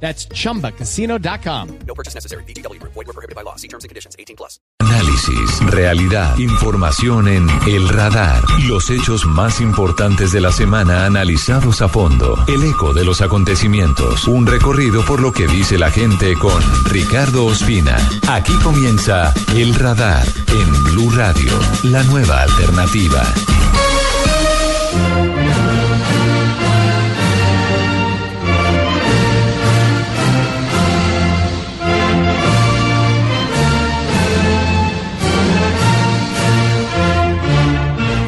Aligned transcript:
That's 0.00 0.28
chumbacasino.com. 0.28 1.78
No 1.86 1.94
purchase 1.94 2.14
necessary. 2.14 2.44
BGW. 2.44 2.80
Void 2.82 3.06
were 3.06 3.12
prohibited 3.12 3.34
by 3.34 3.42
law. 3.42 3.56
See 3.56 3.68
terms 3.68 3.84
and 3.84 3.88
conditions. 3.88 4.14
18 4.18 4.36
plus. 4.36 4.60
Análisis, 4.80 5.60
realidad, 5.70 6.38
información 6.38 7.28
en 7.28 7.48
El 7.66 7.88
Radar. 7.88 8.42
Los 8.66 8.88
hechos 8.90 9.26
más 9.26 9.60
importantes 9.60 10.32
de 10.32 10.40
la 10.40 10.52
semana 10.52 11.06
analizados 11.06 11.82
a 11.82 11.88
fondo. 11.88 12.36
El 12.46 12.62
eco 12.64 12.94
de 12.94 13.04
los 13.04 13.20
acontecimientos. 13.20 14.26
Un 14.28 14.46
recorrido 14.46 15.04
por 15.04 15.20
lo 15.20 15.32
que 15.32 15.46
dice 15.46 15.78
la 15.78 15.90
gente 15.90 16.34
con 16.34 16.62
Ricardo 16.84 17.46
Ospina. 17.46 17.96
Aquí 18.28 18.54
comienza 18.62 19.34
El 19.54 19.74
Radar 19.74 20.26
en 20.48 20.84
Blue 20.84 21.10
Radio, 21.10 21.52
la 21.84 22.02
nueva 22.04 22.42
alternativa. 22.42 23.22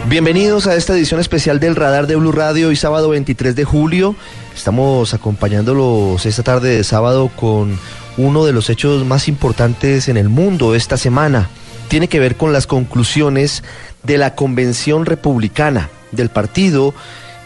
Bienvenidos 0.09 0.67
a 0.67 0.75
esta 0.75 0.95
edición 0.95 1.21
especial 1.21 1.61
del 1.61 1.77
Radar 1.77 2.07
de 2.07 2.17
Blue 2.17 2.33
Radio 2.33 2.69
hoy 2.69 2.77
sábado 2.77 3.11
23 3.11 3.55
de 3.55 3.65
julio. 3.65 4.17
Estamos 4.57 5.13
acompañándolos 5.13 6.25
esta 6.25 6.43
tarde 6.43 6.75
de 6.75 6.83
sábado 6.83 7.31
con 7.37 7.79
uno 8.17 8.47
de 8.47 8.55
los 8.55 8.71
hechos 8.71 9.05
más 9.05 9.29
importantes 9.29 10.09
en 10.09 10.17
el 10.17 10.31
mundo 10.31 10.75
esta 10.75 10.97
semana. 10.97 11.51
Tiene 11.89 12.09
que 12.09 12.21
ver 12.21 12.37
con 12.37 12.55
las 12.55 12.67
conclusiones 12.67 13.63
de 14.03 14.17
la 14.17 14.35
convención 14.35 15.05
republicana 15.05 15.91
del 16.11 16.31
partido 16.31 16.95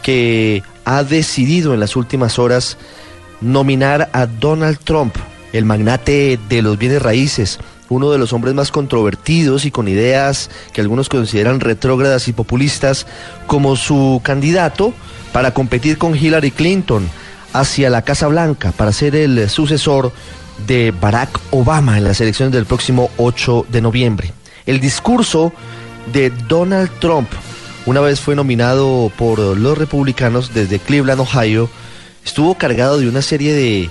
que 0.04 0.62
ha 0.84 1.02
decidido 1.02 1.74
en 1.74 1.80
las 1.80 1.96
últimas 1.96 2.38
horas 2.38 2.78
nominar 3.40 4.08
a 4.12 4.26
Donald 4.26 4.78
Trump, 4.78 5.16
el 5.52 5.64
magnate 5.64 6.38
de 6.48 6.62
los 6.62 6.78
bienes 6.78 7.02
raíces, 7.02 7.58
uno 7.92 8.10
de 8.10 8.18
los 8.18 8.32
hombres 8.32 8.54
más 8.54 8.70
controvertidos 8.70 9.64
y 9.64 9.70
con 9.70 9.88
ideas 9.88 10.50
que 10.72 10.80
algunos 10.80 11.08
consideran 11.08 11.60
retrógradas 11.60 12.28
y 12.28 12.32
populistas, 12.32 13.06
como 13.46 13.76
su 13.76 14.20
candidato 14.24 14.92
para 15.32 15.54
competir 15.54 15.98
con 15.98 16.16
Hillary 16.16 16.50
Clinton 16.50 17.08
hacia 17.52 17.90
la 17.90 18.02
Casa 18.02 18.28
Blanca 18.28 18.72
para 18.72 18.92
ser 18.92 19.14
el 19.14 19.48
sucesor 19.50 20.12
de 20.66 20.90
Barack 20.90 21.38
Obama 21.50 21.98
en 21.98 22.04
las 22.04 22.20
elecciones 22.20 22.52
del 22.52 22.66
próximo 22.66 23.10
8 23.18 23.66
de 23.68 23.80
noviembre. 23.80 24.32
El 24.66 24.80
discurso 24.80 25.52
de 26.12 26.30
Donald 26.30 26.90
Trump, 27.00 27.28
una 27.86 28.00
vez 28.00 28.20
fue 28.20 28.36
nominado 28.36 29.10
por 29.16 29.38
los 29.38 29.76
republicanos 29.76 30.54
desde 30.54 30.78
Cleveland, 30.78 31.20
Ohio, 31.20 31.68
estuvo 32.24 32.56
cargado 32.56 32.98
de 32.98 33.08
una 33.08 33.22
serie 33.22 33.52
de 33.52 33.90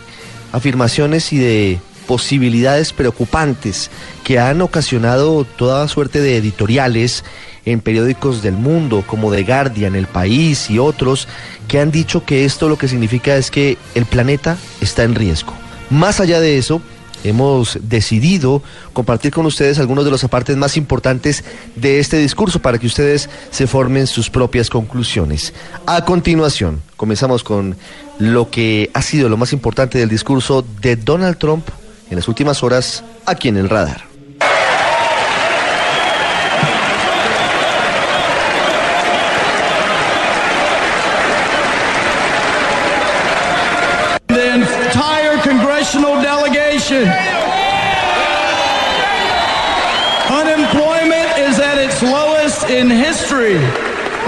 afirmaciones 0.52 1.34
y 1.34 1.38
de 1.38 1.80
posibilidades 2.08 2.94
preocupantes 2.94 3.90
que 4.24 4.40
han 4.40 4.62
ocasionado 4.62 5.46
toda 5.46 5.88
suerte 5.88 6.22
de 6.22 6.38
editoriales 6.38 7.24
en 7.66 7.80
periódicos 7.80 8.42
del 8.42 8.54
mundo 8.54 9.04
como 9.06 9.32
The 9.32 9.44
Guardian, 9.44 9.96
El 9.96 10.08
País 10.08 10.70
y 10.70 10.80
otros 10.80 11.28
que 11.68 11.80
han 11.80 11.92
dicho 11.92 12.26
que 12.26 12.46
esto 12.46 12.70
lo 12.70 12.78
que 12.78 12.88
significa 12.88 13.36
es 13.36 13.52
que 13.52 13.78
el 13.96 14.06
planeta 14.06 14.58
está 14.82 15.04
en 15.04 15.16
riesgo. 15.16 15.54
Más 15.90 16.20
allá 16.20 16.40
de 16.40 16.58
eso, 16.58 16.82
hemos 17.24 17.78
decidido 17.82 18.64
compartir 18.94 19.32
con 19.32 19.46
ustedes 19.46 19.80
algunos 19.80 20.06
de 20.06 20.12
los 20.12 20.24
apartes 20.24 20.58
más 20.58 20.78
importantes 20.78 21.44
de 21.76 22.00
este 22.00 22.18
discurso 22.18 22.60
para 22.60 22.80
que 22.80 22.88
ustedes 22.88 23.30
se 23.52 23.68
formen 23.68 24.08
sus 24.08 24.30
propias 24.30 24.70
conclusiones. 24.70 25.54
A 25.86 26.04
continuación, 26.06 26.82
comenzamos 26.98 27.44
con 27.44 27.76
lo 28.20 28.50
que 28.50 28.90
ha 28.94 29.02
sido 29.02 29.30
lo 29.30 29.38
más 29.38 29.54
importante 29.54 29.98
del 29.98 30.10
discurso 30.10 30.66
de 30.82 30.96
Donald 30.96 31.38
Trump 31.38 31.68
en 32.12 32.18
las 32.18 32.28
últimas 32.28 32.62
horas 32.62 33.04
aquí 33.26 33.48
en 33.48 33.58
el 33.58 33.70
radar. 33.70 34.04
the 44.28 44.54
entire 44.54 45.38
congressional 45.42 46.22
delegation. 46.22 47.04
Unemployment 50.30 51.38
is 51.38 51.60
at 51.60 51.78
its 51.78 52.02
lowest 52.02 52.70
in 52.70 52.90
history. 52.90 53.56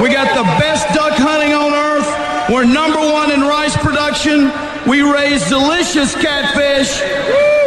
We 0.02 0.10
got 0.10 0.28
the 0.36 0.44
best 0.60 0.88
duck 0.94 1.14
hunting 1.14 1.54
on 1.54 1.74
earth. 1.74 2.50
We're 2.50 2.66
number 2.66 3.00
one 3.00 3.32
in 3.32 3.42
rice 3.42 3.76
production. 3.78 4.52
We 4.86 5.02
raise 5.02 5.48
delicious 5.48 6.14
catfish. 6.16 7.63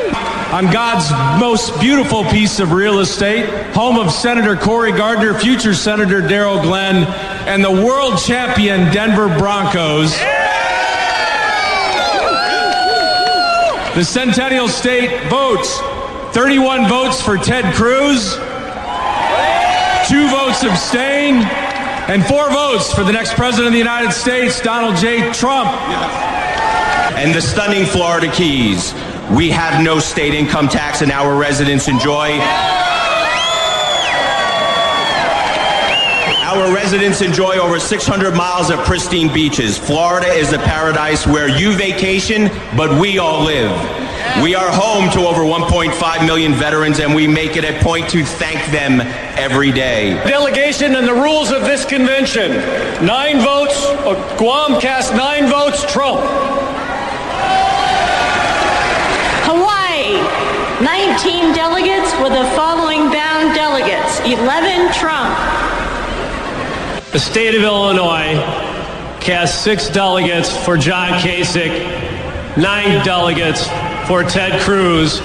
On 0.52 0.70
God's 0.72 1.10
most 1.40 1.78
beautiful 1.80 2.24
piece 2.24 2.60
of 2.60 2.72
real 2.72 3.00
estate, 3.00 3.46
home 3.74 3.98
of 3.98 4.12
Senator 4.12 4.54
Cory 4.54 4.92
Gardner, 4.92 5.34
future 5.34 5.74
Senator 5.74 6.22
Daryl 6.22 6.62
Glenn, 6.62 7.04
and 7.48 7.64
the 7.64 7.70
world 7.70 8.18
champion 8.18 8.92
Denver 8.92 9.26
Broncos. 9.38 10.12
The 13.96 14.04
Centennial 14.04 14.68
State 14.68 15.28
votes 15.28 15.80
31 16.32 16.88
votes 16.88 17.20
for 17.20 17.36
Ted 17.36 17.74
Cruz, 17.74 18.34
two 20.06 20.28
votes 20.28 20.62
abstain, 20.62 21.42
and 22.08 22.24
four 22.24 22.48
votes 22.50 22.92
for 22.92 23.02
the 23.02 23.12
next 23.12 23.34
president 23.34 23.66
of 23.66 23.72
the 23.72 23.78
United 23.78 24.12
States, 24.12 24.60
Donald 24.60 24.96
J. 24.96 25.32
Trump. 25.32 25.70
and 27.16 27.34
the 27.34 27.40
stunning 27.40 27.86
Florida 27.86 28.30
Keys. 28.30 28.92
We 29.34 29.50
have 29.50 29.82
no 29.82 29.98
state 29.98 30.34
income 30.34 30.68
tax 30.68 31.02
and 31.02 31.10
our 31.10 31.36
residents 31.36 31.88
enjoy. 31.88 32.38
Our 36.44 36.72
residents 36.72 37.20
enjoy 37.22 37.58
over 37.58 37.80
600 37.80 38.34
miles 38.36 38.70
of 38.70 38.78
pristine 38.84 39.32
beaches. 39.34 39.76
Florida 39.76 40.28
is 40.28 40.52
a 40.52 40.58
paradise 40.58 41.26
where 41.26 41.48
you 41.48 41.72
vacation, 41.72 42.48
but 42.76 43.00
we 43.00 43.18
all 43.18 43.42
live. 43.44 43.72
We 44.42 44.54
are 44.54 44.70
home 44.70 45.10
to 45.10 45.26
over 45.26 45.42
1.5 45.42 46.26
million 46.26 46.54
veterans, 46.54 47.00
and 47.00 47.14
we 47.14 47.26
make 47.26 47.56
it 47.56 47.64
a 47.64 47.82
point 47.82 48.08
to 48.10 48.24
thank 48.24 48.70
them 48.70 49.00
every 49.36 49.72
day. 49.72 50.14
Delegation 50.24 50.94
and 50.94 51.06
the 51.06 51.14
rules 51.14 51.50
of 51.50 51.62
this 51.62 51.84
convention. 51.84 52.52
Nine 53.04 53.40
votes, 53.40 53.84
uh, 53.84 54.36
Guam 54.38 54.80
cast 54.80 55.14
nine 55.14 55.48
votes, 55.48 55.90
Trump. 55.92 56.20
19 61.16 61.54
delegates 61.54 62.12
with 62.20 62.28
the 62.28 62.44
following 62.54 63.10
bound 63.10 63.54
delegates 63.54 64.20
11 64.20 64.92
Trump, 64.92 65.32
The 67.10 67.18
state 67.18 67.54
of 67.54 67.62
Illinois 67.62 68.34
cast 69.18 69.64
six 69.64 69.88
delegates 69.88 70.54
for 70.66 70.76
John 70.76 71.18
Kasich, 71.20 71.72
nine 72.58 73.02
delegates 73.02 73.66
for 74.06 74.24
Ted 74.24 74.60
Cruz, 74.60 75.22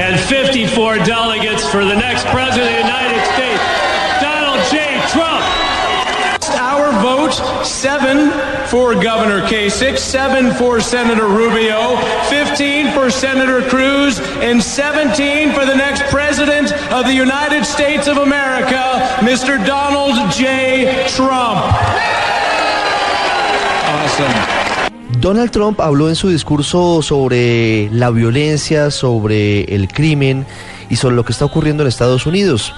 and 0.00 0.18
54 0.18 0.96
delegates 1.04 1.68
for 1.68 1.84
the 1.84 1.96
next 1.96 2.24
president 2.28 2.70
of 2.70 2.72
the 2.72 2.88
United 2.88 3.22
States, 3.36 3.62
Donald 4.22 4.64
J. 4.72 5.04
Trump. 5.12 5.44
Vote, 7.02 7.34
seven 7.64 8.30
for 8.68 8.94
Governor 8.94 9.42
Kasich, 9.42 9.98
seven 9.98 10.52
for 10.54 10.80
Senator 10.80 11.26
Rubio, 11.26 11.96
15 12.28 12.92
for 12.92 13.10
Senator 13.10 13.62
Cruz, 13.68 14.20
and 14.40 14.62
17 14.62 15.52
for 15.52 15.64
the 15.64 15.74
next 15.74 16.02
president 16.04 16.72
of 16.92 17.06
the 17.06 17.14
United 17.14 17.64
States 17.64 18.08
of 18.08 18.16
America, 18.16 19.00
Mr. 19.20 19.64
Donald 19.66 20.32
J. 20.32 21.06
Trump. 21.08 21.64
Awesome. 23.88 24.56
Donald 25.20 25.50
Trump 25.50 25.80
habló 25.80 26.08
en 26.08 26.16
su 26.16 26.28
discurso 26.28 27.02
sobre 27.02 27.88
la 27.90 28.10
violencia, 28.10 28.90
sobre 28.90 29.64
el 29.74 29.88
crimen 29.88 30.46
y 30.88 30.96
sobre 30.96 31.16
lo 31.16 31.24
que 31.24 31.32
está 31.32 31.44
ocurriendo 31.44 31.82
en 31.82 31.88
Estados 31.88 32.26
Unidos. 32.26 32.72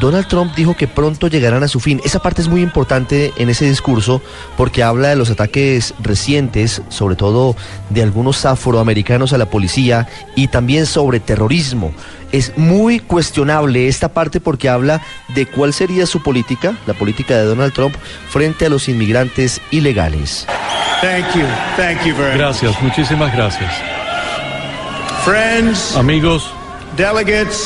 Donald 0.00 0.26
Trump 0.26 0.54
dijo 0.54 0.74
que 0.74 0.88
pronto 0.88 1.28
llegarán 1.28 1.62
a 1.62 1.68
su 1.68 1.80
fin. 1.80 2.00
Esa 2.04 2.20
parte 2.20 2.42
es 2.42 2.48
muy 2.48 2.62
importante 2.62 3.32
en 3.36 3.48
ese 3.48 3.64
discurso 3.64 4.20
porque 4.56 4.82
habla 4.82 5.08
de 5.08 5.16
los 5.16 5.30
ataques 5.30 5.94
recientes, 6.00 6.82
sobre 6.88 7.16
todo 7.16 7.56
de 7.90 8.02
algunos 8.02 8.44
afroamericanos 8.44 9.32
a 9.32 9.38
la 9.38 9.46
policía 9.46 10.08
y 10.34 10.48
también 10.48 10.86
sobre 10.86 11.20
terrorismo. 11.20 11.92
Es 12.32 12.58
muy 12.58 12.98
cuestionable 12.98 13.86
esta 13.86 14.08
parte 14.08 14.40
porque 14.40 14.68
habla 14.68 15.00
de 15.34 15.46
cuál 15.46 15.72
sería 15.72 16.06
su 16.06 16.22
política, 16.22 16.76
la 16.86 16.94
política 16.94 17.36
de 17.36 17.44
Donald 17.44 17.72
Trump, 17.72 17.94
frente 18.28 18.66
a 18.66 18.68
los 18.68 18.88
inmigrantes 18.88 19.60
ilegales. 19.70 20.46
Thank 21.00 21.34
you. 21.34 21.46
Thank 21.76 22.04
you 22.04 22.14
very 22.16 22.32
much. 22.32 22.38
Gracias, 22.38 22.82
muchísimas 22.82 23.32
gracias. 23.34 23.72
Friends, 25.24 25.96
Amigos, 25.96 26.52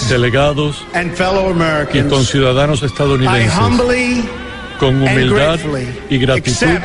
delegados 0.09 0.85
and 0.95 1.13
fellow 1.15 1.49
y 1.49 1.53
Americans, 1.53 2.13
conciudadanos 2.13 2.83
I 2.83 2.87
estadounidenses, 2.87 3.53
humbly 3.59 4.29
con 4.79 5.03
humildad 5.03 5.59
y 6.09 6.19
gratitud 6.19 6.79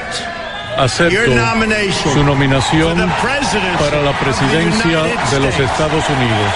acepto 0.78 1.13
your 1.13 1.28
nomination 1.30 2.13
su 2.13 2.24
nominación 2.24 2.98
for 2.98 3.07
the 3.07 3.13
presidency 3.22 3.84
para 3.84 4.01
la 4.01 4.10
of 4.10 4.19
the 4.19 4.25
presidencia 4.25 5.01
United 5.01 5.19
de 5.31 5.40
los 5.40 5.50
States. 5.50 5.72
Estados 5.72 6.10
Unidos. 6.10 6.54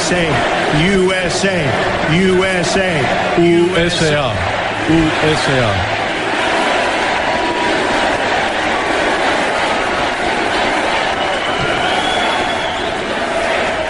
USA, 0.00 0.26
USA, 1.40 1.64
USA, 2.10 3.00
USA, 3.38 4.34
USA. 4.90 5.70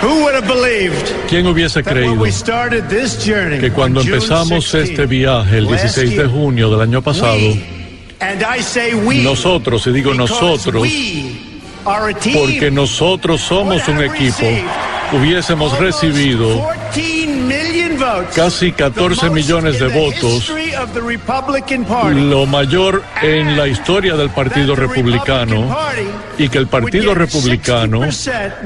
Who 0.00 0.22
would 0.22 0.34
have 0.34 0.46
believed 0.46 1.12
¿Quién 1.28 1.48
hubiese 1.48 1.82
creído 1.82 2.14
we 2.14 2.30
started 2.30 2.84
this 2.88 3.18
journey 3.26 3.58
que 3.58 3.72
cuando 3.72 4.00
empezamos 4.00 4.70
16, 4.70 4.90
este 4.90 5.06
viaje 5.06 5.58
el 5.58 5.64
last 5.64 5.96
16 5.96 6.18
de 6.18 6.26
junio 6.28 6.70
del 6.70 6.82
año 6.82 7.02
pasado, 7.02 7.36
nosotros, 9.24 9.88
y 9.88 9.90
digo 9.90 10.14
nosotros, 10.14 10.86
porque 11.82 12.70
nosotros 12.70 13.40
somos 13.40 13.88
un 13.88 14.04
equipo, 14.04 14.46
hubiésemos 15.12 15.76
recibido 15.80 16.64
14 16.64 16.79
million 16.79 16.79
votes, 16.79 16.79
casi 18.34 18.72
the 18.72 18.76
14 18.76 19.08
most 19.08 19.34
millones 19.34 19.78
de 19.78 19.88
votos, 19.88 20.52
lo 22.14 22.46
mayor 22.46 23.02
en 23.22 23.56
la 23.56 23.68
historia 23.68 24.14
del 24.14 24.30
Partido 24.30 24.74
Republicano 24.74 25.76
y 26.38 26.48
que 26.48 26.58
el 26.58 26.66
Partido 26.66 27.14
Republicano 27.14 28.00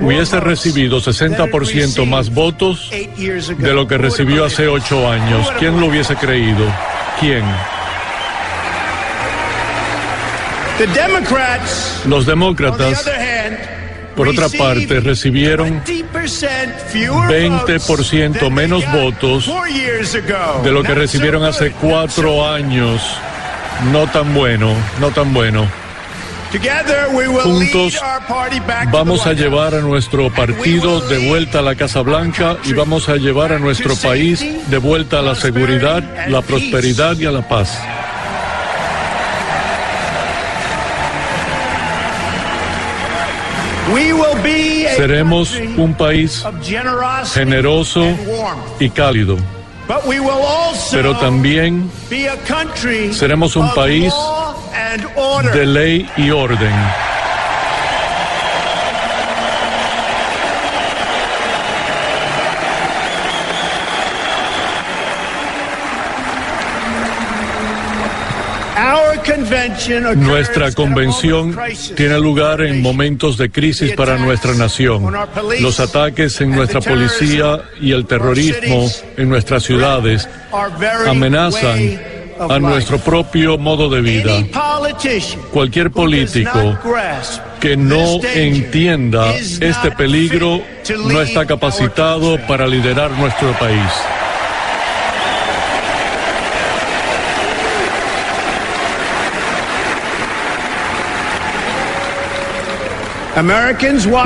hubiese 0.01 0.41
recibido 0.41 1.01
60% 1.01 2.07
más 2.07 2.31
votos 2.31 2.91
de 2.91 3.73
lo 3.75 3.87
que 3.87 3.99
recibió 3.99 4.45
hace 4.45 4.69
ocho 4.69 5.11
años. 5.11 5.51
¿Quién 5.59 5.81
lo 5.81 5.87
hubiese 5.87 6.17
creído? 6.17 6.67
¿Quién? 7.21 7.45
The 10.79 10.89
Democrats, 10.89 12.03
Los 12.05 12.27
demócratas, 12.27 13.09
por 14.15 14.29
otra 14.29 14.49
parte, 14.49 15.01
recibieron 15.01 15.83
20% 15.85 16.75
fewer 16.93 17.29
20% 17.29 17.87
votes 17.87 18.41
than 18.41 18.55
menos 18.55 18.85
votos 18.93 19.51
de 20.63 20.71
lo 20.71 20.83
que 20.83 20.95
recibieron 20.95 21.45
hace 21.45 21.73
cuatro 21.73 22.49
años. 22.49 23.03
No 23.93 24.07
tan 24.07 24.33
bueno, 24.35 24.73
no 25.01 25.11
tan 25.11 25.35
bueno. 25.35 25.69
Juntos 27.43 28.01
Vamos 28.93 29.27
a 29.27 29.33
llevar 29.33 29.75
a 29.75 29.81
nuestro 29.81 30.31
partido 30.33 31.01
de 31.01 31.29
vuelta 31.29 31.59
a 31.59 31.63
la 31.63 31.75
Casa 31.75 32.03
Blanca 32.03 32.59
y 32.65 32.73
vamos 32.73 33.09
a 33.09 33.17
llevar 33.17 33.53
a 33.53 33.59
nuestro 33.59 33.97
país 33.97 34.45
de 34.69 34.79
vuelta 34.79 35.19
a 35.19 35.23
la 35.23 35.35
seguridad, 35.35 36.29
la 36.29 36.43
prosperidad 36.43 37.19
y 37.19 37.27
a 37.27 37.33
la 37.33 37.49
paz. 37.49 37.77
Seremos 44.97 45.55
un 45.77 45.95
país 45.95 46.45
generoso 47.33 48.05
y 48.81 48.89
cálido, 48.91 49.37
pero 50.91 51.17
también 51.19 51.91
seremos 53.13 53.57
un 53.57 53.73
país 53.75 54.13
de 55.53 55.67
ley 55.67 56.09
y 56.17 56.31
orden. 56.31 57.14
Nuestra 70.17 70.73
convención 70.73 71.57
tiene 71.97 72.19
lugar 72.19 72.63
en 72.63 72.83
momentos 72.83 73.37
de 73.37 73.51
crisis 73.51 73.93
para 73.93 74.19
nuestra 74.19 74.55
nación. 74.55 75.13
Los 75.61 75.81
ataques 75.81 76.41
en 76.41 76.51
nuestra 76.51 76.81
policía 76.81 77.63
y 77.81 77.93
el 77.93 78.07
terrorismo 78.07 78.91
en 79.17 79.29
nuestras 79.29 79.63
ciudades 79.63 80.29
amenazan 81.07 82.01
a 82.39 82.59
nuestro 82.59 82.99
propio 82.99 83.59
modo 83.59 83.89
de 83.89 84.01
vida. 84.01 84.45
Cualquier 85.53 85.91
político 85.91 86.79
que 87.61 87.77
no 87.77 88.21
entienda 88.23 89.35
este 89.35 89.91
peligro 89.93 90.63
no 91.07 91.21
está 91.21 91.47
capacitado 91.47 92.39
para 92.47 92.67
liderar 92.67 93.11
nuestro 93.13 93.53
país. 93.59 93.91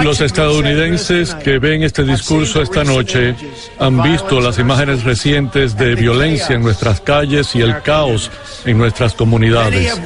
Los 0.02 0.20
estadounidenses 0.20 1.34
que 1.37 1.58
ven 1.58 1.82
este 1.82 2.05
discurso 2.05 2.60
esta 2.60 2.85
noche 2.85 3.35
han 3.78 4.02
visto 4.02 4.38
las 4.40 4.59
imágenes 4.59 5.02
recientes 5.02 5.76
de 5.76 5.94
violencia 5.94 6.54
en 6.54 6.62
nuestras 6.62 7.00
calles 7.00 7.54
y 7.54 7.62
el 7.62 7.80
caos 7.80 8.30
en 8.66 8.76
nuestras 8.76 9.14
comunidades. 9.14 9.99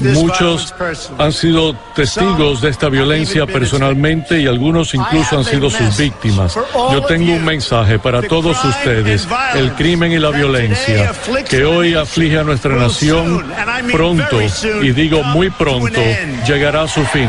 Muchos 0.00 0.74
han 1.16 1.32
sido 1.32 1.74
testigos 1.94 2.60
de 2.60 2.70
esta 2.70 2.88
violencia 2.88 3.46
personalmente 3.46 4.40
y 4.40 4.48
algunos 4.48 4.94
incluso 4.94 5.38
han 5.38 5.44
sido 5.44 5.70
sus 5.70 5.96
víctimas. 5.96 6.56
Yo 6.74 7.02
tengo 7.02 7.32
un 7.32 7.44
mensaje 7.44 8.00
para 8.00 8.20
todos 8.22 8.64
ustedes. 8.64 9.28
El 9.54 9.72
crimen 9.74 10.10
y 10.10 10.18
la 10.18 10.30
violencia 10.30 11.12
que 11.48 11.64
hoy 11.64 11.94
aflige 11.94 12.38
a 12.38 12.42
nuestra 12.42 12.74
nación 12.74 13.46
pronto, 13.92 14.38
y 14.82 14.90
digo 14.90 15.22
muy 15.22 15.50
pronto, 15.50 16.00
llegará 16.46 16.82
a 16.82 16.88
su 16.88 17.04
fin. 17.04 17.28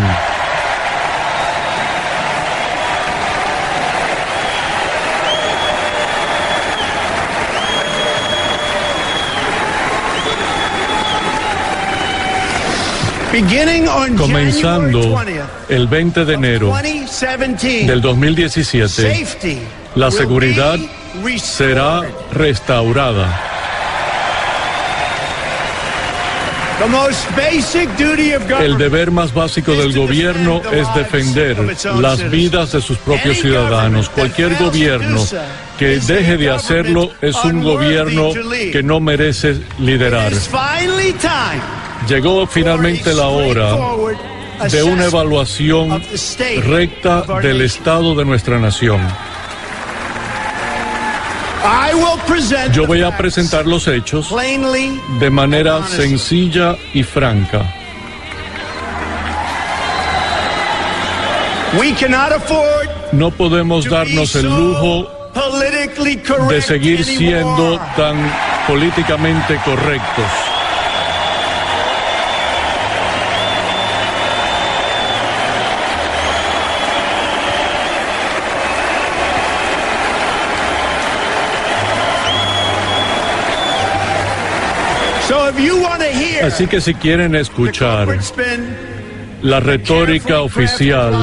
Comenzando 14.17 15.01
January 15.01 15.33
20th 15.33 15.45
el 15.69 15.87
20 15.87 16.25
de 16.25 16.33
enero 16.33 16.67
2017, 16.67 17.85
del 17.85 18.01
2017, 18.01 18.87
safety 18.89 19.57
la 19.95 20.11
seguridad 20.11 20.77
será 21.37 22.01
restaurada. 22.31 23.47
El 28.59 28.77
deber 28.77 29.11
más 29.11 29.33
básico 29.33 29.73
del 29.73 29.93
gobierno 29.93 30.61
es 30.71 30.93
defender 30.95 31.77
las 31.99 32.29
vidas 32.31 32.71
de 32.71 32.81
sus 32.81 32.97
propios 32.97 33.37
ciudadanos. 33.37 34.09
Cualquier 34.09 34.57
gobierno 34.57 35.23
que 35.77 35.99
deje 35.99 36.37
de 36.37 36.49
hacerlo 36.49 37.11
es 37.21 37.35
un 37.43 37.61
gobierno 37.61 38.31
que 38.71 38.81
no 38.81 38.99
merece 38.99 39.61
liderar. 39.77 40.33
Llegó 42.07 42.47
finalmente 42.47 43.13
la 43.13 43.27
hora 43.27 43.75
de 44.69 44.83
una 44.83 45.05
evaluación 45.05 46.03
recta 46.63 47.21
del 47.41 47.61
estado 47.61 48.15
de 48.15 48.25
nuestra 48.25 48.59
nación. 48.59 49.01
Yo 52.73 52.87
voy 52.87 53.03
a 53.03 53.15
presentar 53.15 53.65
los 53.65 53.87
hechos 53.87 54.33
de 55.19 55.29
manera 55.29 55.85
sencilla 55.87 56.75
y 56.93 57.03
franca. 57.03 57.75
No 63.11 63.31
podemos 63.31 63.85
darnos 63.89 64.35
el 64.35 64.47
lujo 64.47 65.07
de 66.49 66.61
seguir 66.61 67.05
siendo 67.05 67.79
tan 67.95 68.17
políticamente 68.67 69.59
correctos. 69.63 70.50
Así 86.43 86.67
que 86.67 86.81
si 86.81 86.93
quieren 86.93 87.35
escuchar 87.35 88.07
la 89.41 89.59
retórica 89.59 90.41
oficial, 90.41 91.13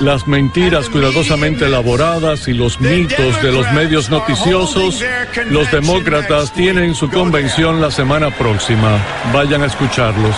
las 0.00 0.26
mentiras 0.26 0.88
cuidadosamente 0.88 1.66
elaboradas 1.66 2.46
y 2.48 2.52
los 2.52 2.80
mitos 2.80 3.42
de 3.42 3.52
los 3.52 3.70
medios 3.72 4.10
noticiosos, 4.10 5.02
los 5.50 5.70
demócratas 5.70 6.52
tienen 6.52 6.94
su 6.94 7.10
convención 7.10 7.80
la 7.80 7.90
semana 7.90 8.30
próxima. 8.30 8.98
Vayan 9.32 9.62
a 9.62 9.66
escucharlos. 9.66 10.34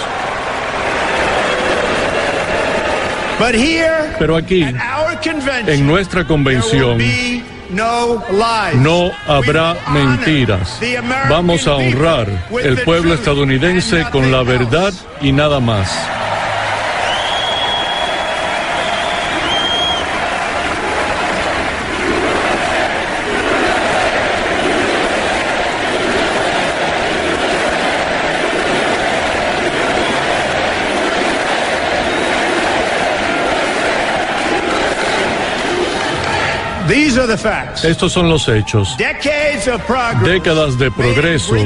Pero 4.19 4.37
aquí, 4.37 4.65
en 5.67 5.87
nuestra 5.87 6.27
convención, 6.27 6.99
no 7.71 9.11
habrá 9.27 9.77
mentiras. 9.93 10.81
Vamos 11.29 11.67
a 11.67 11.77
honrar 11.77 12.29
el 12.63 12.83
pueblo 12.83 13.15
estadounidense 13.15 14.05
con 14.11 14.31
la 14.31 14.43
verdad 14.43 14.93
y 15.21 15.33
nada 15.33 15.61
más. 15.61 15.91
Estos 37.85 38.13
son 38.13 38.29
los 38.29 38.49
hechos. 38.49 38.97
Décadas 40.23 40.79
de 40.79 40.91
progreso 40.91 41.57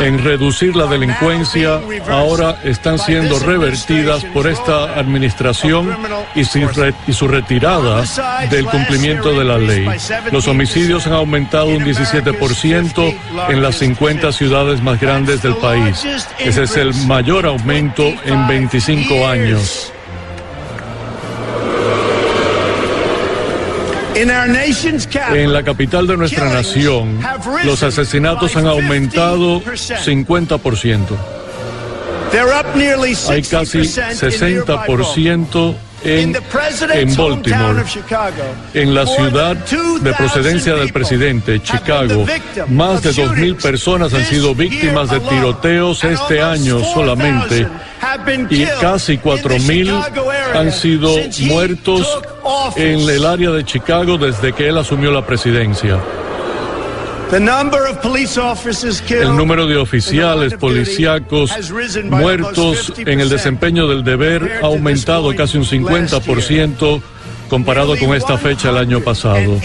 en 0.00 0.24
reducir 0.24 0.76
la 0.76 0.86
delincuencia 0.86 1.80
ahora 2.08 2.58
están 2.64 2.98
siendo 2.98 3.38
revertidas 3.38 4.24
por 4.26 4.46
esta 4.46 4.98
administración 4.98 5.96
y 6.34 6.44
su, 6.44 7.28
retirada 7.28 8.04
del 8.50 8.66
cumplimiento 8.66 9.38
de 9.38 9.44
la 9.44 9.58
ley. 9.58 9.86
Los 10.32 10.48
homicidios 10.48 11.06
han 11.06 11.14
aumentado 11.14 11.66
un 11.66 11.84
17% 11.84 13.18
en 13.48 13.62
las 13.62 13.76
50 13.76 14.32
ciudades 14.32 14.80
más 14.82 15.00
grandes 15.00 15.42
del 15.42 15.56
país. 15.56 16.04
Ese 16.38 16.62
es 16.62 16.76
el 16.76 16.94
mayor 17.06 17.46
aumento 17.46 18.04
en 18.24 18.46
25 18.46 19.26
años. 19.26 19.92
En 24.20 25.52
la 25.52 25.62
capital 25.62 26.06
de 26.06 26.16
nuestra 26.16 26.52
nación, 26.52 27.20
los 27.64 27.82
asesinatos 27.82 28.54
han 28.56 28.66
aumentado 28.66 29.62
50%. 29.62 31.06
Hay 33.28 33.42
casi 33.42 33.78
60% 33.80 35.74
en, 36.04 36.34
en, 36.92 37.16
Baltimore, 37.16 37.84
en 38.74 38.94
la 38.94 39.06
ciudad 39.06 39.56
de 39.56 40.12
procedencia 40.14 40.74
del 40.74 40.92
presidente, 40.92 41.60
Chicago. 41.62 42.24
Más 42.68 43.02
de 43.02 43.10
2.000 43.10 43.60
personas 43.60 44.14
han 44.14 44.24
sido 44.24 44.54
víctimas 44.54 45.10
de 45.10 45.20
tiroteos 45.20 46.02
este 46.04 46.40
año 46.40 46.80
solamente 46.94 47.66
y 48.50 48.64
casi 48.80 49.18
4.000 49.18 50.54
han 50.54 50.72
sido 50.72 51.14
muertos 51.46 52.20
en 52.76 53.00
el 53.00 53.24
área 53.24 53.50
de 53.50 53.64
Chicago 53.64 54.18
desde 54.18 54.52
que 54.52 54.68
él 54.68 54.78
asumió 54.78 55.10
la 55.10 55.24
presidencia. 55.24 55.98
El 57.32 57.44
número 59.36 59.66
de 59.66 59.76
oficiales 59.76 60.54
policíacos 60.54 61.52
muertos 62.04 62.92
en 62.98 63.20
el 63.20 63.28
desempeño 63.28 63.86
del 63.86 64.02
deber 64.02 64.60
ha 64.62 64.66
aumentado 64.66 65.34
casi 65.36 65.58
un 65.58 65.64
50% 65.64 67.02
comparado 67.50 67.98
con 67.98 68.14
esta 68.14 68.38
fecha 68.38 68.70
el 68.70 68.78
año 68.78 69.00
pasado. 69.00 69.60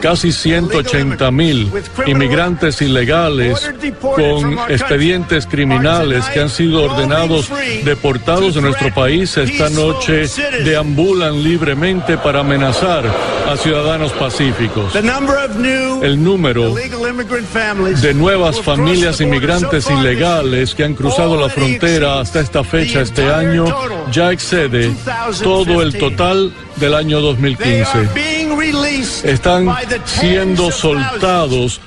Casi 0.00 0.32
180 0.32 1.30
mil 1.32 1.70
inmigrantes 2.06 2.80
ilegales 2.80 3.70
con 4.00 4.58
expedientes 4.70 5.46
criminales 5.46 6.24
que 6.26 6.40
han 6.40 6.48
sido 6.48 6.84
ordenados 6.84 7.50
deportados 7.84 8.54
de 8.54 8.62
nuestro 8.62 8.94
país 8.94 9.36
esta 9.36 9.68
noche 9.68 10.26
deambulan 10.64 11.42
libremente 11.42 12.16
para 12.16 12.40
amenazar 12.40 13.04
a 13.04 13.56
ciudadanos 13.56 14.12
pacíficos. 14.12 14.94
El 14.94 16.22
número 16.22 16.74
de 16.74 18.14
nuevas 18.14 18.60
familias 18.60 19.20
inmigrantes 19.20 19.90
ilegales 19.90 20.74
que 20.74 20.84
han 20.84 20.94
cruzado 20.94 21.40
la 21.40 21.48
frontera 21.48 22.20
hasta 22.20 22.40
esta 22.40 22.62
fecha 22.62 23.00
este 23.00 23.28
año 23.28 23.64
ya 24.12 24.30
excede 24.30 24.94
todo 25.42 25.82
el 25.82 25.98
total 25.98 26.52
del 26.76 26.94
año 26.94 27.20
2015. 27.20 28.08
Están 29.24 29.68
siendo 30.04 30.70
soltados 30.70 31.80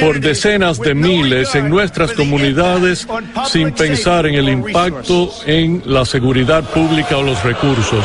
por 0.00 0.20
decenas 0.20 0.78
de 0.78 0.94
miles 0.94 1.54
en 1.54 1.68
nuestras 1.68 2.12
comunidades 2.12 3.06
sin 3.46 3.72
pensar 3.72 4.26
en 4.26 4.34
el 4.34 4.48
impacto 4.48 5.30
en 5.46 5.82
la 5.84 6.04
seguridad 6.04 6.64
pública 6.64 7.16
o 7.16 7.22
los 7.22 7.42
recursos. 7.42 8.04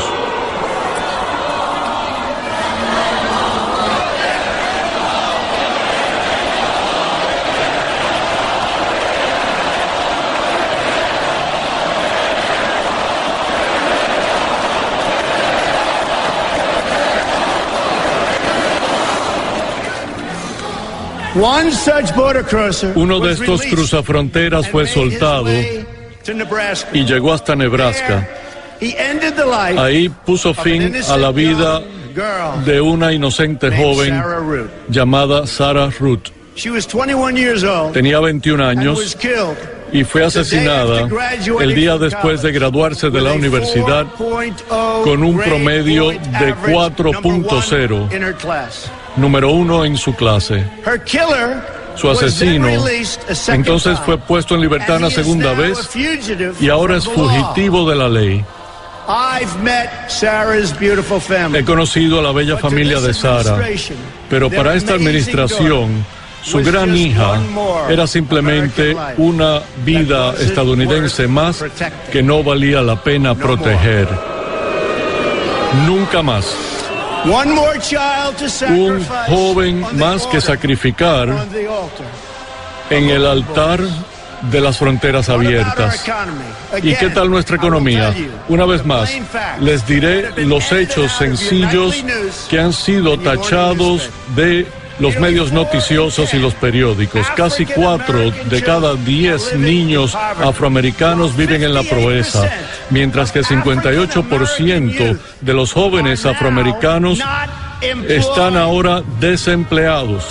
Uno 22.95 23.19
de 23.19 23.33
estos 23.33 23.61
cruzafronteras 23.63 24.69
fue 24.69 24.87
soltado 24.87 25.49
y 26.93 27.03
llegó 27.05 27.33
hasta 27.33 27.53
Nebraska. 27.53 28.25
Ahí 29.77 30.07
puso 30.09 30.53
fin 30.53 30.95
a 31.09 31.17
la 31.17 31.31
vida 31.31 31.81
de 32.65 32.79
una 32.79 33.11
inocente 33.11 33.69
joven 33.75 34.23
llamada 34.87 35.45
Sarah 35.45 35.89
Ruth. 35.99 36.29
Tenía 37.91 38.19
21 38.21 38.65
años 38.65 39.17
y 39.91 40.03
fue 40.05 40.23
asesinada 40.23 41.09
el 41.59 41.75
día 41.75 41.97
después 41.97 42.41
de 42.41 42.51
graduarse 42.53 43.09
de 43.09 43.19
la 43.21 43.33
universidad 43.33 44.05
con 45.03 45.23
un 45.23 45.37
promedio 45.39 46.11
de 46.11 46.55
4.0 46.55 48.13
número 49.15 49.51
uno 49.51 49.85
en 49.85 49.97
su 49.97 50.13
clase. 50.15 50.65
Su 51.95 52.09
asesino 52.09 52.67
entonces 53.49 53.99
fue 53.99 54.17
puesto 54.17 54.55
en 54.55 54.61
libertad 54.61 54.97
una 54.97 55.11
segunda 55.11 55.53
vez 55.53 55.89
y 56.59 56.69
ahora 56.69 56.97
es 56.97 57.07
fugitivo 57.07 57.87
de 57.89 57.95
la 57.95 58.09
ley. 58.09 58.43
He 61.59 61.63
conocido 61.65 62.19
a 62.19 62.23
la 62.23 62.31
bella 62.31 62.57
familia 62.57 62.99
de 62.99 63.13
Sara, 63.13 63.59
pero 64.29 64.49
para 64.49 64.75
esta 64.75 64.93
administración 64.93 66.05
su 66.41 66.59
gran 66.59 66.95
hija 66.95 67.39
era 67.89 68.07
simplemente 68.07 68.95
una 69.17 69.61
vida 69.85 70.33
estadounidense 70.39 71.27
más 71.27 71.63
que 72.11 72.23
no 72.23 72.43
valía 72.43 72.81
la 72.81 73.01
pena 73.01 73.35
proteger. 73.35 74.07
Nunca 75.85 76.21
más. 76.21 76.72
Un 78.69 79.05
joven 79.27 79.85
más 79.97 80.27
que 80.27 80.41
sacrificar 80.41 81.29
en 82.89 83.09
el 83.09 83.25
altar 83.25 83.79
de 84.51 84.61
las 84.61 84.77
fronteras 84.77 85.29
abiertas. 85.29 86.03
¿Y 86.81 86.93
qué 86.95 87.09
tal 87.09 87.29
nuestra 87.29 87.55
economía? 87.55 88.13
Una 88.49 88.65
vez 88.65 88.85
más, 88.85 89.09
les 89.59 89.85
diré 89.87 90.31
los 90.45 90.71
hechos 90.71 91.11
sencillos 91.13 92.03
que 92.49 92.59
han 92.59 92.73
sido 92.73 93.17
tachados 93.17 94.09
de 94.35 94.67
los 94.99 95.19
medios 95.19 95.51
noticiosos 95.51 96.33
y 96.33 96.39
los 96.39 96.53
periódicos. 96.53 97.27
Casi 97.35 97.65
cuatro 97.65 98.31
de 98.31 98.61
cada 98.61 98.95
diez 98.95 99.55
niños 99.55 100.15
afroamericanos 100.15 101.35
viven 101.35 101.63
en 101.63 101.73
la 101.73 101.83
pobreza, 101.83 102.49
mientras 102.89 103.31
que 103.31 103.39
el 103.39 103.45
58% 103.45 105.19
de 105.41 105.53
los 105.53 105.73
jóvenes 105.73 106.25
afroamericanos 106.25 107.19
están 108.07 108.57
ahora 108.57 109.03
desempleados. 109.19 110.25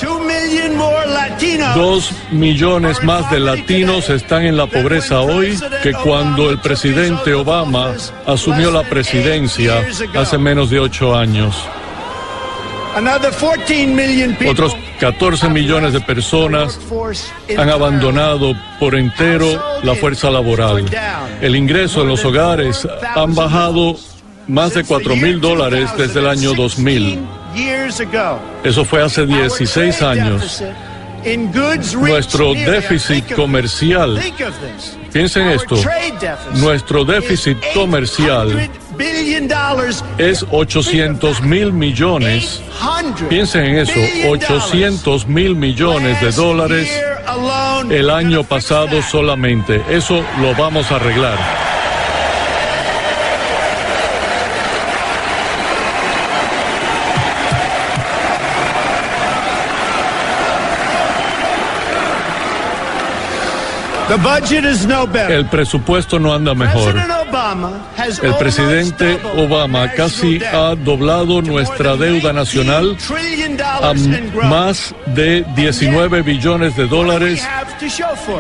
Dos 1.75 2.13
millones 2.31 3.03
más 3.03 3.31
de 3.31 3.41
latinos 3.41 4.09
están 4.11 4.45
en 4.45 4.57
la 4.57 4.67
pobreza 4.67 5.21
hoy 5.21 5.59
que 5.83 5.93
cuando 5.93 6.51
el 6.51 6.59
presidente 6.61 7.35
Obama 7.35 7.95
asumió 8.27 8.71
la 8.71 8.83
presidencia 8.83 9.85
hace 10.15 10.39
menos 10.39 10.71
de 10.71 10.81
ocho 10.81 11.15
años. 11.15 11.57
Otros 14.51 14.77
14 15.01 15.49
millones 15.49 15.93
de 15.93 16.01
personas 16.01 16.79
han 17.59 17.71
abandonado 17.71 18.55
por 18.79 18.95
entero 18.95 19.47
la 19.83 19.95
fuerza 19.95 20.31
laboral. 20.31 20.85
El 21.41 21.57
ingreso 21.57 22.03
en 22.03 22.09
los 22.09 22.25
hogares 22.25 22.87
han 23.15 23.35
bajado 23.35 23.97
más 24.49 24.75
de 24.75 24.85
4 24.85 25.17
mil 25.17 25.41
dólares 25.41 25.91
desde 25.97 26.21
el 26.21 26.27
año 26.27 26.53
2000. 26.55 27.19
Eso 28.65 28.85
fue 28.85 29.03
hace 29.03 29.27
16 29.27 30.03
años. 30.03 30.63
Nuestro 32.11 32.53
déficit 32.53 33.33
comercial, 33.35 34.21
piensen 35.13 35.49
esto, 35.49 35.77
nuestro 36.55 37.05
déficit 37.05 37.59
comercial 37.75 38.69
es 40.19 40.45
800 40.51 41.43
mil 41.43 41.73
millones, 41.73 42.63
piensen 43.29 43.65
en 43.65 43.79
eso, 43.79 44.29
800 44.29 45.27
mil 45.27 45.55
millones 45.57 46.21
de 46.21 46.33
dólares 46.33 46.91
el 47.91 48.11
año 48.11 48.45
pasado 48.45 49.03
solamente. 49.03 49.83
Eso 49.91 50.25
lo 50.41 50.55
vamos 50.55 50.91
a 50.91 50.97
arreglar. 50.97 51.39
El 65.31 65.47
presupuesto 65.47 66.19
no 66.19 66.35
anda 66.35 66.55
mejor. 66.55 67.22
El 68.23 68.35
presidente 68.37 69.19
Obama 69.39 69.91
casi 69.93 70.39
ha 70.45 70.75
doblado 70.75 71.41
nuestra 71.41 71.97
deuda 71.97 72.33
nacional 72.35 72.97
a 73.81 73.95
más 74.47 74.95
de 75.07 75.43
19 75.57 76.21
billones 76.23 76.77
de 76.77 76.87
dólares 76.87 77.43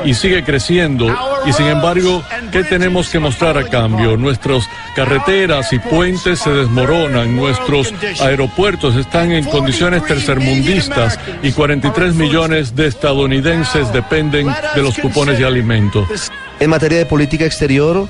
y 0.04 0.12
sigue 0.12 0.44
creciendo. 0.44 1.06
Y 1.46 1.54
sin 1.54 1.68
embargo, 1.68 2.22
¿qué 2.50 2.64
tenemos 2.64 3.08
que 3.08 3.18
mostrar 3.18 3.56
a 3.56 3.66
cambio? 3.68 4.18
Nuestras 4.18 4.68
carreteras 4.94 5.72
y 5.72 5.78
puentes 5.78 6.40
se 6.40 6.50
desmoronan, 6.50 7.34
nuestros 7.34 7.94
aeropuertos 8.20 8.96
están 8.96 9.32
en 9.32 9.44
condiciones 9.44 10.04
tercermundistas 10.04 11.18
y 11.42 11.52
43 11.52 12.14
millones 12.14 12.76
de 12.76 12.88
estadounidenses 12.88 13.90
dependen 13.92 14.49
de 14.75 14.82
los 14.82 14.99
cupones 14.99 15.38
de 15.38 15.46
alimentos. 15.46 16.30
En 16.61 16.70
materia 16.70 16.99
de 16.99 17.06
política 17.06 17.44
exterior, 17.44 18.08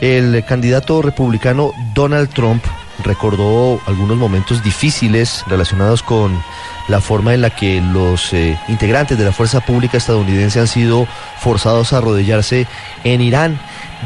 el 0.00 0.44
candidato 0.44 1.02
republicano 1.02 1.72
Donald 1.94 2.28
Trump 2.30 2.64
recordó 3.04 3.80
algunos 3.86 4.16
momentos 4.16 4.62
difíciles 4.62 5.44
relacionados 5.46 6.02
con 6.02 6.42
la 6.88 7.00
forma 7.00 7.34
en 7.34 7.42
la 7.42 7.50
que 7.50 7.80
los 7.80 8.32
eh, 8.32 8.58
integrantes 8.68 9.18
de 9.18 9.24
la 9.24 9.32
fuerza 9.32 9.60
pública 9.60 9.98
estadounidense 9.98 10.60
han 10.60 10.68
sido 10.68 11.06
forzados 11.40 11.92
a 11.92 11.98
arrodillarse 11.98 12.66
en 13.04 13.20
Irán. 13.20 13.58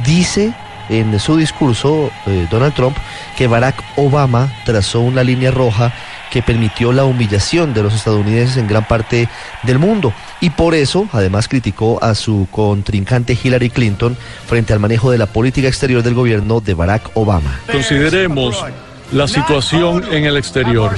Dice 0.04 0.52
en 0.88 1.18
su 1.20 1.36
discurso 1.36 2.10
eh, 2.26 2.46
Donald 2.50 2.74
Trump 2.74 2.96
que 3.36 3.46
Barack 3.46 3.82
Obama 3.96 4.52
trazó 4.64 5.00
una 5.00 5.22
línea 5.22 5.50
roja 5.50 5.92
que 6.32 6.42
permitió 6.42 6.92
la 6.92 7.04
humillación 7.04 7.74
de 7.74 7.82
los 7.82 7.92
estadounidenses 7.92 8.56
en 8.56 8.66
gran 8.66 8.88
parte 8.88 9.28
del 9.64 9.78
mundo. 9.78 10.14
Y 10.40 10.48
por 10.48 10.74
eso, 10.74 11.06
además, 11.12 11.46
criticó 11.46 12.02
a 12.02 12.14
su 12.14 12.48
contrincante 12.50 13.36
Hillary 13.40 13.68
Clinton 13.68 14.16
frente 14.46 14.72
al 14.72 14.80
manejo 14.80 15.10
de 15.10 15.18
la 15.18 15.26
política 15.26 15.68
exterior 15.68 16.02
del 16.02 16.14
gobierno 16.14 16.60
de 16.60 16.72
Barack 16.72 17.10
Obama. 17.14 17.60
Consideremos 17.70 18.64
la 19.12 19.28
situación 19.28 20.04
en 20.10 20.24
el 20.24 20.38
exterior. 20.38 20.96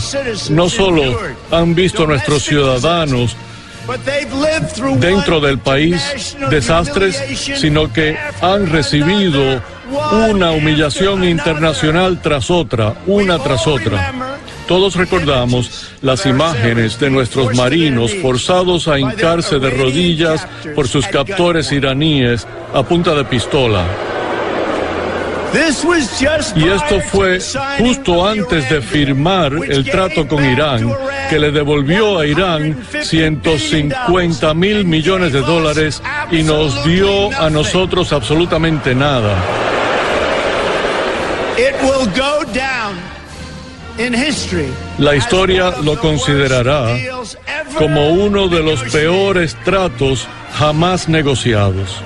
No 0.50 0.68
solo 0.68 1.02
han 1.50 1.74
visto 1.74 2.06
nuestros 2.06 2.44
ciudadanos 2.44 3.36
dentro 4.98 5.40
del 5.40 5.58
país 5.58 6.36
desastres, 6.48 7.20
sino 7.56 7.92
que 7.92 8.16
han 8.40 8.70
recibido 8.70 9.60
una 10.28 10.52
humillación 10.52 11.24
internacional 11.24 12.22
tras 12.22 12.52
otra, 12.52 12.94
una 13.06 13.38
tras 13.40 13.66
otra. 13.66 14.33
Todos 14.66 14.96
recordamos 14.96 15.90
las 16.00 16.24
imágenes 16.24 16.98
de 16.98 17.10
nuestros 17.10 17.54
marinos 17.54 18.14
forzados 18.14 18.88
a 18.88 18.98
hincarse 18.98 19.58
de 19.58 19.70
rodillas 19.70 20.46
por 20.74 20.88
sus 20.88 21.06
captores 21.06 21.70
iraníes 21.70 22.46
a 22.72 22.82
punta 22.82 23.14
de 23.14 23.24
pistola. 23.24 23.86
Y 26.56 26.68
esto 26.68 27.00
fue 27.12 27.38
justo 27.78 28.26
antes 28.26 28.68
de 28.68 28.80
firmar 28.80 29.52
el 29.52 29.84
trato 29.84 30.26
con 30.26 30.44
Irán, 30.44 30.92
que 31.30 31.38
le 31.38 31.52
devolvió 31.52 32.18
a 32.18 32.26
Irán 32.26 32.76
150 33.02 34.54
mil 34.54 34.84
millones 34.84 35.32
de 35.32 35.42
dólares 35.42 36.02
y 36.32 36.42
nos 36.42 36.84
dio 36.84 37.30
a 37.38 37.50
nosotros 37.50 38.12
absolutamente 38.12 38.96
nada. 38.96 39.36
La 44.98 45.14
historia 45.14 45.74
lo 45.82 45.98
considerará 46.00 46.96
como 47.78 48.08
uno 48.08 48.48
de 48.48 48.62
los 48.62 48.82
peores 48.84 49.56
tratos 49.64 50.26
jamás 50.54 51.08
negociados. 51.08 52.02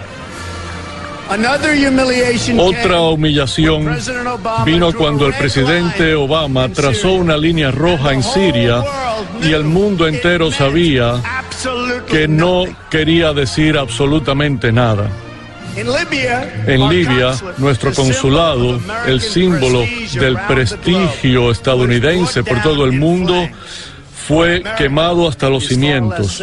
Otra 2.58 3.00
humillación 3.00 3.98
vino 4.64 4.92
cuando 4.94 5.26
el 5.26 5.34
presidente 5.34 6.14
Obama 6.14 6.68
trazó 6.70 7.12
una 7.12 7.36
línea 7.36 7.70
roja 7.70 8.12
en 8.12 8.22
Siria 8.22 8.82
y 9.42 9.52
el 9.52 9.64
mundo 9.64 10.06
entero 10.06 10.50
sabía 10.50 11.22
que 12.08 12.28
no 12.28 12.64
quería 12.90 13.32
decir 13.34 13.76
absolutamente 13.76 14.72
nada. 14.72 15.10
En 16.66 16.88
Libia, 16.88 17.34
nuestro 17.58 17.92
consulado, 17.92 18.80
el 19.06 19.20
símbolo 19.20 19.84
del 20.14 20.36
prestigio 20.48 21.50
estadounidense 21.50 22.42
por 22.42 22.62
todo 22.62 22.84
el 22.84 22.92
mundo, 22.92 23.48
fue 24.26 24.62
quemado 24.76 25.28
hasta 25.28 25.48
los 25.48 25.66
cimientos. 25.66 26.42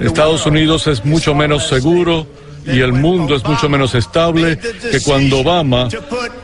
Estados 0.00 0.46
Unidos 0.46 0.86
es 0.86 1.04
mucho 1.04 1.34
menos 1.34 1.68
seguro 1.68 2.26
y 2.66 2.80
el 2.80 2.92
mundo 2.92 3.34
es 3.34 3.44
mucho 3.44 3.68
menos 3.68 3.94
estable 3.94 4.58
que 4.58 5.00
cuando 5.00 5.40
Obama 5.40 5.88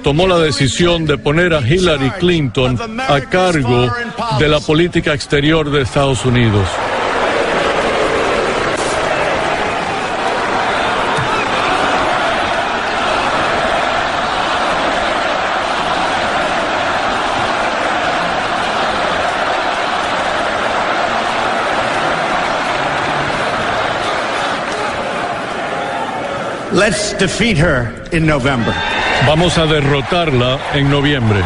tomó 0.03 0.27
la 0.27 0.38
decisión 0.38 1.05
de 1.07 1.19
poner 1.19 1.53
a 1.55 1.61
Hillary 1.61 2.11
Clinton 2.19 2.79
a 3.01 3.21
cargo 3.23 3.93
de 4.38 4.49
la 4.49 4.61
política 4.61 5.12
exterior 5.12 5.71
de 5.71 5.83
Estados 5.83 6.25
Unidos. 6.25 6.69
Let's 26.74 27.12
defeat 27.12 27.56
her 27.58 27.94
in 28.10 28.26
November. 28.26 28.74
Vamos 29.28 29.56
a 29.58 29.64
derrotarla 29.64 30.58
en 30.74 30.90
noviembre. 30.90 31.40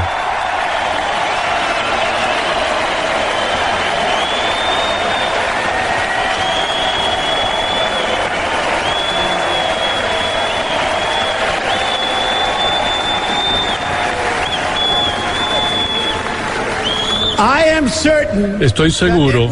Estoy 18.60 18.90
seguro 18.90 19.50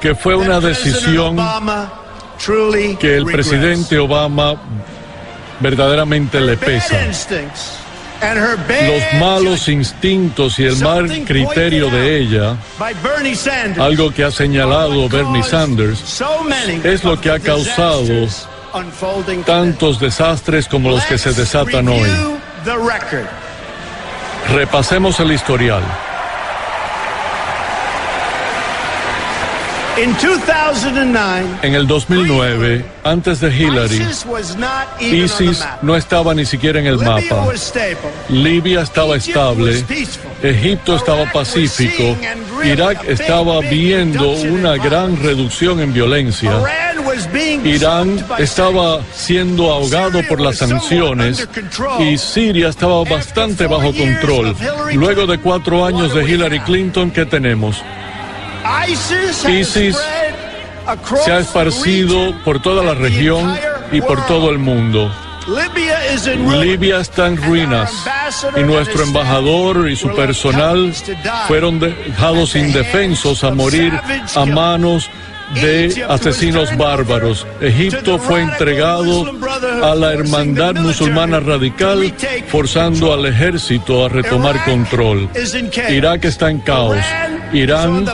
que 0.00 0.14
fue 0.14 0.34
una 0.34 0.60
decisión 0.60 1.36
que 2.98 3.16
el 3.16 3.24
presidente 3.24 3.98
Obama 3.98 4.54
verdaderamente 5.60 6.40
le 6.40 6.56
pesa. 6.56 6.96
Los 8.22 9.20
malos 9.20 9.68
instintos 9.68 10.58
y 10.58 10.64
el 10.64 10.76
mal 10.78 11.24
criterio 11.24 11.90
de 11.90 12.18
ella, 12.18 12.56
algo 13.78 14.12
que 14.12 14.24
ha 14.24 14.30
señalado 14.30 15.08
Bernie 15.08 15.42
Sanders, 15.42 16.22
es 16.84 17.04
lo 17.04 17.20
que 17.20 17.30
ha 17.30 17.38
causado 17.38 18.26
tantos 19.44 19.98
desastres 20.00 20.68
como 20.68 20.90
los 20.90 21.04
que 21.04 21.18
se 21.18 21.32
desatan 21.32 21.88
hoy. 21.88 22.10
Repasemos 24.52 25.18
el 25.20 25.32
historial. 25.32 25.82
In 29.89 29.89
2009, 29.89 29.89
En 31.62 31.74
el 31.74 31.86
2009, 31.86 32.84
antes 33.04 33.40
de 33.40 33.54
Hillary, 33.54 33.96
ISIS 33.96 34.24
was 34.24 34.56
not 34.56 34.88
even 34.98 35.24
on 35.24 35.28
the 35.28 35.44
ISIS 35.44 35.60
map. 35.60 35.82
no 35.82 35.94
estaba 35.94 36.34
ni 36.34 36.46
siquiera 36.46 36.80
en 36.80 36.86
el 36.86 36.96
mapa. 36.96 37.46
Libia 38.30 38.80
estaba 38.80 39.16
estable. 39.16 39.84
Egipto 40.42 40.96
estaba 40.96 41.30
pacífico, 41.30 42.16
Irak 42.64 43.04
estaba 43.08 43.60
viendo 43.60 44.30
una 44.30 44.76
gran 44.76 45.22
reducción 45.22 45.80
en 45.80 45.92
violencia. 45.92 46.52
Irán 47.62 48.24
estaba 48.38 49.02
siendo 49.12 49.70
ahogado 49.70 50.22
por 50.26 50.40
las 50.40 50.56
sanciones 50.56 51.46
y 51.98 52.16
Siria 52.16 52.70
estaba 52.70 53.04
bastante 53.04 53.66
bajo 53.66 53.92
control. 53.92 54.56
Luego 54.94 55.26
de 55.26 55.36
cuatro 55.38 55.84
años 55.84 56.14
de 56.14 56.24
Hillary 56.24 56.60
Clinton, 56.60 57.10
¿qué 57.10 57.26
tenemos? 57.26 57.82
ISIS, 59.48 59.96
Se 61.24 61.32
ha 61.32 61.38
esparcido 61.38 62.34
por 62.44 62.60
toda 62.60 62.82
la 62.82 62.94
región 62.94 63.56
y 63.92 64.00
por 64.00 64.24
todo 64.26 64.50
el 64.50 64.58
mundo. 64.58 65.10
Libia 66.60 67.00
está 67.00 67.26
en 67.26 67.36
ruinas 67.36 67.92
y 68.56 68.60
nuestro 68.62 69.04
embajador 69.04 69.88
y 69.90 69.96
su 69.96 70.14
personal 70.14 70.92
fueron 71.48 71.80
dejados 71.80 72.54
indefensos 72.54 73.42
a 73.42 73.50
morir 73.50 73.92
a 74.34 74.44
manos 74.44 75.10
de 75.54 76.04
asesinos 76.08 76.76
bárbaros. 76.76 77.46
Egipto 77.60 78.18
fue 78.18 78.42
entregado 78.42 79.32
a 79.82 79.94
la 79.94 80.12
hermandad 80.12 80.74
musulmana 80.74 81.40
radical, 81.40 82.14
forzando 82.48 83.12
al 83.12 83.26
ejército 83.26 84.04
a 84.04 84.08
retomar 84.08 84.64
control. 84.64 85.28
Irak 85.88 86.24
está 86.24 86.50
en 86.50 86.60
caos. 86.60 87.04
Irán 87.52 88.06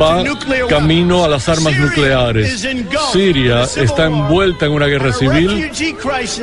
va 0.00 0.22
camino 0.68 1.24
a 1.24 1.28
las 1.28 1.48
armas 1.48 1.78
nucleares. 1.78 2.66
Siria 3.12 3.64
está 3.76 4.06
envuelta 4.06 4.66
en 4.66 4.72
una 4.72 4.86
guerra 4.86 5.12
civil 5.12 5.70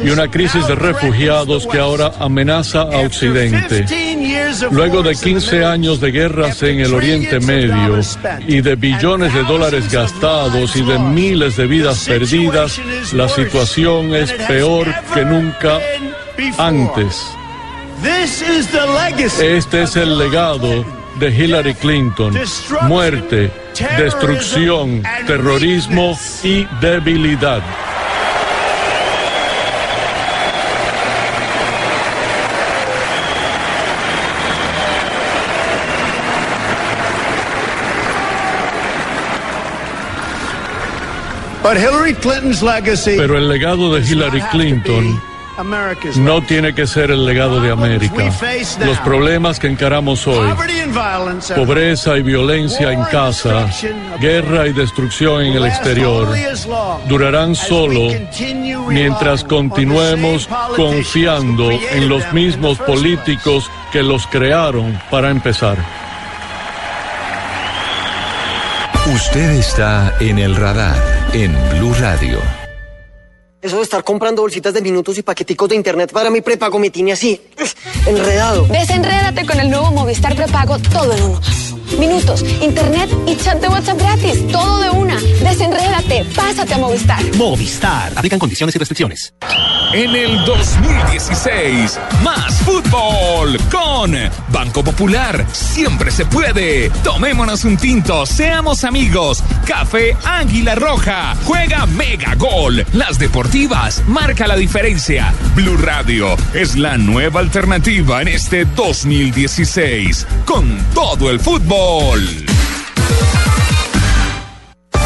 y 0.03 0.09
una 0.09 0.29
crisis 0.29 0.65
de 0.67 0.75
refugiados 0.75 1.67
que 1.67 1.79
ahora 1.79 2.13
amenaza 2.19 2.81
a 2.81 2.99
Occidente. 2.99 3.85
15 3.85 4.21
years 4.21 4.63
of 4.63 4.73
Luego 4.73 5.01
de 5.01 5.09
wars 5.09 5.25
in 5.25 5.33
the 5.35 5.39
15 5.39 5.51
Middle 5.55 5.65
años 5.65 5.99
de 5.99 6.11
guerras 6.11 6.63
en 6.63 6.79
el 6.79 6.93
Oriente 6.93 7.39
Medio 7.39 7.99
y 8.47 8.61
de 8.61 8.75
billones 8.75 9.33
de 9.33 9.43
dólares 9.43 9.91
gastados 9.91 10.75
y 10.75 10.83
de 10.83 10.99
miles 10.99 11.57
de 11.57 11.67
vidas 11.67 12.05
perdidas, 12.07 12.79
la 13.13 13.27
situación 13.29 14.13
es 14.13 14.31
peor 14.31 14.87
que 15.13 15.25
nunca 15.25 15.79
antes. 16.57 17.25
Este 19.39 19.83
es 19.83 19.95
el 19.95 20.17
legado. 20.17 21.02
De 21.19 21.29
Hillary 21.29 21.73
Clinton. 21.75 22.33
Muerte, 22.83 23.51
destrucción, 23.97 25.03
terrorismo 25.27 26.17
y 26.43 26.65
debilidad. 26.81 27.61
Pero 43.17 43.37
el 43.37 43.49
legado 43.49 43.93
de 43.93 44.05
Hillary 44.05 44.41
Clinton 44.51 45.32
no 46.17 46.41
tiene 46.41 46.73
que 46.73 46.87
ser 46.87 47.11
el 47.11 47.25
legado 47.25 47.61
de 47.61 47.71
América. 47.71 48.31
Los 48.85 48.97
problemas 48.99 49.59
que 49.59 49.67
encaramos 49.67 50.27
hoy, 50.27 50.49
pobreza 51.55 52.17
y 52.17 52.21
violencia 52.21 52.91
en 52.91 53.03
casa, 53.03 53.67
guerra 54.19 54.67
y 54.67 54.73
destrucción 54.73 55.43
en 55.43 55.53
el 55.53 55.65
exterior, 55.65 56.27
durarán 57.07 57.55
solo 57.55 58.09
mientras 58.87 59.43
continuemos 59.43 60.47
confiando 60.75 61.71
en 61.71 62.09
los 62.09 62.31
mismos 62.33 62.77
políticos 62.79 63.69
que 63.91 64.03
los 64.03 64.25
crearon 64.27 64.99
para 65.09 65.29
empezar. 65.29 65.77
Usted 69.05 69.51
está 69.51 70.13
en 70.19 70.39
el 70.39 70.55
radar 70.55 70.95
en 71.33 71.53
Blue 71.71 71.93
Radio. 71.99 72.62
Eso 73.63 73.77
de 73.77 73.83
estar 73.83 74.03
comprando 74.03 74.41
bolsitas 74.41 74.73
de 74.73 74.81
minutos 74.81 75.17
y 75.17 75.23
paqueticos 75.23 75.69
de 75.69 75.75
internet 75.75 76.11
para 76.11 76.29
mi 76.29 76.41
prepago 76.41 76.79
me 76.79 76.89
tiene 76.89 77.13
así, 77.13 77.39
enredado. 78.05 78.65
Desenrédate 78.65 79.45
con 79.45 79.57
el 79.57 79.69
nuevo 79.69 79.89
Movistar 79.91 80.35
Prepago 80.35 80.77
todo 80.79 81.13
en 81.13 81.23
uno. 81.23 81.39
Minutos, 81.99 82.43
internet 82.61 83.09
y 83.27 83.35
chat 83.35 83.61
de 83.61 83.67
WhatsApp 83.67 83.99
gratis. 83.99 84.47
Todo 84.47 84.79
de 84.81 84.89
una. 84.89 85.19
Desenrédate. 85.19 86.25
Pásate 86.35 86.73
a 86.73 86.77
Movistar. 86.77 87.21
Movistar. 87.35 88.11
Aplican 88.15 88.39
condiciones 88.39 88.75
y 88.75 88.79
restricciones. 88.79 89.33
En 89.93 90.15
el 90.15 90.43
2016, 90.45 91.99
más 92.23 92.55
fútbol 92.61 93.59
con 93.71 94.11
Banco 94.49 94.83
Popular. 94.83 95.45
Siempre 95.51 96.09
se 96.09 96.25
puede. 96.25 96.89
Tomémonos 97.03 97.63
un 97.63 97.77
tinto, 97.77 98.25
seamos 98.25 98.83
amigos. 98.85 99.43
Café 99.67 100.17
Águila 100.25 100.73
Roja. 100.73 101.35
Juega 101.45 101.85
Mega 101.85 102.33
Gol. 102.35 102.83
Las 102.93 103.19
deportivas 103.19 104.01
marca 104.07 104.47
la 104.47 104.55
diferencia. 104.55 105.31
Blue 105.55 105.77
Radio 105.77 106.35
es 106.55 106.75
la 106.75 106.97
nueva 106.97 107.41
alternativa 107.41 108.21
en 108.23 108.29
este 108.29 108.65
2016. 108.65 110.25
Con 110.45 110.75
todo 110.95 111.29
el 111.29 111.39
fútbol. 111.39 111.82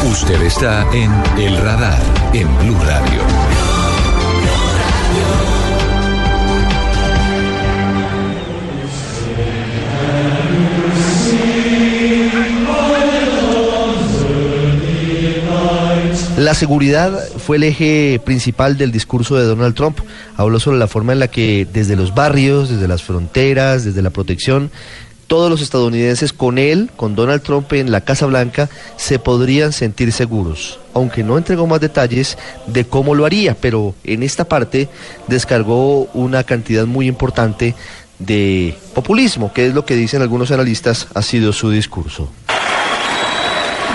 Usted 0.03 0.41
está 0.41 0.85
en 0.93 1.11
el 1.39 1.57
radar 1.57 1.99
en 2.33 2.47
Blue 2.59 2.77
Radio. 2.83 3.21
La 16.37 16.53
seguridad 16.53 17.19
fue 17.39 17.57
el 17.57 17.63
eje 17.63 18.21
principal 18.23 18.77
del 18.77 18.91
discurso 18.91 19.35
de 19.35 19.43
Donald 19.43 19.75
Trump. 19.75 19.99
Habló 20.35 20.59
sobre 20.59 20.77
la 20.77 20.87
forma 20.87 21.13
en 21.13 21.19
la 21.19 21.27
que 21.27 21.67
desde 21.73 21.95
los 21.95 22.13
barrios, 22.13 22.69
desde 22.69 22.87
las 22.87 23.01
fronteras, 23.03 23.83
desde 23.83 24.01
la 24.01 24.11
protección, 24.11 24.71
todos 25.27 25.49
los 25.49 25.61
estadounidenses 25.61 26.33
con 26.33 26.57
él, 26.57 26.89
con 26.95 27.15
Donald 27.15 27.43
Trump 27.43 27.71
en 27.73 27.91
la 27.91 28.01
Casa 28.01 28.25
Blanca, 28.25 28.69
se 28.95 29.19
podrían 29.19 29.73
sentir 29.73 30.11
seguros. 30.11 30.79
Aunque 30.93 31.23
no 31.23 31.37
entregó 31.37 31.67
más 31.67 31.81
detalles 31.81 32.37
de 32.65 32.85
cómo 32.85 33.13
lo 33.13 33.25
haría, 33.25 33.55
pero 33.55 33.93
en 34.03 34.23
esta 34.23 34.45
parte 34.45 34.89
descargó 35.27 36.03
una 36.13 36.43
cantidad 36.43 36.85
muy 36.85 37.07
importante 37.07 37.75
de 38.19 38.75
populismo, 38.95 39.53
que 39.53 39.67
es 39.67 39.73
lo 39.73 39.85
que 39.85 39.95
dicen 39.95 40.21
algunos 40.21 40.51
analistas 40.51 41.07
ha 41.13 41.21
sido 41.21 41.53
su 41.53 41.69
discurso. 41.69 42.31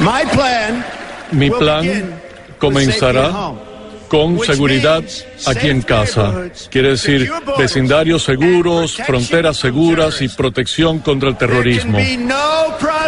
My 0.01 0.29
plan 0.33 0.85
Mi 1.33 1.51
plan 1.51 2.21
comenzará. 2.59 3.72
Con 4.13 4.39
seguridad 4.41 5.03
aquí 5.47 5.71
en 5.71 5.81
casa. 5.81 6.51
Quiere 6.71 6.91
decir 6.91 7.33
vecindarios 7.57 8.23
seguros, 8.25 8.99
fronteras 9.07 9.57
seguras 9.57 10.21
y 10.21 10.29
protección 10.29 10.99
contra 10.99 11.31
el 11.31 11.39
terrorismo. 11.39 11.99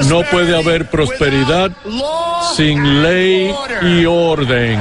no 0.09 0.23
puede 0.31 0.57
haber 0.57 0.89
prosperidad 0.89 1.73
sin 2.57 3.03
ley 3.03 3.55
y 3.83 4.07
orden. 4.07 4.81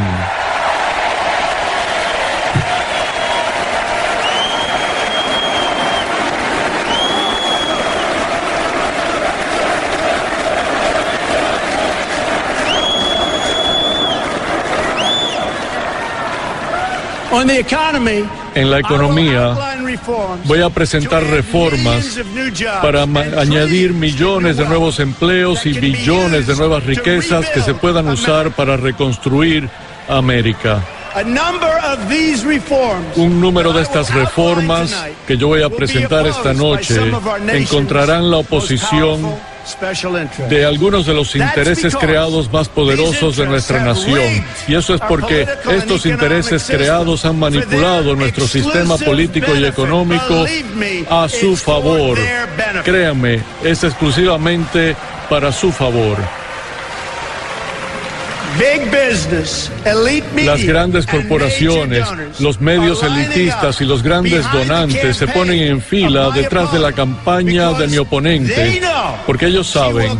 En 18.55 18.69
la 18.69 18.79
economía 18.79 19.57
voy 20.45 20.61
a 20.61 20.69
presentar 20.69 21.23
reformas 21.23 22.19
para 22.79 23.03
añadir 23.03 23.91
millones 23.93 24.57
de 24.57 24.65
nuevos 24.65 24.99
empleos 24.99 25.65
y 25.65 25.73
billones 25.73 26.45
de 26.45 26.55
nuevas 26.55 26.83
riquezas 26.83 27.49
que 27.49 27.61
se 27.61 27.73
puedan 27.73 28.07
usar 28.09 28.51
para 28.51 28.77
reconstruir 28.77 29.67
América. 30.07 30.83
Un 33.15 33.41
número 33.41 33.73
de 33.73 33.81
estas 33.81 34.13
reformas 34.13 34.95
que 35.25 35.35
yo 35.35 35.47
voy 35.47 35.63
a 35.63 35.69
presentar 35.69 36.27
esta 36.27 36.53
noche 36.53 37.01
encontrarán 37.51 38.29
la 38.29 38.37
oposición 38.37 39.52
de 40.49 40.65
algunos 40.65 41.05
de 41.05 41.13
los 41.13 41.35
intereses 41.35 41.95
creados 41.95 42.51
más 42.51 42.69
poderosos 42.69 43.37
de 43.37 43.45
nuestra 43.45 43.83
nación. 43.83 44.45
Y 44.67 44.75
eso 44.75 44.93
es 44.95 45.01
porque 45.01 45.47
estos 45.71 46.05
intereses 46.05 46.65
creados 46.65 47.25
han 47.25 47.39
manipulado 47.39 48.15
nuestro 48.15 48.47
sistema 48.47 48.97
político 48.97 49.55
y 49.55 49.65
económico 49.65 50.45
a 51.09 51.27
su 51.29 51.55
favor. 51.55 52.17
Créanme, 52.83 53.41
es 53.63 53.83
exclusivamente 53.83 54.95
para 55.29 55.51
su 55.51 55.71
favor. 55.71 56.42
Las 60.45 60.63
grandes 60.63 61.05
corporaciones, 61.05 62.05
los 62.39 62.59
medios 62.61 63.03
elitistas 63.03 63.81
y 63.81 63.85
los 63.85 64.03
grandes 64.03 64.45
donantes 64.51 65.17
se 65.17 65.27
ponen 65.27 65.61
en 65.63 65.81
fila 65.81 66.29
detrás 66.31 66.71
de 66.71 66.79
la 66.79 66.91
campaña 66.91 67.73
de 67.73 67.87
mi 67.87 67.97
oponente 67.97 68.81
porque 69.25 69.47
ellos 69.47 69.67
saben 69.67 70.19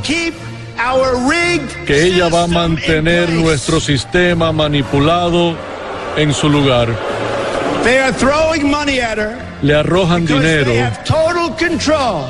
que 1.85 2.05
ella 2.05 2.29
va 2.29 2.43
a 2.43 2.47
mantener 2.47 3.29
nuestro 3.29 3.79
sistema 3.79 4.51
manipulado 4.51 5.55
en 6.17 6.33
su 6.33 6.49
lugar. 6.49 6.89
Le 9.61 9.75
arrojan 9.75 10.25
dinero 10.25 10.71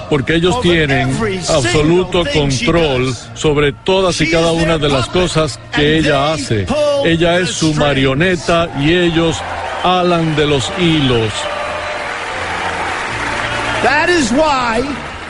porque 0.10 0.36
ellos 0.36 0.62
tienen 0.62 1.16
absoluto 1.50 2.24
control 2.34 3.16
sobre 3.34 3.72
todas 3.72 4.20
y 4.22 4.30
cada 4.30 4.52
una 4.52 4.78
de 4.78 4.90
las 4.90 5.08
cosas 5.08 5.60
que 5.76 5.98
ella 5.98 6.34
hace. 6.34 6.66
Ella 7.06 7.40
es 7.40 7.50
su 7.52 7.74
marioneta 7.74 8.70
y 8.80 8.94
ellos 8.94 9.38
alan 9.84 10.36
de 10.36 10.48
los 10.48 10.72
hilos. 10.80 11.32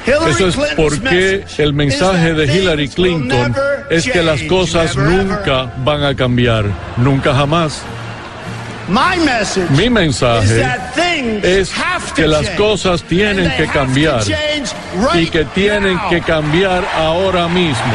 Eso 0.06 0.48
es 0.50 0.58
porque 0.76 1.46
el 1.58 1.74
mensaje 1.74 2.34
de 2.34 2.46
Hillary 2.46 2.90
Clinton 2.90 3.56
es 3.90 4.06
que 4.10 4.22
las 4.22 4.42
cosas 4.44 4.96
nunca 4.98 5.72
van 5.78 6.04
a 6.04 6.14
cambiar, 6.16 6.66
nunca 6.98 7.34
jamás. 7.34 7.82
Mi 9.70 9.90
mensaje 9.90 10.66
es 11.42 11.72
que 12.16 12.28
las 12.28 12.50
cosas 12.52 13.04
tienen 13.04 13.52
que 13.56 13.68
cambiar 13.68 14.22
y 15.16 15.28
que 15.28 15.46
tienen 15.46 16.00
que 16.10 16.22
cambiar 16.22 16.84
ahora 16.96 17.48
mismo. 17.48 17.94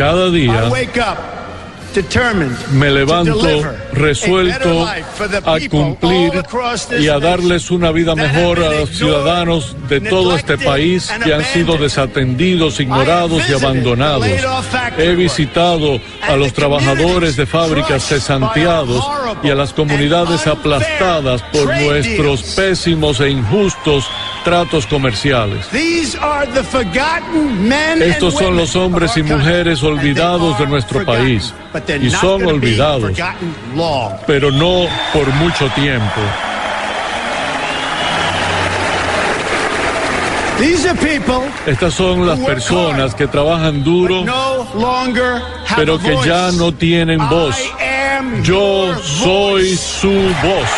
Cada 0.00 0.30
día 0.30 0.70
me 2.72 2.90
levanto 2.90 3.62
resuelto 3.92 4.86
a 4.86 5.58
cumplir 5.68 6.32
y 6.98 7.08
a 7.08 7.18
darles 7.18 7.70
una 7.70 7.92
vida 7.92 8.14
mejor 8.14 8.60
a 8.60 8.70
los 8.70 8.88
ciudadanos 8.96 9.76
de 9.90 10.00
todo 10.00 10.34
este 10.36 10.56
país 10.56 11.12
que 11.22 11.34
han 11.34 11.44
sido 11.44 11.76
desatendidos, 11.76 12.80
ignorados 12.80 13.42
y 13.46 13.52
abandonados. 13.52 14.26
He 14.96 15.14
visitado 15.14 16.00
a 16.22 16.34
los 16.34 16.54
trabajadores 16.54 17.36
de 17.36 17.44
fábricas 17.44 18.02
cesanteados 18.02 19.06
y 19.42 19.50
a 19.50 19.54
las 19.54 19.74
comunidades 19.74 20.46
aplastadas 20.46 21.42
por 21.52 21.66
nuestros 21.66 22.42
pésimos 22.54 23.20
e 23.20 23.28
injustos 23.28 24.08
tratos 24.44 24.86
comerciales. 24.86 25.66
Estos 28.02 28.34
son 28.34 28.56
los 28.56 28.74
hombres 28.76 29.16
y 29.16 29.22
mujeres 29.22 29.82
olvidados 29.82 30.58
de 30.58 30.66
nuestro 30.66 31.04
país 31.04 31.52
y 32.00 32.10
son 32.10 32.44
olvidados, 32.46 33.12
pero 34.26 34.50
no 34.50 34.86
por 35.12 35.28
mucho 35.34 35.68
tiempo. 35.74 36.20
Estas 41.66 41.94
son 41.94 42.26
las 42.26 42.38
personas 42.40 43.14
que 43.14 43.26
trabajan 43.26 43.82
duro, 43.82 44.24
pero 45.76 45.98
que 45.98 46.16
ya 46.26 46.50
no 46.52 46.72
tienen 46.72 47.18
voz. 47.28 47.56
Yo 48.42 48.94
soy 49.02 49.76
su 49.76 50.10
voz. 50.10 50.68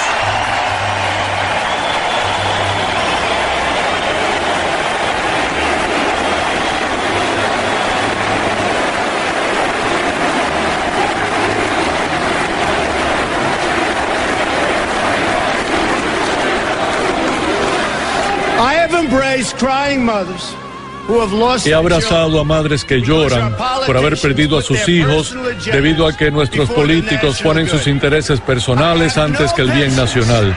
He 21.64 21.74
abrazado 21.74 22.38
a 22.40 22.44
madres 22.44 22.84
que 22.84 23.00
lloran 23.00 23.54
por 23.86 23.96
haber 23.96 24.18
perdido 24.20 24.58
a 24.58 24.62
sus 24.62 24.88
hijos 24.88 25.34
debido 25.64 26.06
a 26.06 26.16
que 26.16 26.30
nuestros 26.30 26.70
políticos 26.70 27.40
ponen 27.42 27.68
sus 27.68 27.86
intereses 27.86 28.40
personales 28.40 29.16
antes 29.18 29.52
que 29.52 29.62
el 29.62 29.72
bien 29.72 29.94
nacional. 29.96 30.56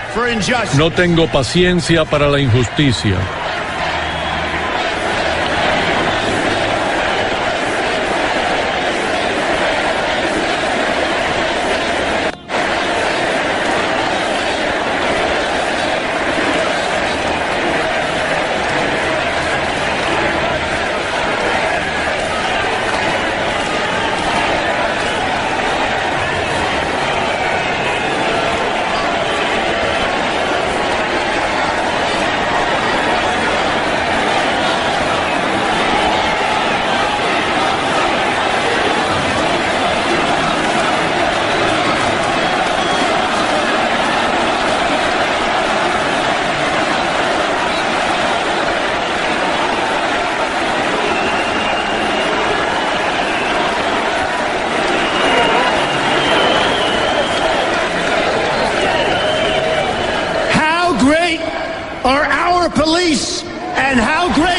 No 0.77 0.91
tengo 0.91 1.27
paciencia 1.27 2.05
para 2.05 2.29
la 2.29 2.39
injusticia. 2.39 3.17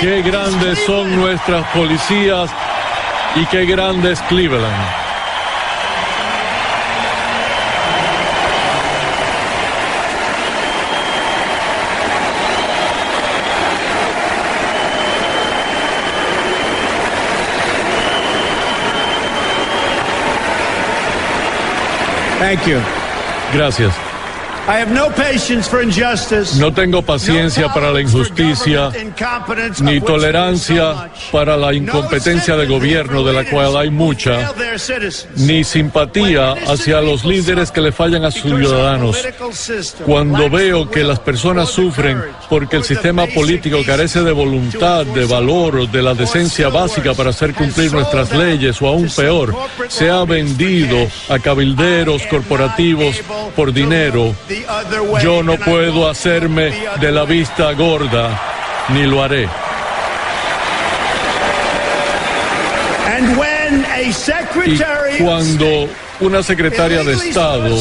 Qué 0.01 0.23
grandes 0.23 0.79
son 0.87 1.21
nuestras 1.49 1.73
policías 1.75 2.51
y 3.37 3.47
qué 3.47 3.65
grande 3.67 4.13
es 4.13 4.21
Cleveland. 4.23 4.75
Thank 22.39 22.67
you. 22.67 22.81
Gracias. 23.53 24.06
No 26.59 26.73
tengo 26.73 27.03
paciencia 27.03 27.73
para 27.73 27.93
la 27.93 28.01
injusticia 28.01 28.91
ni 29.81 30.01
tolerancia 30.01 31.11
para 31.31 31.57
la 31.57 31.73
incompetencia 31.73 32.57
de 32.57 32.67
gobierno 32.67 33.23
de 33.23 33.33
la 33.33 33.45
cual 33.45 33.77
hay 33.77 33.91
mucha, 33.91 34.53
ni 35.37 35.63
simpatía 35.63 36.53
hacia 36.67 37.01
los 37.01 37.25
líderes 37.25 37.71
que 37.71 37.81
le 37.81 37.93
fallan 37.93 38.25
a 38.25 38.31
sus 38.33 38.43
ciudadanos. 38.43 39.25
Cuando 40.05 40.51
veo 40.51 40.91
que 40.91 41.05
las 41.05 41.21
personas 41.21 41.69
sufren 41.71 42.21
porque 42.49 42.77
el 42.77 42.85
sistema 42.85 43.27
político 43.27 43.79
carece 43.87 44.23
de 44.23 44.33
voluntad, 44.33 45.07
de 45.07 45.27
valor, 45.27 45.89
de 45.89 46.03
la 46.03 46.15
decencia 46.15 46.69
básica 46.71 47.15
para 47.15 47.31
hacer 47.31 47.55
cumplir 47.55 47.93
nuestras 47.93 48.33
leyes 48.33 48.83
o 48.83 48.89
aún 48.89 49.09
peor, 49.15 49.55
se 49.89 50.11
ha 50.11 50.25
vendido 50.25 51.07
a 51.29 51.39
cabilderos 51.39 52.23
corporativos 52.27 53.23
por 53.55 53.73
dinero, 53.73 54.35
yo 55.23 55.43
no 55.43 55.57
puedo 55.57 56.09
hacerme 56.09 56.73
de 57.01 57.13
la 57.13 57.25
vista 57.25 57.73
gorda, 57.73 58.41
ni 58.89 59.05
lo 59.05 59.23
haré. 59.23 59.49
Y 64.67 65.23
cuando 65.23 65.89
una 66.21 66.43
secretaria 66.43 67.03
de 67.03 67.15
Estado 67.15 67.81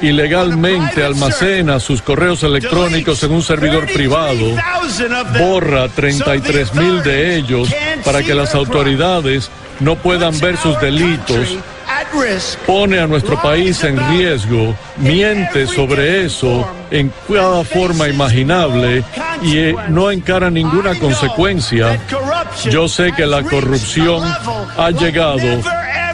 ilegalmente 0.00 1.04
almacena 1.04 1.80
sus 1.80 2.02
correos 2.02 2.42
electrónicos 2.42 3.22
en 3.22 3.32
un 3.32 3.42
servidor 3.42 3.86
privado, 3.86 4.54
borra 5.38 5.88
33 5.88 6.74
mil 6.74 7.02
de 7.02 7.36
ellos 7.36 7.68
para 8.04 8.22
que 8.22 8.34
las 8.34 8.54
autoridades 8.54 9.50
no 9.80 9.96
puedan 9.96 10.38
ver 10.40 10.56
sus 10.56 10.78
delitos, 10.80 11.56
pone 12.66 12.98
a 12.98 13.06
nuestro 13.06 13.40
país 13.40 13.82
en 13.84 13.96
riesgo, 14.10 14.74
miente 14.96 15.66
sobre 15.66 16.24
eso 16.24 16.68
en 16.90 17.12
cada 17.28 17.64
forma 17.64 18.08
imaginable 18.08 19.04
y 19.42 19.58
eh, 19.58 19.76
no 19.88 20.10
encara 20.10 20.50
ninguna 20.50 20.98
consecuencia. 20.98 21.98
Yo 22.70 22.88
sé 22.88 23.12
que 23.12 23.26
la 23.26 23.42
corrupción 23.42 24.22
ha 24.76 24.90
llegado 24.90 25.60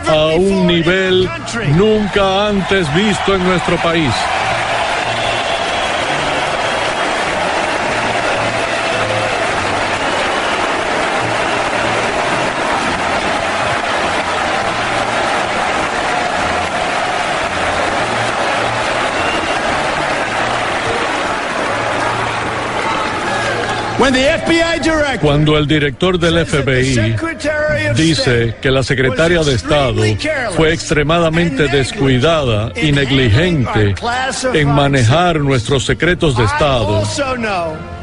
a 0.08 0.26
un 0.36 0.66
nivel 0.66 1.28
nunca 1.76 2.48
antes 2.48 2.92
visto 2.94 3.34
en 3.34 3.44
nuestro 3.44 3.76
país. 3.76 4.12
Cuando 25.20 25.56
el 25.56 25.68
director 25.68 26.18
del 26.18 26.44
FBI 26.44 27.14
dice 27.94 28.56
que 28.60 28.70
la 28.72 28.82
secretaria 28.82 29.44
de 29.44 29.54
Estado 29.54 30.02
fue 30.56 30.72
extremadamente 30.72 31.68
descuidada 31.68 32.72
y 32.74 32.90
negligente 32.90 33.94
en 34.54 34.68
manejar 34.68 35.38
nuestros 35.38 35.84
secretos 35.84 36.36
de 36.36 36.44
Estado, 36.44 37.04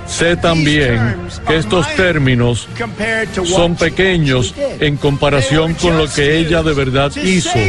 sé 0.07 0.37
también 0.37 1.17
que 1.45 1.57
estos 1.57 1.85
términos 1.95 2.69
son 3.43 3.75
pequeños 3.75 4.55
en 4.79 4.95
comparación 4.95 5.73
con 5.73 5.97
lo 5.97 6.07
que 6.07 6.37
ella 6.37 6.63
de 6.63 6.73
verdad 6.73 7.11
hizo 7.17 7.59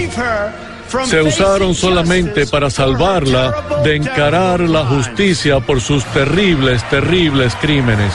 se 1.04 1.22
usaron 1.22 1.74
solamente 1.74 2.46
para 2.46 2.70
salvarla 2.70 3.82
de 3.84 3.96
encarar 3.96 4.60
la 4.60 4.84
justicia 4.86 5.60
por 5.60 5.80
sus 5.80 6.04
terribles, 6.06 6.82
terribles 6.88 7.54
crímenes. 7.60 8.14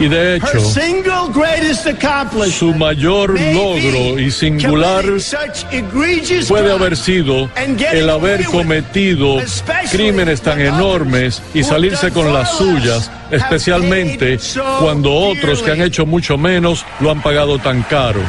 Y 0.00 0.08
de 0.08 0.36
hecho, 0.36 0.60
su 2.50 2.74
mayor 2.74 3.38
logro 3.38 4.18
y 4.18 4.30
singular 4.30 5.04
puede 6.48 6.72
haber 6.72 6.96
sido 6.96 7.50
el 7.92 8.08
haber 8.08 8.44
cometido 8.46 9.36
crímenes 9.92 10.40
tan 10.40 10.60
enormes 10.60 11.42
y 11.52 11.62
salirse 11.62 12.10
con 12.10 12.32
las 12.32 12.56
suyas, 12.56 13.10
especialmente 13.30 14.38
cuando 14.80 15.12
otros 15.12 15.62
que 15.62 15.72
han 15.72 15.82
hecho 15.82 16.06
mucho 16.06 16.38
menos 16.38 16.86
lo 17.00 17.10
han 17.10 17.20
pagado 17.22 17.58
tan 17.58 17.82
caro. 17.82 18.20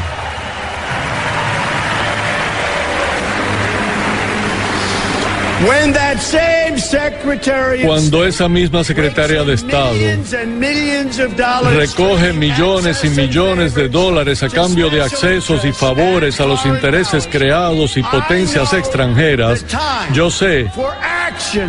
Cuando 7.85 8.25
esa 8.25 8.47
misma 8.47 8.83
secretaria 8.83 9.43
de 9.43 9.53
Estado 9.53 9.93
recoge 11.73 12.33
millones 12.33 13.03
y 13.03 13.09
millones 13.09 13.75
de 13.75 13.89
dólares 13.89 14.43
a 14.43 14.49
cambio 14.49 14.89
de 14.89 15.01
accesos 15.01 15.65
y 15.65 15.71
favores 15.71 16.39
a 16.39 16.45
los 16.45 16.65
intereses 16.65 17.27
creados 17.31 17.97
y 17.97 18.03
potencias 18.03 18.73
extranjeras, 18.73 19.65
yo 20.13 20.29
sé 20.29 20.69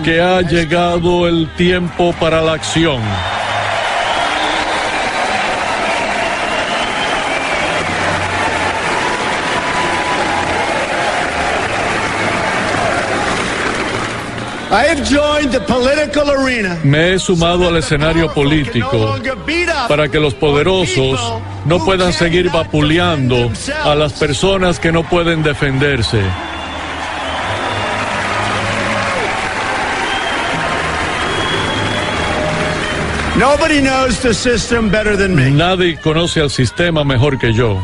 que 0.04 0.20
ha 0.20 0.42
llegado 0.42 1.26
el 1.26 1.48
tiempo 1.56 2.14
para 2.18 2.40
la 2.42 2.54
acción. 2.54 3.00
Me 16.82 17.12
he 17.12 17.18
sumado 17.18 17.68
al 17.68 17.76
escenario 17.76 18.32
político 18.32 19.18
para 19.87 20.08
que 20.08 20.18
los 20.18 20.32
poderosos 20.32 21.20
no 21.66 21.85
puedan 21.85 22.14
seguir 22.14 22.50
vapuleando 22.50 23.52
a 23.85 23.94
las 23.94 24.14
personas 24.14 24.80
que 24.80 24.90
no 24.90 25.02
pueden 25.02 25.42
defenderse. 25.42 26.22
Nadie 35.50 35.98
conoce 35.98 36.40
al 36.40 36.50
sistema 36.50 37.04
mejor 37.04 37.38
que 37.38 37.52
yo. 37.52 37.78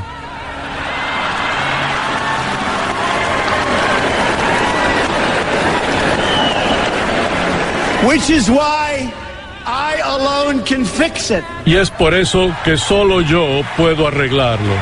Y 11.67 11.77
es 11.77 11.91
por 11.91 12.15
eso 12.15 12.51
que 12.65 12.79
solo 12.79 13.21
yo 13.21 13.61
puedo 13.77 14.09
arreglarlo. 14.09 14.73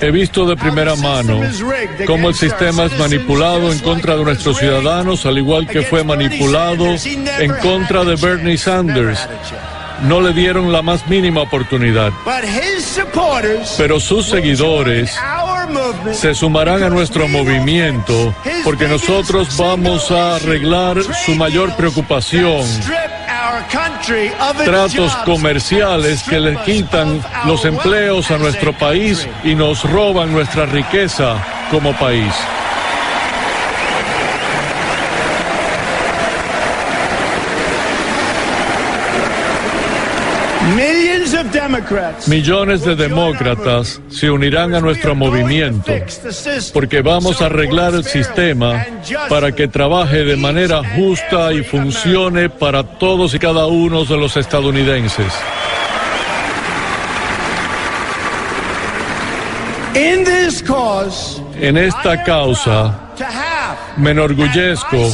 He 0.00 0.12
visto 0.12 0.46
de 0.46 0.54
primera 0.54 0.94
mano 0.94 1.40
cómo 2.06 2.28
el 2.28 2.36
sistema 2.36 2.84
es 2.84 2.96
manipulado 2.96 3.72
en 3.72 3.80
contra 3.80 4.16
de 4.16 4.22
nuestros 4.22 4.58
ciudadanos, 4.58 5.26
al 5.26 5.36
igual 5.36 5.66
que 5.66 5.82
fue 5.82 6.04
manipulado 6.04 6.86
en 6.86 7.52
contra 7.60 8.04
de 8.04 8.14
Bernie 8.14 8.56
Sanders 8.56 9.28
no 10.02 10.20
le 10.20 10.32
dieron 10.32 10.72
la 10.72 10.82
más 10.82 11.06
mínima 11.08 11.42
oportunidad. 11.42 12.12
Pero 13.76 14.00
sus 14.00 14.26
seguidores 14.26 15.14
se 16.12 16.34
sumarán 16.34 16.82
a 16.82 16.90
nuestro 16.90 17.28
movimiento 17.28 18.34
porque 18.64 18.88
nosotros 18.88 19.56
vamos 19.56 20.10
a 20.10 20.36
arreglar 20.36 20.98
su 21.24 21.34
mayor 21.34 21.74
preocupación. 21.76 22.62
Tratos 24.64 25.16
comerciales 25.24 26.22
que 26.24 26.40
le 26.40 26.56
quitan 26.62 27.22
los 27.46 27.64
empleos 27.64 28.30
a 28.30 28.38
nuestro 28.38 28.72
país 28.72 29.28
y 29.44 29.54
nos 29.54 29.84
roban 29.84 30.32
nuestra 30.32 30.66
riqueza 30.66 31.36
como 31.70 31.92
país. 31.94 32.32
Millones 42.26 42.84
de 42.84 42.96
demócratas 42.96 44.00
se 44.08 44.30
unirán 44.30 44.74
a 44.74 44.80
nuestro 44.80 45.14
movimiento 45.14 45.92
porque 46.72 47.02
vamos 47.02 47.40
a 47.40 47.46
arreglar 47.46 47.94
el 47.94 48.04
sistema 48.04 48.84
para 49.28 49.52
que 49.52 49.68
trabaje 49.68 50.24
de 50.24 50.36
manera 50.36 50.82
justa 50.96 51.52
y 51.52 51.62
funcione 51.62 52.48
para 52.48 52.82
todos 52.82 53.34
y 53.34 53.38
cada 53.38 53.66
uno 53.66 54.04
de 54.04 54.16
los 54.16 54.36
estadounidenses. 54.36 55.32
En 61.60 61.76
esta 61.76 62.22
causa, 62.24 63.12
Me 63.96 64.10
enorgullezco 64.10 65.10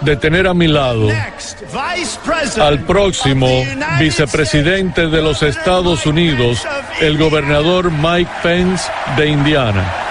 de 0.00 0.16
tener 0.16 0.46
a 0.46 0.54
mi 0.54 0.68
lado 0.68 1.08
al 2.60 2.80
próximo 2.80 3.48
vicepresidente 3.98 5.08
de 5.08 5.22
los 5.22 5.42
Estados 5.42 6.06
Unidos, 6.06 6.66
el 7.00 7.18
gobernador 7.18 7.90
Mike 7.90 8.30
Pence 8.42 8.90
de 9.16 9.28
Indiana. 9.28 10.09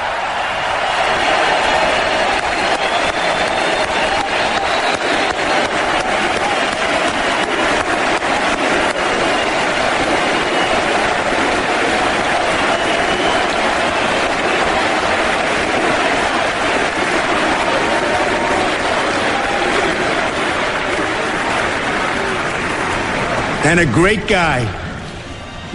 And 23.69 23.79
a 23.79 23.85
great 23.85 24.27
guy. 24.27 24.65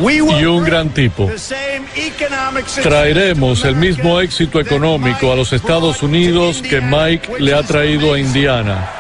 We 0.01 0.21
will 0.21 0.41
y 0.41 0.45
un 0.45 0.65
gran 0.65 0.91
tipo. 0.91 1.31
Traeremos 2.83 3.65
el 3.65 3.77
mismo 3.77 4.21
éxito 4.21 4.59
económico 4.59 5.31
a 5.31 5.37
los 5.37 5.53
Estados 5.53 6.03
Unidos 6.03 6.61
que 6.61 6.81
Mike 6.81 7.39
le 7.39 7.55
ha 7.55 7.63
traído 7.63 8.15
a 8.15 8.19
Indiana, 8.19 8.91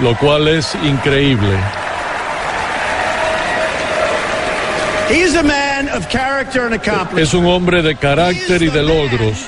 lo 0.00 0.16
cual 0.16 0.48
es 0.48 0.74
increíble. 0.82 1.56
He's 5.08 5.36
a 5.36 5.44
man 5.44 5.88
of 5.90 6.08
character 6.08 6.62
and 6.62 6.74
accomplishment. 6.74 7.20
Es 7.20 7.32
un 7.32 7.46
hombre 7.46 7.80
de 7.80 7.94
carácter 7.94 8.60
y 8.60 8.68
de 8.68 8.82
logros. 8.82 9.46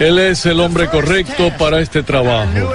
Él 0.00 0.18
es 0.18 0.46
el 0.46 0.60
hombre 0.60 0.88
correcto 0.88 1.52
para 1.58 1.78
este 1.78 2.02
trabajo. 2.02 2.74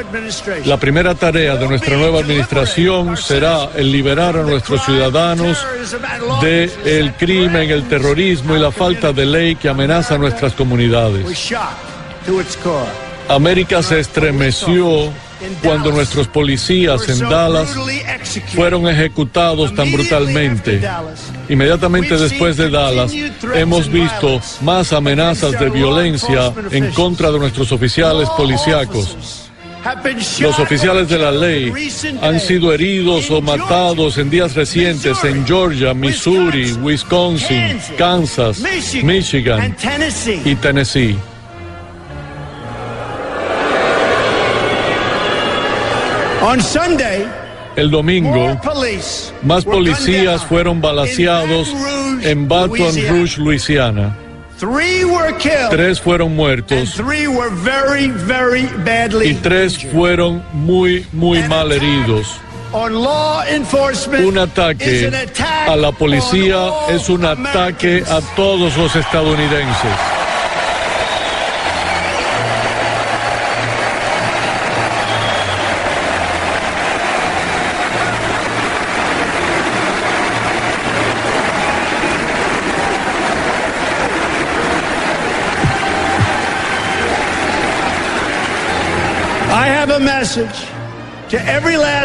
La 0.66 0.78
primera 0.78 1.16
tarea 1.16 1.56
de 1.56 1.68
nuestra 1.68 1.98
nueva 1.98 2.20
administración 2.20 3.18
será 3.18 3.72
el 3.76 3.92
liberar 3.92 4.38
a 4.38 4.44
nuestros 4.44 4.86
ciudadanos 4.86 5.58
del 6.40 6.72
el 6.86 7.14
crimen, 7.14 7.72
el 7.72 7.88
terrorismo 7.88 8.56
y 8.56 8.60
la 8.60 8.72
falta 8.72 9.12
de 9.12 9.26
ley 9.26 9.56
que 9.56 9.68
amenaza 9.68 10.16
a 10.16 10.18
nuestras 10.20 10.54
comunidades. 10.54 11.52
América 13.28 13.82
se 13.82 14.00
estremeció 14.00 15.12
cuando 15.64 15.92
nuestros 15.92 16.28
policías 16.28 17.08
en 17.10 17.20
Dallas 17.20 17.76
fueron 18.54 18.88
ejecutados 18.88 19.74
tan 19.74 19.92
brutalmente. 19.92 20.82
Inmediatamente 21.50 22.18
después 22.18 22.58
de 22.58 22.70
Dallas, 22.70 23.12
hemos 23.54 23.92
visto 23.92 24.42
más 24.62 24.94
amenazas 24.94 25.60
de 25.60 25.70
violencia 25.70 26.54
en 26.72 26.92
contra 26.92 27.32
de 27.32 27.40
nuestros 27.40 27.72
oficiales 27.72 28.30
policíacos. 28.30 29.46
Los 30.40 30.58
oficiales 30.58 31.10
de 31.10 31.20
la 31.20 31.32
ley 31.32 31.72
han 32.22 32.40
sido 32.40 32.74
heridos 32.74 33.30
o 33.30 33.40
matados 33.40 34.18
en 34.18 34.32
días 34.32 34.56
recientes 34.56 35.24
en 35.24 35.46
Georgia, 35.46 35.94
Missouri, 35.94 36.74
Wisconsin, 36.74 37.80
Kansas, 37.96 38.64
Michigan 39.04 39.76
y 40.44 40.56
Tennessee. 40.56 41.18
On 46.48 46.62
Sunday, 46.62 47.26
El 47.76 47.90
domingo, 47.90 48.62
más 49.42 49.66
policías 49.66 50.46
fueron 50.46 50.80
balaceados 50.80 51.70
in 51.70 51.76
Baton 51.80 51.88
Rouge, 51.88 52.30
en 52.32 52.48
Baton 52.48 52.78
Louisiana. 52.78 53.10
Rouge, 53.10 53.38
Luisiana. 53.40 54.18
Tres 55.72 56.00
fueron 56.00 56.36
muertos 56.36 57.02
y 59.24 59.34
tres 59.34 59.78
fueron 59.92 60.44
muy, 60.54 61.08
muy 61.14 61.42
mal 61.48 61.72
heridos. 61.72 62.40
Un 64.24 64.38
ataque 64.38 65.12
a 65.68 65.76
la 65.76 65.92
policía 65.94 66.70
es 66.90 67.10
un 67.10 67.26
ataque 67.26 68.04
a 68.08 68.22
todos 68.36 68.78
los 68.78 68.96
estadounidenses. 68.96 70.15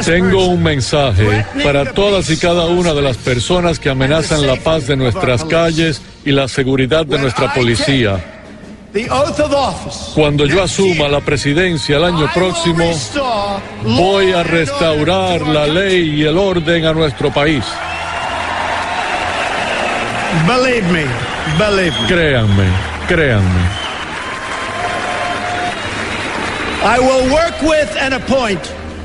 Tengo 0.05 0.47
un 0.47 0.63
mensaje 0.63 1.45
para 1.63 1.93
todas 1.93 2.31
y 2.31 2.37
cada 2.37 2.67
una 2.67 2.95
de 2.95 3.03
las 3.03 3.17
personas 3.19 3.79
que 3.79 3.91
amenazan 3.91 4.47
la 4.47 4.57
paz 4.57 4.87
de 4.87 4.97
nuestras 4.97 5.45
calles 5.45 6.01
y 6.25 6.33
la 6.33 6.49
seguridad 6.49 7.05
de 7.07 7.19
nuestra 7.19 7.53
policía. 7.53 8.19
Cuando 10.15 10.47
yo 10.47 10.63
asuma 10.63 11.09
la 11.09 11.21
presidencia 11.21 11.99
el 11.99 12.05
año 12.05 12.29
próximo, 12.35 12.91
voy 13.85 14.33
a 14.33 14.43
restaurar 14.43 15.43
la 15.43 15.67
ley 15.67 16.21
y 16.21 16.25
el 16.25 16.37
orden 16.37 16.87
a 16.87 16.93
nuestro 16.93 17.33
país. 17.33 17.65
Créanme, 22.09 22.65
créanme. 23.07 23.80
I 26.83 26.99
will 26.99 27.33
work 27.33 27.61
with 27.63 27.97
and 28.01 28.15
appoint 28.15 28.61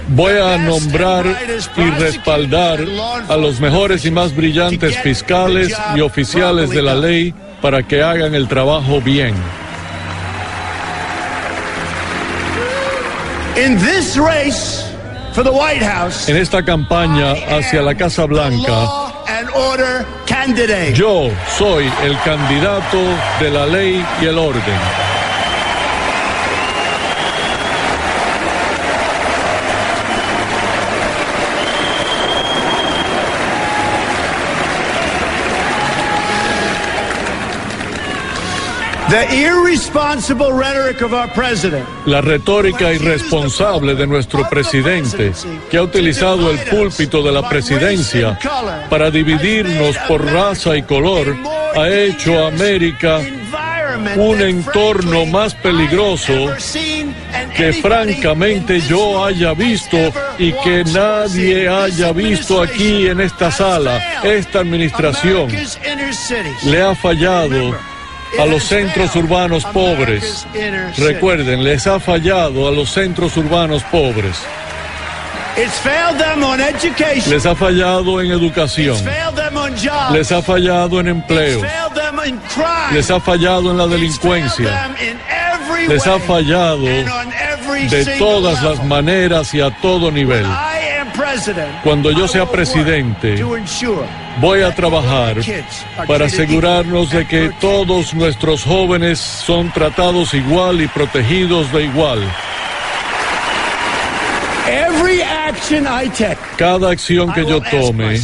Voy 0.10 0.34
a 0.38 0.58
nombrar 0.58 1.26
y 1.26 1.90
respaldar 2.00 2.80
a 3.28 3.38
los 3.38 3.60
mejores 3.60 4.06
y 4.06 4.12
más 4.12 4.36
brillantes 4.36 4.98
fiscales 5.00 5.76
y 5.96 6.02
oficiales 6.02 6.70
de 6.70 6.82
la 6.82 6.94
ley 6.94 7.34
para 7.62 7.82
que 7.82 8.04
hagan 8.04 8.36
el 8.36 8.48
trabajo 8.48 9.02
bien. 9.02 9.34
in 13.58 13.78
this 13.78 14.18
race 14.18 14.84
for 15.34 15.44
the 15.44 15.52
White 15.52 15.82
House. 15.82 16.28
En 16.30 16.36
esta 16.38 16.64
campaña 16.64 17.32
hacia 17.32 17.82
la 17.82 17.96
Casa 17.96 18.26
Blanca, 18.26 18.70
Law 18.70 19.24
and 19.28 19.50
order 19.56 20.06
candidate. 20.26 20.94
yo 20.94 21.32
soy 21.58 21.86
el 22.04 22.20
candidato 22.24 23.00
de 23.40 23.50
la 23.50 23.66
ley 23.66 24.06
y 24.22 24.26
el 24.26 24.38
orden. 24.38 24.62
The 39.05 39.05
irresponsible 39.05 39.05
rhetoric 39.05 39.05
of 39.05 39.05
our 39.05 39.05
president 39.05 39.05
La 42.06 42.20
retórica 42.20 42.92
irresponsable 42.92 43.96
de 43.96 44.06
nuestro 44.06 44.50
presidente, 44.50 45.32
que 45.70 45.78
ha 45.78 45.84
utilizado 45.84 46.52
el 46.52 46.60
púlpito 46.60 47.24
de 47.24 47.32
la 47.32 47.48
presidencia 47.48 48.38
para 48.90 49.10
dividirnos 49.10 49.98
por 50.08 50.26
raza 50.26 50.76
y 50.76 50.84
color, 50.84 51.34
ha 51.76 51.88
hecho 51.88 52.44
a 52.44 52.50
América 52.50 53.22
un 54.18 54.42
entorno 54.42 55.26
más 55.26 55.56
peligroso 55.56 56.34
que 57.56 57.72
francamente 57.72 58.82
yo 58.82 59.24
haya 59.24 59.54
visto 59.54 59.98
y 60.38 60.52
que 60.52 60.84
nadie 60.84 61.70
haya 61.70 62.12
visto 62.12 62.62
aquí 62.62 63.08
en 63.08 63.22
esta 63.22 63.50
sala. 63.50 64.22
Esta 64.24 64.60
administración 64.60 65.50
le 66.66 66.82
ha 66.82 66.94
fallado 66.96 67.95
a 68.40 68.46
los 68.46 68.64
centros 68.64 69.16
urbanos 69.16 69.66
pobres. 69.66 70.46
Recuerden, 70.98 71.64
les 71.64 71.88
ha 71.88 72.00
fallado 72.00 72.68
a 72.68 72.72
los 72.72 72.92
centros 72.92 73.36
urbanos 73.38 73.84
pobres. 73.84 74.36
Les 77.28 77.46
ha 77.46 77.56
fallado 77.56 78.22
en 78.22 78.32
educación. 78.32 78.98
Les 80.12 80.32
ha 80.32 80.42
fallado 80.42 81.00
en 81.00 81.08
empleo. 81.08 81.62
Les 82.92 83.10
ha 83.10 83.20
fallado 83.20 83.72
en 83.72 83.78
la 83.78 83.88
delincuencia. 83.88 84.90
Les 85.88 86.06
ha 86.08 86.20
fallado 86.20 86.86
de 86.86 88.16
todas 88.18 88.62
las 88.64 88.84
maneras 88.84 89.54
y 89.54 89.62
a 89.62 89.72
todo 89.82 90.12
nivel. 90.12 90.46
Cuando 91.84 92.12
yo 92.12 92.28
sea 92.28 92.46
presidente, 92.46 93.44
Voy 94.42 94.62
a 94.62 94.76
trabajar 94.76 95.38
para 96.08 96.26
asegurarnos 96.26 97.10
de 97.12 97.26
que 97.26 97.52
todos 97.62 98.14
nuestros 98.14 98.64
jóvenes 98.64 99.20
son 99.20 99.72
tratados 99.72 100.34
igual 100.34 100.82
y 100.82 100.88
protegidos 100.88 101.72
de 101.72 101.86
igual. 101.86 102.20
Cada 106.58 106.90
acción 106.90 107.32
que 107.34 107.46
yo 107.46 107.62
tome, 107.62 108.20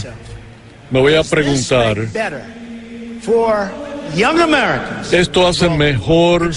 me 0.90 1.00
voy 1.00 1.16
a 1.16 1.24
preguntar, 1.24 1.98
¿esto 5.12 5.48
hace 5.48 5.70
mejor 5.70 6.52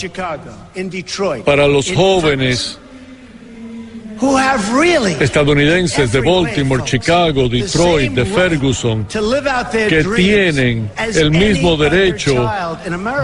para 1.45 1.69
los 1.69 1.93
jóvenes 1.93 2.79
estadounidenses 5.21 6.13
de 6.13 6.21
Baltimore, 6.21 6.83
Chicago, 6.85 7.49
Detroit, 7.49 8.13
de 8.13 8.25
Ferguson, 8.25 9.07
que 9.89 10.05
tienen 10.17 10.91
el 11.15 11.31
mismo 11.31 11.77
derecho 11.77 12.51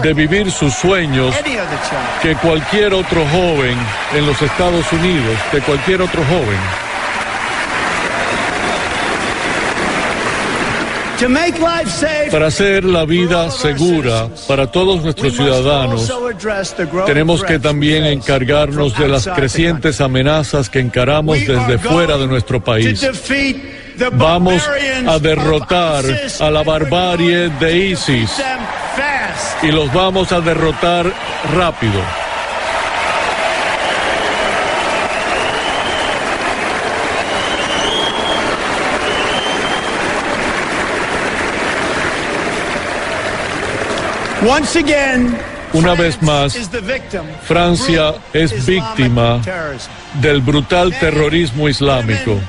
de 0.03 0.13
vivir 0.13 0.51
sus 0.51 0.73
sueños 0.73 1.35
que 2.21 2.35
cualquier 2.35 2.93
otro 2.93 3.25
joven 3.27 3.77
en 4.13 4.25
los 4.25 4.41
Estados 4.41 4.91
Unidos, 4.91 5.37
que 5.51 5.59
cualquier 5.61 6.01
otro 6.01 6.23
joven. 6.25 6.90
Para 12.31 12.47
hacer 12.47 12.83
la 12.83 13.05
vida 13.05 13.51
segura 13.51 14.27
para 14.47 14.71
todos 14.71 15.03
nuestros 15.03 15.35
ciudadanos, 15.35 16.11
tenemos 17.05 17.43
que 17.43 17.59
también 17.59 18.05
encargarnos 18.05 18.97
de 18.97 19.07
las 19.07 19.27
crecientes 19.27 20.01
amenazas 20.01 20.69
que 20.69 20.79
encaramos 20.79 21.37
desde 21.39 21.77
fuera 21.77 22.17
de 22.17 22.27
nuestro 22.27 22.63
país. 22.63 23.05
Vamos 24.13 24.63
a 25.07 25.19
derrotar 25.19 26.03
a 26.39 26.49
la 26.49 26.63
barbarie 26.63 27.49
de 27.49 27.77
ISIS. 27.77 28.31
y 29.63 29.71
los 29.71 29.93
vamos 29.93 30.31
a 30.31 30.41
derrotar 30.41 31.11
rápido. 31.55 32.01
Una 45.73 45.93
vez 45.93 46.21
más, 46.21 46.57
Francia 47.43 48.15
es 48.33 48.65
víctima 48.65 49.39
del 50.15 50.41
brutal 50.41 50.97
terrorismo 50.99 51.69
islámico. 51.69 52.39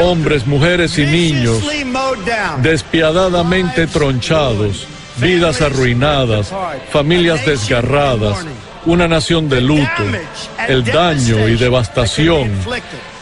Hombres, 0.00 0.46
mujeres 0.46 0.98
y 0.98 1.04
niños 1.04 1.62
despiadadamente 2.62 3.86
tronchados, 3.86 4.86
vidas 5.18 5.60
arruinadas, 5.60 6.52
familias 6.90 7.44
desgarradas, 7.44 8.46
una 8.86 9.06
nación 9.06 9.48
de 9.48 9.60
luto, 9.60 10.02
el 10.66 10.84
daño 10.84 11.48
y 11.48 11.56
devastación 11.56 12.52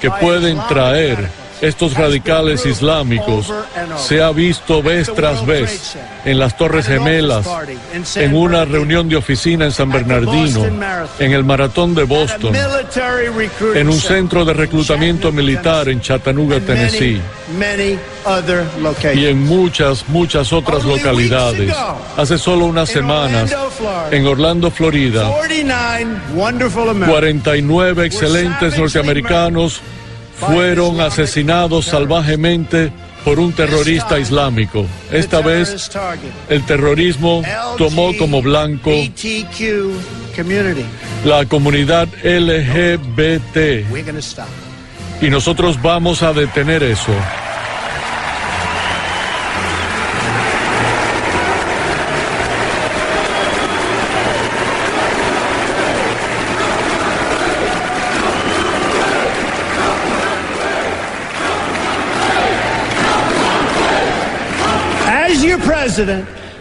que 0.00 0.10
pueden 0.10 0.58
traer 0.68 1.28
estos 1.60 1.94
radicales 1.94 2.66
islámicos 2.66 3.52
se 3.96 4.22
ha 4.22 4.30
visto 4.30 4.82
vez 4.82 5.12
tras 5.14 5.44
vez 5.46 5.96
en 6.24 6.38
las 6.38 6.56
Torres 6.56 6.86
Gemelas, 6.86 7.46
en 8.16 8.34
una 8.34 8.64
reunión 8.64 9.08
de 9.08 9.16
oficina 9.16 9.64
en 9.64 9.72
San 9.72 9.90
Bernardino, 9.90 10.64
en 11.18 11.32
el 11.32 11.44
Maratón 11.44 11.94
de 11.94 12.04
Boston, 12.04 12.54
en 13.74 13.88
un 13.88 13.98
centro 13.98 14.44
de 14.44 14.52
reclutamiento 14.52 15.32
militar 15.32 15.88
en 15.88 16.00
Chattanooga, 16.00 16.60
Tennessee, 16.60 17.20
y 19.14 19.26
en 19.26 19.42
muchas, 19.44 20.08
muchas 20.08 20.52
otras 20.52 20.84
localidades. 20.84 21.74
Hace 22.16 22.38
solo 22.38 22.66
unas 22.66 22.88
semanas, 22.88 23.54
en 24.10 24.26
Orlando, 24.26 24.70
Florida, 24.70 25.30
49 27.06 28.06
excelentes 28.06 28.78
norteamericanos 28.78 29.80
fueron 30.38 31.00
asesinados 31.00 31.86
salvajemente 31.86 32.92
por 33.24 33.40
un 33.40 33.52
terrorista 33.52 34.18
islámico. 34.20 34.86
Esta 35.10 35.40
vez 35.40 35.90
el 36.48 36.64
terrorismo 36.64 37.42
tomó 37.76 38.16
como 38.16 38.40
blanco 38.40 38.92
la 41.24 41.44
comunidad 41.46 42.08
LGBT. 42.22 43.84
Y 45.20 45.30
nosotros 45.30 45.80
vamos 45.82 46.22
a 46.22 46.32
detener 46.32 46.82
eso. 46.82 47.12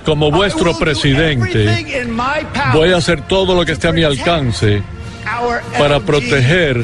Como 0.03 0.30
vuestro 0.30 0.78
presidente, 0.78 2.05
voy 2.73 2.93
a 2.93 2.97
hacer 2.97 3.21
todo 3.21 3.55
lo 3.55 3.65
que 3.65 3.71
esté 3.71 3.88
a 3.88 3.91
mi 3.91 4.03
alcance 4.03 4.84
para 5.78 5.99
proteger 5.99 6.84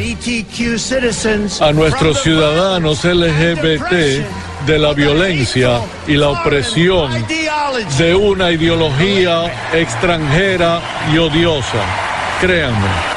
a 1.59 1.71
nuestros 1.71 2.23
ciudadanos 2.23 3.03
LGBT 3.03 3.93
de 4.65 4.79
la 4.79 4.93
violencia 4.93 5.81
y 6.07 6.15
la 6.15 6.29
opresión 6.29 7.11
de 7.97 8.15
una 8.15 8.51
ideología 8.51 9.69
extranjera 9.73 10.81
y 11.13 11.17
odiosa. 11.17 11.85
Créanme. 12.39 13.10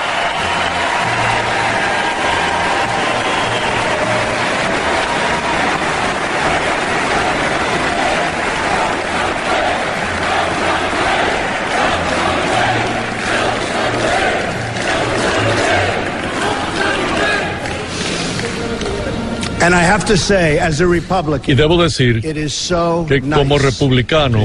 Y 21.46 21.54
debo 21.54 21.82
decir 21.82 22.20
que 22.20 23.20
como 23.20 23.58
republicano 23.58 24.40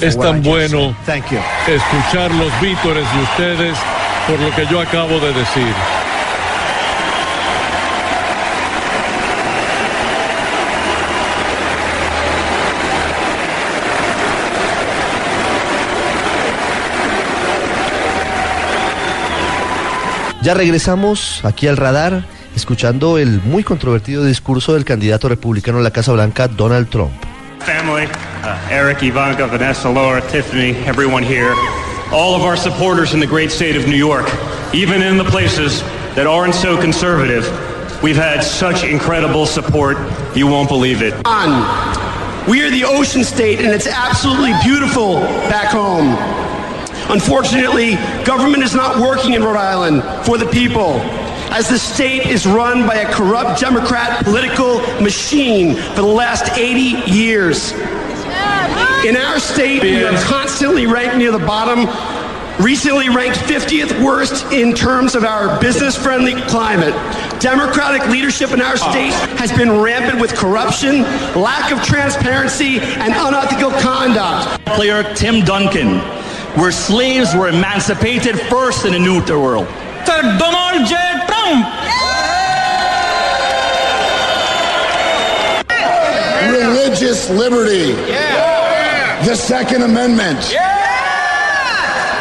es 0.00 0.18
tan 0.18 0.42
bueno 0.42 0.96
escuchar 1.66 2.34
los 2.34 2.60
vítores 2.60 3.06
de 3.14 3.22
ustedes 3.22 3.78
por 4.26 4.40
lo 4.40 4.54
que 4.56 4.66
yo 4.66 4.80
acabo 4.80 5.20
de 5.20 5.32
decir. 5.32 5.74
Ya 20.42 20.54
regresamos 20.54 21.40
aquí 21.44 21.66
al 21.66 21.76
radar 21.76 22.35
escuchando 22.56 23.18
el 23.18 23.42
muy 23.42 23.62
controvertido 23.62 24.24
discurso 24.24 24.72
del 24.72 24.84
candidato 24.84 25.28
republicano 25.28 25.78
a 25.78 25.82
la 25.82 25.90
Casa 25.90 26.12
Blanca, 26.12 26.48
Donald 26.48 26.88
Trump. 26.88 27.12
Family, 27.60 28.06
uh, 28.06 28.72
Eric, 28.72 29.02
Ivanka, 29.02 29.46
Vanessa, 29.46 29.90
Laura, 29.90 30.22
Tiffany, 30.22 30.70
everyone 30.86 31.22
here, 31.22 31.52
all 32.12 32.34
of 32.34 32.42
our 32.42 32.56
supporters 32.56 33.12
in 33.12 33.20
the 33.20 33.26
great 33.26 33.50
state 33.50 33.76
of 33.76 33.86
New 33.86 33.96
York, 33.96 34.26
even 34.72 35.02
in 35.02 35.18
the 35.18 35.24
places 35.24 35.82
that 36.14 36.26
aren't 36.26 36.54
so 36.54 36.80
conservative, 36.80 37.44
we've 38.02 38.16
had 38.16 38.42
such 38.42 38.84
incredible 38.84 39.44
support, 39.44 39.98
you 40.34 40.46
won't 40.46 40.68
believe 40.68 41.02
it. 41.02 41.12
We 42.48 42.62
are 42.62 42.70
the 42.70 42.84
ocean 42.84 43.24
state, 43.24 43.58
and 43.58 43.68
it's 43.68 43.88
absolutely 43.88 44.52
beautiful 44.62 45.16
back 45.50 45.72
home. 45.72 46.16
Unfortunately, 47.10 47.96
government 48.24 48.62
is 48.62 48.74
not 48.74 49.00
working 49.00 49.34
in 49.34 49.42
Rhode 49.42 49.56
Island 49.56 50.02
for 50.24 50.38
the 50.38 50.46
people 50.46 51.00
as 51.56 51.70
the 51.70 51.78
state 51.78 52.26
is 52.26 52.46
run 52.46 52.86
by 52.86 52.96
a 52.96 53.10
corrupt 53.14 53.58
Democrat 53.58 54.22
political 54.22 54.76
machine 55.00 55.74
for 55.74 56.02
the 56.02 56.02
last 56.02 56.52
80 56.58 57.10
years. 57.10 57.72
In 59.06 59.16
our 59.16 59.38
state, 59.38 59.80
we 59.82 60.04
are 60.04 60.12
constantly 60.24 60.86
ranked 60.86 61.16
near 61.16 61.32
the 61.32 61.38
bottom, 61.38 61.86
recently 62.62 63.08
ranked 63.08 63.38
50th 63.38 64.04
worst 64.04 64.52
in 64.52 64.74
terms 64.74 65.14
of 65.14 65.24
our 65.24 65.58
business 65.58 65.96
friendly 65.96 66.34
climate. 66.42 66.92
Democratic 67.40 68.06
leadership 68.10 68.50
in 68.50 68.60
our 68.60 68.76
state 68.76 69.14
has 69.38 69.50
been 69.50 69.80
rampant 69.80 70.20
with 70.20 70.34
corruption, 70.34 71.00
lack 71.40 71.72
of 71.72 71.82
transparency, 71.82 72.80
and 72.80 73.14
unethical 73.16 73.70
conduct. 73.80 74.62
Player 74.66 75.02
Tim 75.14 75.42
Duncan, 75.42 76.00
where 76.60 76.70
slaves 76.70 77.34
were 77.34 77.48
emancipated 77.48 78.38
first 78.40 78.84
in 78.84 78.92
the 78.92 78.98
New 78.98 79.24
World. 79.40 79.66
Donald 80.06 80.86
J. 80.86 80.94
Trump. 81.26 81.66
Religious 86.52 87.28
liberty. 87.30 87.92
The 89.26 89.34
Second 89.34 89.82
Amendment. 89.82 90.52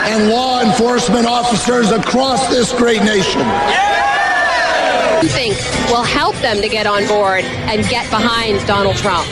And 0.07 0.29
law 0.29 0.61
enforcement 0.61 1.27
officers 1.27 1.91
across 1.91 2.49
this 2.49 2.71
great 2.73 3.03
nation. 3.03 3.41
You 5.21 5.29
think 5.29 5.55
will 5.89 6.03
help 6.03 6.35
them 6.37 6.61
to 6.61 6.69
get 6.69 6.85
on 6.87 7.07
board 7.07 7.43
and 7.43 7.87
get 7.89 8.09
behind 8.09 8.65
Donald 8.67 8.95
Trump? 8.97 9.27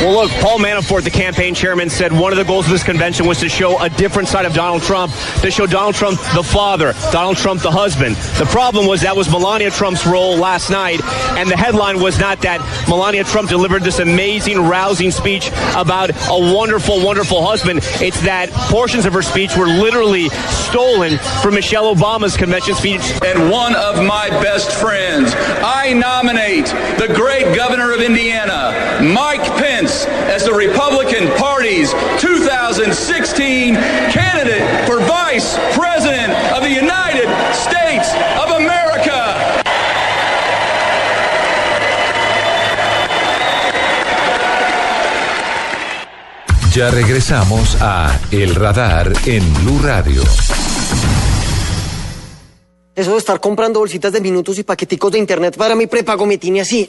Well, 0.00 0.22
look, 0.22 0.30
Paul 0.42 0.58
Manafort, 0.58 1.02
the 1.02 1.10
campaign 1.10 1.54
chairman, 1.54 1.88
said 1.88 2.12
one 2.12 2.32
of 2.32 2.38
the 2.38 2.44
goals 2.44 2.66
of 2.66 2.72
this 2.72 2.82
convention 2.82 3.26
was 3.26 3.38
to 3.40 3.48
show 3.48 3.80
a 3.80 3.88
different 3.88 4.28
side 4.28 4.44
of 4.44 4.52
Donald 4.52 4.82
Trump, 4.82 5.12
to 5.40 5.50
show 5.50 5.66
Donald 5.66 5.94
Trump 5.94 6.20
the 6.34 6.42
father, 6.42 6.92
Donald 7.10 7.36
Trump 7.36 7.62
the 7.62 7.70
husband. 7.70 8.16
The 8.38 8.46
problem 8.46 8.86
was 8.86 9.00
that 9.00 9.16
was 9.16 9.30
Melania 9.30 9.70
Trump's 9.70 10.06
role 10.06 10.36
last 10.36 10.70
night, 10.70 11.00
and 11.38 11.50
the 11.50 11.56
headline 11.56 12.00
was 12.00 12.18
not 12.18 12.42
that 12.42 12.60
Melania 12.88 13.24
Trump 13.24 13.48
delivered 13.48 13.82
this 13.82 13.98
amazing, 13.98 14.58
rousing 14.60 15.10
speech 15.10 15.48
about 15.74 16.10
a 16.10 16.54
wonderful, 16.54 17.04
wonderful 17.04 17.44
husband. 17.44 17.80
It's 18.00 18.20
that 18.22 18.50
portions 18.70 19.06
of 19.06 19.12
her 19.12 19.22
speech 19.22 19.56
were 19.56 19.66
literally 19.66 20.28
stolen 20.28 21.18
from 21.42 21.54
Michelle 21.54 21.94
Obama's 21.94 22.36
convention 22.36 22.74
speech. 22.74 23.00
And 23.24 23.50
one 23.50 23.74
of 23.74 24.04
my 24.04 24.28
best 24.42 24.70
friends, 24.72 25.32
I 25.36 25.92
nominate 25.94 26.66
the 26.98 27.12
great 27.14 27.56
governor 27.56 27.92
of 27.92 28.00
Indiana, 28.00 29.00
Mike 29.02 29.42
Pence, 29.56 29.63
as 29.84 30.44
the 30.44 30.52
Republican 30.52 31.28
Party's 31.36 31.92
2016 32.18 33.74
candidate 34.10 34.64
for 34.86 35.00
Vice 35.00 35.58
President 35.76 36.32
of 36.56 36.62
the 36.62 36.70
United 36.70 37.28
States 37.52 38.08
of 38.40 38.50
America. 38.56 39.34
Ya 46.74 46.90
regresamos 46.90 47.76
a 47.80 48.18
El 48.32 48.54
Radar 48.54 49.12
en 49.26 49.54
Blue 49.54 49.78
Radio. 49.82 50.22
Eso 52.96 53.10
de 53.10 53.18
estar 53.18 53.40
comprando 53.40 53.80
bolsitas 53.80 54.12
de 54.12 54.20
minutos 54.20 54.56
y 54.60 54.62
paqueticos 54.62 55.10
de 55.10 55.18
internet 55.18 55.56
para 55.56 55.74
mi 55.74 55.88
prepago 55.88 56.26
me 56.26 56.38
tiene 56.38 56.60
así, 56.60 56.88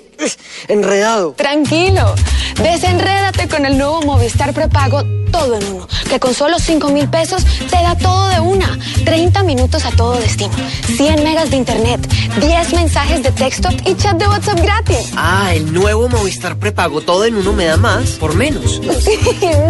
enredado. 0.67 1.31
Tranquilo, 1.31 2.13
desenrédate 2.61 3.47
con 3.47 3.65
el 3.65 3.75
nuevo 3.75 4.03
Movistar 4.03 4.53
prepago 4.53 5.01
todo 5.31 5.55
en 5.55 5.65
uno, 5.73 5.87
que 6.07 6.19
con 6.19 6.35
solo 6.35 6.59
5 6.59 6.89
mil 6.89 7.09
pesos 7.09 7.43
te 7.43 7.75
da 7.77 7.97
todo 7.97 8.29
de 8.29 8.39
una. 8.39 8.77
30 9.03 9.43
minutos 9.43 9.83
a 9.85 9.91
todo 9.91 10.13
destino, 10.19 10.53
100 10.95 11.23
megas 11.23 11.49
de 11.49 11.57
internet, 11.57 12.07
10 12.39 12.73
mensajes 12.73 13.23
de 13.23 13.31
texto 13.31 13.69
y 13.85 13.95
chat 13.95 14.15
de 14.17 14.27
WhatsApp 14.27 14.59
gratis. 14.59 15.11
Ah, 15.15 15.53
el 15.55 15.73
nuevo 15.73 16.07
Movistar 16.07 16.57
prepago 16.57 17.01
todo 17.01 17.25
en 17.25 17.35
uno 17.35 17.51
me 17.53 17.65
da 17.65 17.77
más 17.77 18.11
por 18.11 18.35
menos. 18.35 18.79
Sí, 19.05 19.19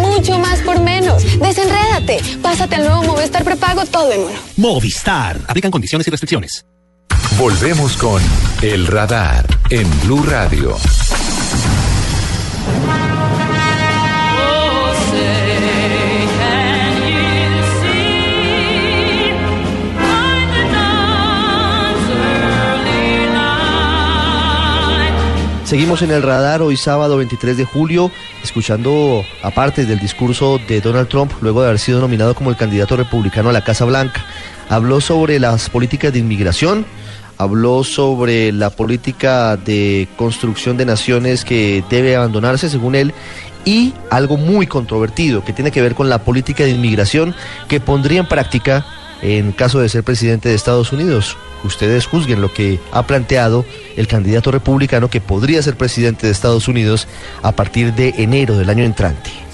mucho 0.00 0.38
más 0.38 0.60
por 0.60 0.80
menos. 0.80 1.22
Desenrédate, 1.38 2.20
pásate 2.42 2.76
al 2.76 2.84
nuevo 2.84 3.02
Movistar 3.02 3.44
prepago 3.44 3.84
todo 3.86 4.12
en 4.12 4.20
uno. 4.20 4.34
Movistar. 4.56 5.40
Aplican 5.48 5.70
condiciones 5.70 6.06
y 6.06 6.10
restricciones. 6.10 6.25
Volvemos 7.38 7.96
con 7.96 8.20
El 8.60 8.88
Radar 8.88 9.46
en 9.70 9.88
Blue 10.00 10.24
Radio. 10.24 10.76
Seguimos 25.64 26.02
en 26.02 26.10
el 26.10 26.22
radar 26.22 26.62
hoy 26.62 26.76
sábado 26.76 27.16
23 27.18 27.56
de 27.56 27.64
julio, 27.64 28.10
escuchando 28.42 29.24
aparte 29.42 29.84
del 29.84 29.98
discurso 30.00 30.60
de 30.66 30.80
Donald 30.80 31.08
Trump 31.08 31.32
luego 31.40 31.60
de 31.60 31.68
haber 31.68 31.80
sido 31.80 32.00
nominado 32.00 32.34
como 32.34 32.50
el 32.50 32.56
candidato 32.56 32.96
republicano 32.96 33.50
a 33.50 33.52
la 33.52 33.64
Casa 33.64 33.84
Blanca. 33.84 34.24
Habló 34.68 35.00
sobre 35.00 35.38
las 35.38 35.70
políticas 35.70 36.12
de 36.12 36.18
inmigración, 36.18 36.86
habló 37.38 37.84
sobre 37.84 38.52
la 38.52 38.70
política 38.70 39.56
de 39.56 40.08
construcción 40.16 40.76
de 40.76 40.86
naciones 40.86 41.44
que 41.44 41.84
debe 41.88 42.16
abandonarse 42.16 42.68
según 42.68 42.94
él 42.94 43.14
y 43.64 43.92
algo 44.10 44.36
muy 44.36 44.66
controvertido 44.66 45.44
que 45.44 45.52
tiene 45.52 45.70
que 45.70 45.82
ver 45.82 45.94
con 45.94 46.08
la 46.08 46.18
política 46.18 46.64
de 46.64 46.70
inmigración 46.70 47.34
que 47.68 47.80
pondría 47.80 48.20
en 48.20 48.28
práctica 48.28 48.86
en 49.22 49.52
caso 49.52 49.80
de 49.80 49.88
ser 49.88 50.04
presidente 50.04 50.48
de 50.48 50.54
Estados 50.54 50.92
Unidos. 50.92 51.36
Ustedes 51.64 52.06
juzguen 52.06 52.40
lo 52.40 52.52
que 52.52 52.78
ha 52.92 53.06
planteado 53.06 53.64
el 53.96 54.06
candidato 54.06 54.50
republicano 54.50 55.10
que 55.10 55.20
podría 55.20 55.62
ser 55.62 55.76
presidente 55.76 56.26
de 56.26 56.32
Estados 56.32 56.68
Unidos 56.68 57.08
a 57.42 57.52
partir 57.52 57.94
de 57.94 58.14
enero 58.18 58.56
del 58.56 58.70
año 58.70 58.84
entrante. 58.84 59.45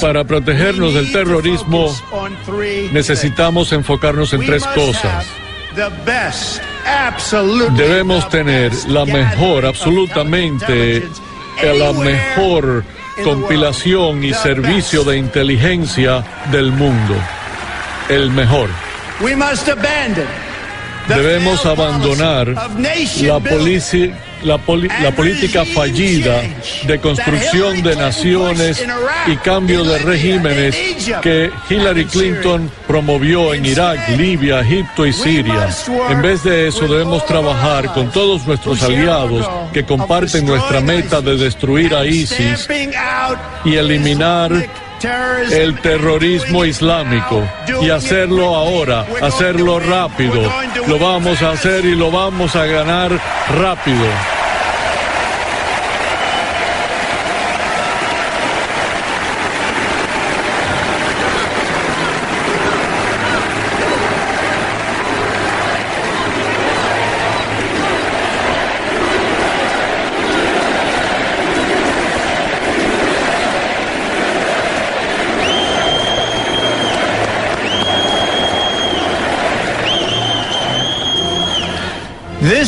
Para 0.00 0.24
protegernos 0.24 0.94
del 0.94 1.12
terrorismo 1.12 1.94
necesitamos 2.92 3.72
enfocarnos 3.72 4.32
en 4.32 4.46
tres 4.46 4.62
cosas. 4.74 5.26
Debemos 7.76 8.28
tener 8.30 8.72
la 8.88 9.04
mejor, 9.04 9.66
absolutamente, 9.66 11.08
la 11.62 11.92
mejor 11.92 12.84
compilación 13.22 14.24
y 14.24 14.32
servicio 14.32 15.04
de 15.04 15.18
inteligencia 15.18 16.24
del 16.50 16.72
mundo. 16.72 17.14
El 18.08 18.30
mejor. 18.30 18.70
Debemos 21.08 21.66
abandonar 21.66 22.48
la, 23.26 23.38
polici- 23.38 24.14
la, 24.42 24.58
poli- 24.58 24.88
la 25.02 25.10
política 25.10 25.64
fallida 25.64 26.40
de 26.86 26.98
construcción 27.00 27.82
de 27.82 27.96
naciones 27.96 28.84
y 29.26 29.36
cambio 29.36 29.84
de 29.84 29.98
regímenes 29.98 30.76
que 31.22 31.50
Hillary 31.68 32.04
Clinton 32.06 32.70
promovió 32.86 33.54
en 33.54 33.66
Irak, 33.66 34.08
Libia, 34.16 34.60
Egipto 34.60 35.06
y 35.06 35.12
Siria. 35.12 35.68
En 36.10 36.22
vez 36.22 36.42
de 36.42 36.68
eso 36.68 36.86
debemos 36.88 37.24
trabajar 37.26 37.92
con 37.92 38.10
todos 38.10 38.46
nuestros 38.46 38.82
aliados 38.82 39.48
que 39.72 39.84
comparten 39.84 40.46
nuestra 40.46 40.80
meta 40.80 41.20
de 41.20 41.36
destruir 41.36 41.94
a 41.94 42.04
ISIS 42.06 42.68
y 43.64 43.74
eliminar 43.76 44.50
el 45.02 45.80
terrorismo 45.80 46.64
islámico 46.64 47.42
y 47.80 47.90
hacerlo 47.90 48.54
ahora, 48.54 49.06
hacerlo 49.22 49.80
rápido. 49.80 50.42
Lo 50.86 50.98
vamos 50.98 51.40
a 51.42 51.50
hacer 51.50 51.84
y 51.84 51.94
lo 51.94 52.10
vamos 52.10 52.54
a 52.54 52.66
ganar 52.66 53.10
rápido. 53.48 54.04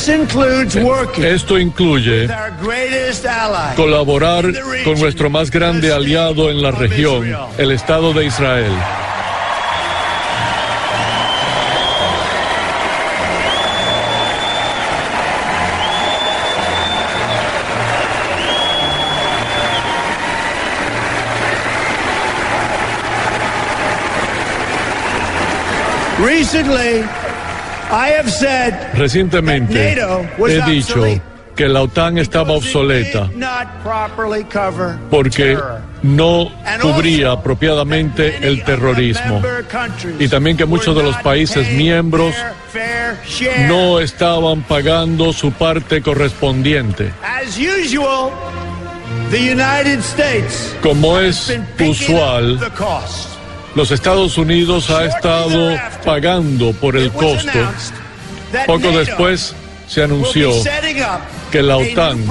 Esto 0.02 1.56
incluye 1.56 2.22
with 2.22 2.30
our 2.32 2.50
greatest 2.60 3.24
ally. 3.24 3.76
colaborar 3.76 4.44
con 4.82 4.98
nuestro 4.98 5.30
más 5.30 5.48
grande 5.48 5.92
aliado 5.92 6.50
en 6.50 6.60
la 6.60 6.72
región, 6.72 7.32
el 7.56 7.70
Estado 7.70 8.12
de 8.12 8.26
Israel. 8.26 8.72
Recently, 26.18 27.04
Recientemente 28.94 29.98
he 30.48 30.62
dicho 30.62 31.04
que 31.54 31.68
la 31.68 31.82
OTAN 31.82 32.16
estaba 32.16 32.52
obsoleta 32.54 33.28
not 33.34 33.68
properly 33.82 34.42
cover 34.44 34.96
porque 35.10 35.58
no 36.02 36.50
cubría 36.80 37.32
apropiadamente 37.32 38.48
el 38.48 38.64
terrorismo 38.64 39.42
y 40.18 40.28
también 40.28 40.56
que 40.56 40.64
muchos 40.64 40.96
de 40.96 41.02
los 41.02 41.16
países 41.18 41.70
miembros 41.72 42.34
no 43.68 44.00
estaban 44.00 44.62
pagando 44.62 45.32
su 45.32 45.52
parte 45.52 46.00
correspondiente. 46.00 47.12
Como 50.82 51.18
es 51.18 51.52
usual, 51.78 52.54
up 52.54 52.60
the 52.60 52.70
cost. 52.70 53.31
Los 53.74 53.90
Estados 53.90 54.38
Unidos 54.38 54.90
ha 54.90 55.04
estado 55.06 55.76
pagando 56.04 56.72
por 56.72 56.96
el 56.96 57.10
costo. 57.12 57.58
Poco 58.66 58.90
después 58.90 59.54
se 59.86 60.02
anunció 60.02 60.50
que 61.50 61.62
la 61.62 61.76
OTAN 61.76 62.24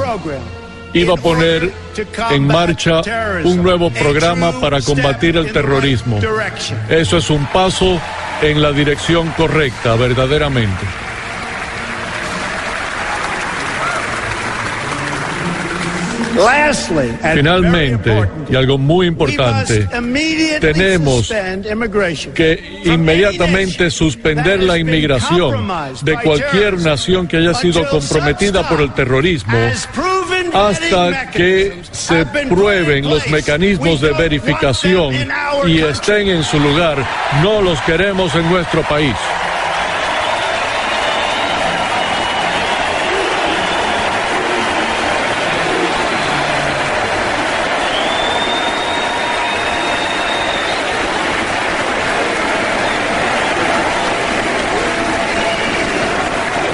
iba 0.94 1.14
a 1.14 1.18
poner 1.18 1.72
en 2.30 2.48
marcha 2.48 3.02
un 3.44 3.64
nuevo 3.64 3.90
programa 3.92 4.60
para 4.60 4.82
combatir 4.82 5.38
el 5.38 5.52
terrorismo. 5.52 6.20
Eso 6.90 7.18
es 7.18 7.30
un 7.30 7.46
paso 7.48 8.00
en 8.42 8.62
la 8.62 8.72
dirección 8.72 9.30
correcta, 9.38 9.96
verdaderamente. 9.96 10.86
Lastly, 16.22 16.30
and 16.30 16.31
Finalmente, 17.34 18.30
y 18.50 18.56
algo 18.56 18.78
muy 18.78 19.08
importante, 19.08 19.88
tenemos 20.60 21.32
que 22.34 22.82
inmediatamente 22.86 23.92
suspender 23.92 24.64
la 24.64 24.78
inmigración 24.78 25.68
de 26.02 26.14
cualquier 26.16 26.80
nación 26.80 27.28
que 27.28 27.38
haya 27.38 27.54
sido 27.54 27.88
comprometida 27.90 28.68
por 28.68 28.82
el 28.82 28.94
terrorismo 28.94 29.58
hasta 30.54 31.30
que 31.32 31.82
se 31.92 32.26
prueben 32.26 33.10
los 33.10 33.28
mecanismos 33.30 34.02
de 34.02 34.12
verificación 34.12 35.14
y 35.66 35.80
estén 35.80 36.28
en 36.28 36.44
su 36.44 36.60
lugar. 36.60 37.06
No 37.42 37.62
los 37.62 37.80
queremos 37.82 38.34
en 38.36 38.50
nuestro 38.50 38.82
país. 38.84 39.16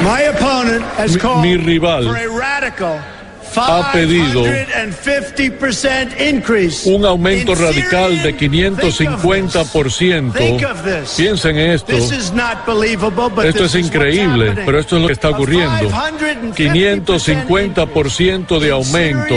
My 0.07 0.23
opponent 0.23 0.83
has 0.83 0.86
Mi- 1.41 1.57
rival 1.57 2.07
ha 3.55 3.91
pedido 3.91 4.43
550% 4.43 6.29
increase 6.29 6.89
un 6.93 7.05
aumento 7.05 7.55
radical 7.55 8.21
de 8.21 8.35
Syrian- 8.35 8.93
Think 8.93 9.17
550%. 9.19 10.71
of 10.71 10.83
this. 10.83 11.13
Piensen 11.17 11.57
en 11.57 11.71
esto. 11.71 11.93
Esto 13.43 13.65
es 13.65 13.75
increíble, 13.75 14.53
pero 14.65 14.79
esto 14.79 14.95
es 14.97 15.01
lo 15.01 15.07
que 15.07 15.13
está 15.13 15.29
ocurriendo. 15.29 15.89
550% 16.55 18.59
de 18.59 18.71
aumento 18.71 19.35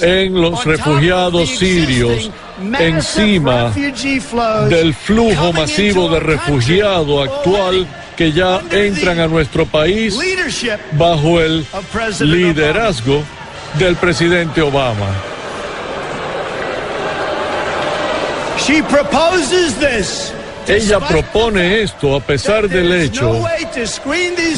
en 0.00 0.40
los 0.40 0.64
refugiados 0.64 1.48
sirios 1.58 2.30
encima 2.78 3.72
del 4.68 4.94
flujo 4.94 5.52
masivo 5.52 6.08
de 6.08 6.20
refugiados 6.20 7.28
actual 7.28 7.86
que 8.16 8.32
ya 8.32 8.60
entran 8.70 9.20
a 9.20 9.26
nuestro 9.26 9.66
país 9.66 10.16
bajo 10.92 11.40
el 11.40 11.66
liderazgo 12.20 13.22
del 13.78 13.96
presidente 13.96 14.62
Obama. 14.62 15.08
Ella 20.68 20.98
propone 20.98 21.82
esto 21.82 22.16
a 22.16 22.20
pesar 22.20 22.68
del 22.68 22.92
hecho 22.92 23.44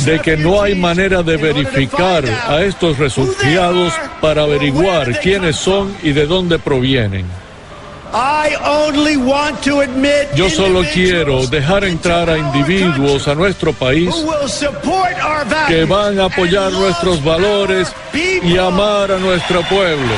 de 0.04 0.18
que 0.20 0.36
no 0.38 0.62
hay 0.62 0.74
manera 0.74 1.22
de 1.22 1.36
verificar 1.36 2.24
a 2.46 2.62
estos 2.62 2.96
refugiados 2.96 3.92
para 4.20 4.44
averiguar 4.44 5.20
quiénes 5.20 5.56
son 5.56 5.94
y 6.02 6.12
de 6.12 6.26
dónde 6.26 6.58
provienen. 6.58 7.26
Yo 10.34 10.48
solo 10.48 10.82
quiero 10.92 11.46
dejar 11.46 11.84
entrar 11.84 12.30
a 12.30 12.38
individuos 12.38 13.28
a 13.28 13.34
nuestro 13.34 13.72
país 13.72 14.14
que 15.66 15.84
van 15.84 16.18
a 16.18 16.24
apoyar 16.24 16.72
nuestros 16.72 17.22
valores 17.22 17.92
y 18.14 18.56
amar 18.56 19.12
a 19.12 19.18
nuestro 19.18 19.62
pueblo. 19.62 20.14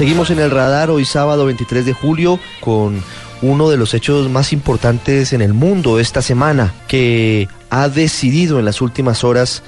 Seguimos 0.00 0.30
en 0.30 0.38
el 0.38 0.50
radar 0.50 0.88
hoy 0.88 1.04
sábado 1.04 1.44
23 1.44 1.84
de 1.84 1.92
julio 1.92 2.40
con 2.60 3.04
uno 3.42 3.70
de 3.70 3.76
los 3.76 3.94
hechos 3.94 4.28
más 4.28 4.52
importantes 4.52 5.32
en 5.32 5.42
el 5.42 5.54
mundo 5.54 5.98
esta 5.98 6.22
semana, 6.22 6.74
que 6.88 7.48
ha 7.70 7.88
decidido 7.88 8.58
en 8.58 8.64
las 8.64 8.80
últimas 8.80 9.24
horas 9.24 9.62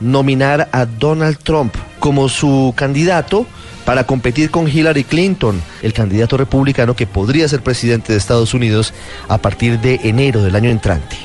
nominar 0.00 0.68
a 0.72 0.86
Donald 0.86 1.38
Trump 1.38 1.74
como 2.00 2.28
su 2.28 2.74
candidato 2.76 3.46
para 3.84 4.04
competir 4.04 4.50
con 4.50 4.68
Hillary 4.68 5.04
Clinton, 5.04 5.60
el 5.82 5.92
candidato 5.92 6.36
republicano 6.36 6.96
que 6.96 7.06
podría 7.06 7.48
ser 7.48 7.62
presidente 7.62 8.12
de 8.12 8.18
Estados 8.18 8.54
Unidos 8.54 8.92
a 9.28 9.38
partir 9.38 9.78
de 9.80 10.00
enero 10.04 10.42
del 10.42 10.56
año 10.56 10.70
entrante. 10.70 11.16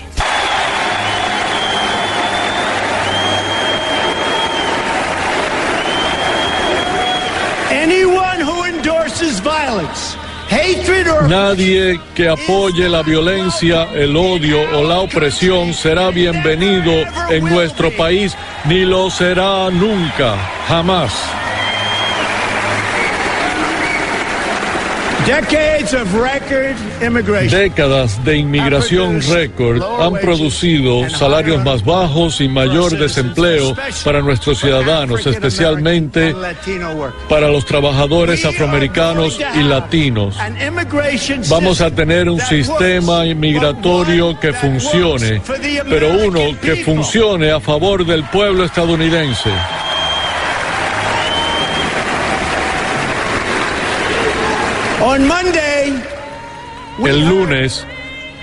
Nadie 11.27 11.99
que 12.15 12.27
apoye 12.27 12.89
la 12.89 13.03
violencia, 13.03 13.87
el 13.93 14.15
odio 14.15 14.59
o 14.77 14.83
la 14.83 14.99
opresión 14.99 15.73
será 15.73 16.09
bienvenido 16.09 16.91
en 17.29 17.45
nuestro 17.45 17.95
país, 17.95 18.35
ni 18.65 18.85
lo 18.85 19.09
será 19.09 19.69
nunca, 19.69 20.35
jamás. 20.67 21.38
Décadas 27.51 28.25
de 28.25 28.37
inmigración 28.37 29.21
récord 29.21 29.81
han 30.01 30.13
producido 30.13 31.07
salarios 31.09 31.63
más 31.63 31.85
bajos 31.85 32.41
y 32.41 32.47
mayor 32.47 32.97
desempleo 32.97 33.75
para 34.03 34.21
nuestros 34.21 34.59
ciudadanos, 34.59 35.27
especialmente 35.27 36.35
para 37.27 37.47
los 37.47 37.63
trabajadores 37.65 38.43
afroamericanos 38.43 39.39
y 39.53 39.63
latinos. 39.63 40.35
Vamos 41.47 41.81
a 41.81 41.91
tener 41.91 42.27
un 42.27 42.39
sistema 42.39 43.25
inmigratorio 43.25 44.39
que 44.39 44.51
funcione, 44.51 45.41
pero 45.87 46.09
uno 46.25 46.59
que 46.59 46.77
funcione 46.77 47.51
a 47.51 47.59
favor 47.59 48.03
del 48.03 48.23
pueblo 48.23 48.63
estadounidense. 48.63 49.51
El 57.05 57.25
lunes 57.27 57.85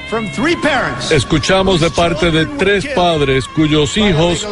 from 0.09 0.31
three 0.33 0.57
parents. 0.57 1.11
escuchamos 1.11 1.81
de 1.81 1.91
parte 1.91 2.31
de 2.31 2.47
tres 2.47 2.87
padres 2.95 3.45
cuyos 3.49 3.97
hijos 3.97 4.47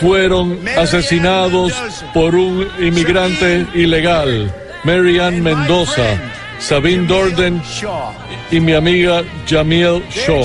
fueron 0.00 0.60
asesinados 0.78 1.72
por 2.12 2.34
un 2.34 2.68
inmigrante 2.78 3.66
ilegal, 3.74 4.54
Mary 4.84 5.18
Ann 5.18 5.42
Mendoza, 5.42 6.20
Sabine 6.60 7.06
Dorden 7.06 7.60
y 8.50 8.60
mi 8.60 8.74
amiga 8.74 9.24
Jamil 9.48 10.02
They're 10.10 10.44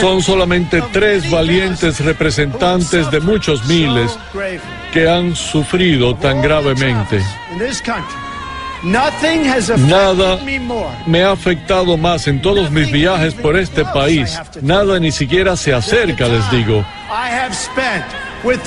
Son 0.00 0.22
solamente 0.22 0.82
tres 0.92 1.30
valientes 1.30 2.00
representantes 2.00 3.10
de 3.10 3.20
muchos 3.20 3.64
miles. 3.66 4.18
Que 4.92 5.08
han 5.08 5.34
sufrido 5.34 6.14
tan 6.16 6.40
gravemente. 6.42 7.22
Nada 9.76 10.38
me 11.06 11.22
ha 11.24 11.32
afectado 11.32 11.96
más 11.96 12.28
en 12.28 12.40
todos 12.40 12.70
mis 12.70 12.90
viajes 12.92 13.34
por 13.34 13.56
este 13.56 13.84
país. 13.84 14.38
Nada 14.62 15.00
ni 15.00 15.10
siquiera 15.10 15.56
se 15.56 15.74
acerca, 15.74 16.28
les 16.28 16.48
digo, 16.50 16.84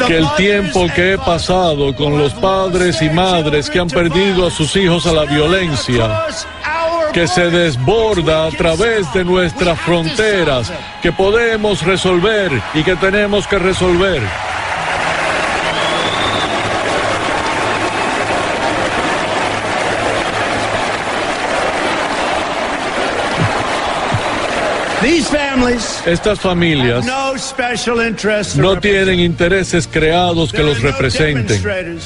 que 0.06 0.18
el 0.18 0.28
tiempo 0.36 0.88
que 0.94 1.14
he 1.14 1.18
pasado 1.18 1.96
con 1.96 2.18
los 2.18 2.34
padres 2.34 3.02
y 3.02 3.10
madres 3.10 3.70
que 3.70 3.80
han 3.80 3.88
perdido 3.88 4.48
a 4.48 4.52
sus 4.52 4.76
hijos 4.76 5.06
a 5.08 5.14
la 5.14 5.24
violencia, 5.24 6.26
que 7.14 7.26
se 7.28 7.50
desborda 7.50 8.48
a 8.48 8.52
través 8.52 9.12
de 9.14 9.24
nuestras 9.24 9.80
fronteras, 9.80 10.72
que 11.02 11.14
podemos 11.14 11.84
resolver 11.84 12.52
y 12.74 12.84
que 12.84 12.98
tenemos 12.98 13.48
que 13.48 13.60
resolver. 13.60 14.22
Estas 26.06 26.40
familias 26.40 27.06
no 28.56 28.80
tienen 28.80 29.20
intereses 29.20 29.88
creados 29.88 30.52
que 30.52 30.64
los 30.64 30.82
representen. 30.82 32.00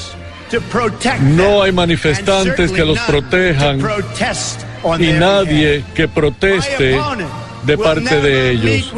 No 1.20 1.62
hay 1.62 1.72
manifestantes 1.72 2.72
que 2.72 2.84
los 2.84 2.98
protejan 3.00 3.80
y 4.98 5.12
nadie 5.12 5.84
que 5.94 6.08
proteste 6.08 6.98
de 7.64 7.78
parte 7.78 8.20
de 8.20 8.50
ellos. 8.50 8.94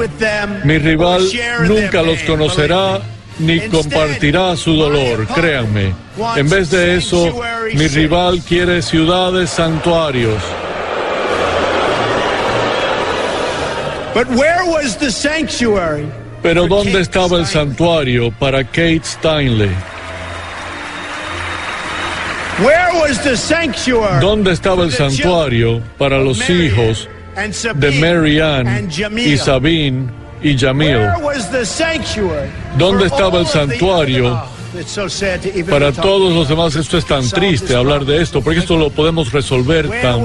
Mi 0.65 0.79
rival 0.79 1.23
nunca 1.67 2.03
los 2.03 2.21
conocerá 2.23 3.01
ni 3.39 3.61
compartirá 3.61 4.57
su 4.57 4.75
dolor, 4.75 5.27
créanme. 5.29 5.95
En 6.37 6.49
vez 6.49 6.71
de 6.71 6.97
eso, 6.97 7.41
mi 7.73 7.87
rival 7.87 8.43
quiere 8.43 8.83
ciudades 8.83 9.51
santuarios. 9.51 10.43
But 14.19 14.27
where 14.31 14.65
was 14.67 14.97
the 14.97 15.13
sanctuary? 15.13 16.05
Pero 16.43 16.67
¿dónde 16.67 16.99
estaba 17.01 17.39
el 17.39 17.47
santuario 17.47 18.33
para 18.33 18.65
Kate 18.65 19.05
Steinle? 19.05 19.71
Where 22.59 22.89
was 22.95 23.23
the 23.23 23.37
sanctuary 23.37 24.21
¿Dónde 24.21 24.51
estaba 24.51 24.83
el 24.83 24.91
santuario 24.91 25.81
para 25.99 26.19
los 26.19 26.51
hijos 26.51 27.09
de 27.77 27.93
Mary 28.01 28.41
Ann 28.41 28.91
y? 29.17 29.37
Sabine 29.37 30.11
y 30.43 30.57
Jamil? 30.59 30.99
Where 30.99 31.19
was 31.23 31.49
the 31.53 31.65
sanctuary 31.65 32.49
¿Dónde 32.77 33.07
estaba 33.07 33.39
el 33.39 33.47
santuario 33.47 34.43
Para 35.69 35.93
todos 35.93 36.35
los 36.35 36.49
demás 36.49 36.77
esto 36.77 36.99
es 36.99 37.07
tan 37.07 37.29
triste 37.29 37.75
hablar 37.75 38.05
de 38.05 38.23
esto, 38.23 38.43
porque 38.43 38.61
esto 38.61 38.77
lo 38.77 38.91
podemos 38.91 39.33
resolver 39.33 39.89
tan 40.03 40.23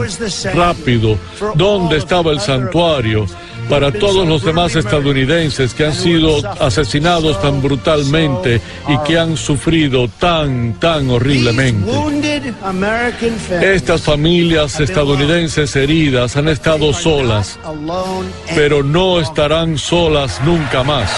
rápido. 0.53 1.17
¿Dónde 1.55 1.97
estaba 1.97 2.31
el 2.31 2.39
santuario 2.39 3.25
para 3.69 3.91
todos 3.91 4.27
los 4.27 4.43
demás 4.43 4.75
estadounidenses 4.75 5.73
que 5.73 5.85
han 5.85 5.93
sido 5.93 6.41
asesinados 6.59 7.41
tan 7.41 7.61
brutalmente 7.61 8.61
y 8.87 8.97
que 9.07 9.17
han 9.17 9.37
sufrido 9.37 10.07
tan, 10.07 10.73
tan 10.73 11.09
horriblemente? 11.09 11.91
Estas 13.61 14.01
familias 14.01 14.79
estadounidenses 14.79 15.75
heridas 15.75 16.35
han 16.35 16.49
estado 16.49 16.93
solas, 16.93 17.59
pero 18.55 18.83
no 18.83 19.21
estarán 19.21 19.77
solas 19.77 20.41
nunca 20.43 20.83
más. 20.83 21.09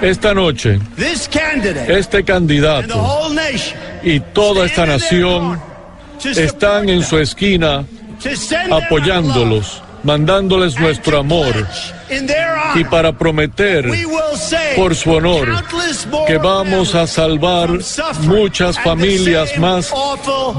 Esta 0.00 0.32
noche, 0.32 0.78
this 0.96 1.28
candidate 1.28 1.92
este 1.92 2.22
candidato 2.22 2.96
whole 2.96 3.34
nation 3.34 3.76
y 4.04 4.20
toda 4.20 4.66
esta 4.66 4.86
nación 4.86 5.60
están 6.24 6.88
en 6.88 7.02
su 7.02 7.18
esquina 7.18 7.84
apoyándolos, 8.70 9.82
mandándoles 10.04 10.78
nuestro 10.78 11.18
amor 11.18 11.52
y 12.76 12.84
para 12.84 13.12
prometer 13.12 13.90
por 14.76 14.94
su 14.94 15.10
honor 15.10 15.64
que 16.28 16.38
vamos 16.38 16.94
a 16.94 17.08
salvar 17.08 17.70
muchas 18.20 18.78
familias 18.78 19.58
más 19.58 19.92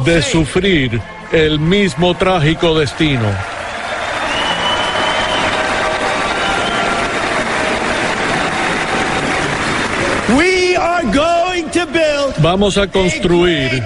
de 0.03 0.21
sufrir 0.21 1.01
el 1.31 1.59
mismo 1.59 2.13
trágico 2.13 2.77
destino. 2.77 3.29
We 10.37 10.75
are 10.75 11.03
going 11.11 11.69
to 11.71 11.85
build 11.87 12.28
Vamos 12.41 12.77
a 12.77 12.87
construir 12.87 13.83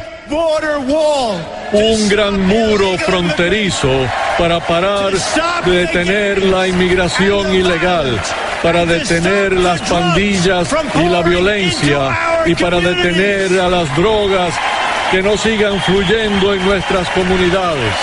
un 1.72 2.10
gran 2.10 2.40
muro 2.46 2.98
fronterizo 3.00 3.90
para 4.38 4.60
parar 4.60 5.12
de 5.66 5.72
detener 5.72 6.44
la 6.44 6.68
inmigración 6.68 7.54
ilegal, 7.54 8.20
para 8.62 8.86
detener 8.86 9.54
las 9.54 9.82
pandillas 9.82 10.68
y 10.96 11.10
la 11.10 11.24
violencia 11.24 12.18
y 12.46 12.54
para 12.54 12.80
detener 12.80 13.60
a 13.60 13.70
las 13.70 13.96
drogas 13.96 14.54
que 15.10 15.24
no 15.24 15.36
sigan 15.36 15.82
fluyendo 15.82 16.54
en 16.54 16.64
nuestras 16.64 17.10
comunidades. 17.10 17.94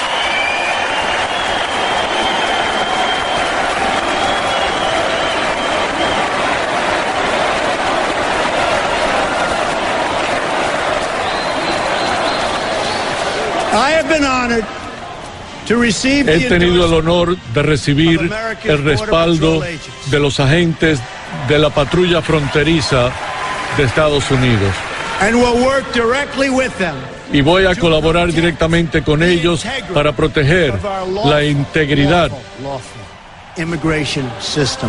I 13.72 13.89
have 13.89 13.89
been 13.89 13.89
honored 13.89 13.89
to 13.89 13.89
receive 13.89 13.89
He 16.28 16.48
tenido 16.48 16.86
el 16.86 16.94
honor 16.94 17.36
de 17.54 17.62
recibir 17.62 18.30
el 18.64 18.84
respaldo 18.84 19.62
de 20.06 20.18
los 20.18 20.40
agentes 20.40 20.98
de 21.48 21.58
la 21.58 21.70
patrulla 21.70 22.22
fronteriza 22.22 23.10
de 23.76 23.84
Estados 23.84 24.30
Unidos. 24.30 24.74
y 27.32 27.42
voy 27.42 27.66
a 27.66 27.74
colaborar 27.76 28.32
directamente 28.32 29.02
con 29.02 29.22
ellos 29.22 29.64
para 29.94 30.12
proteger 30.12 30.74
la 31.24 31.44
integridad 31.44 32.30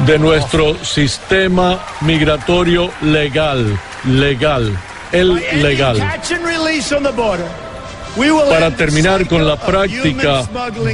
de 0.06 0.18
nuestro 0.20 0.76
sistema 0.84 1.80
migratorio 2.02 2.90
legal, 3.02 3.78
legal, 4.06 4.76
el 5.12 5.36
legal. 5.62 5.98
Para 8.50 8.76
terminar 8.76 9.28
con 9.28 9.48
la 9.48 9.56
práctica 9.56 10.44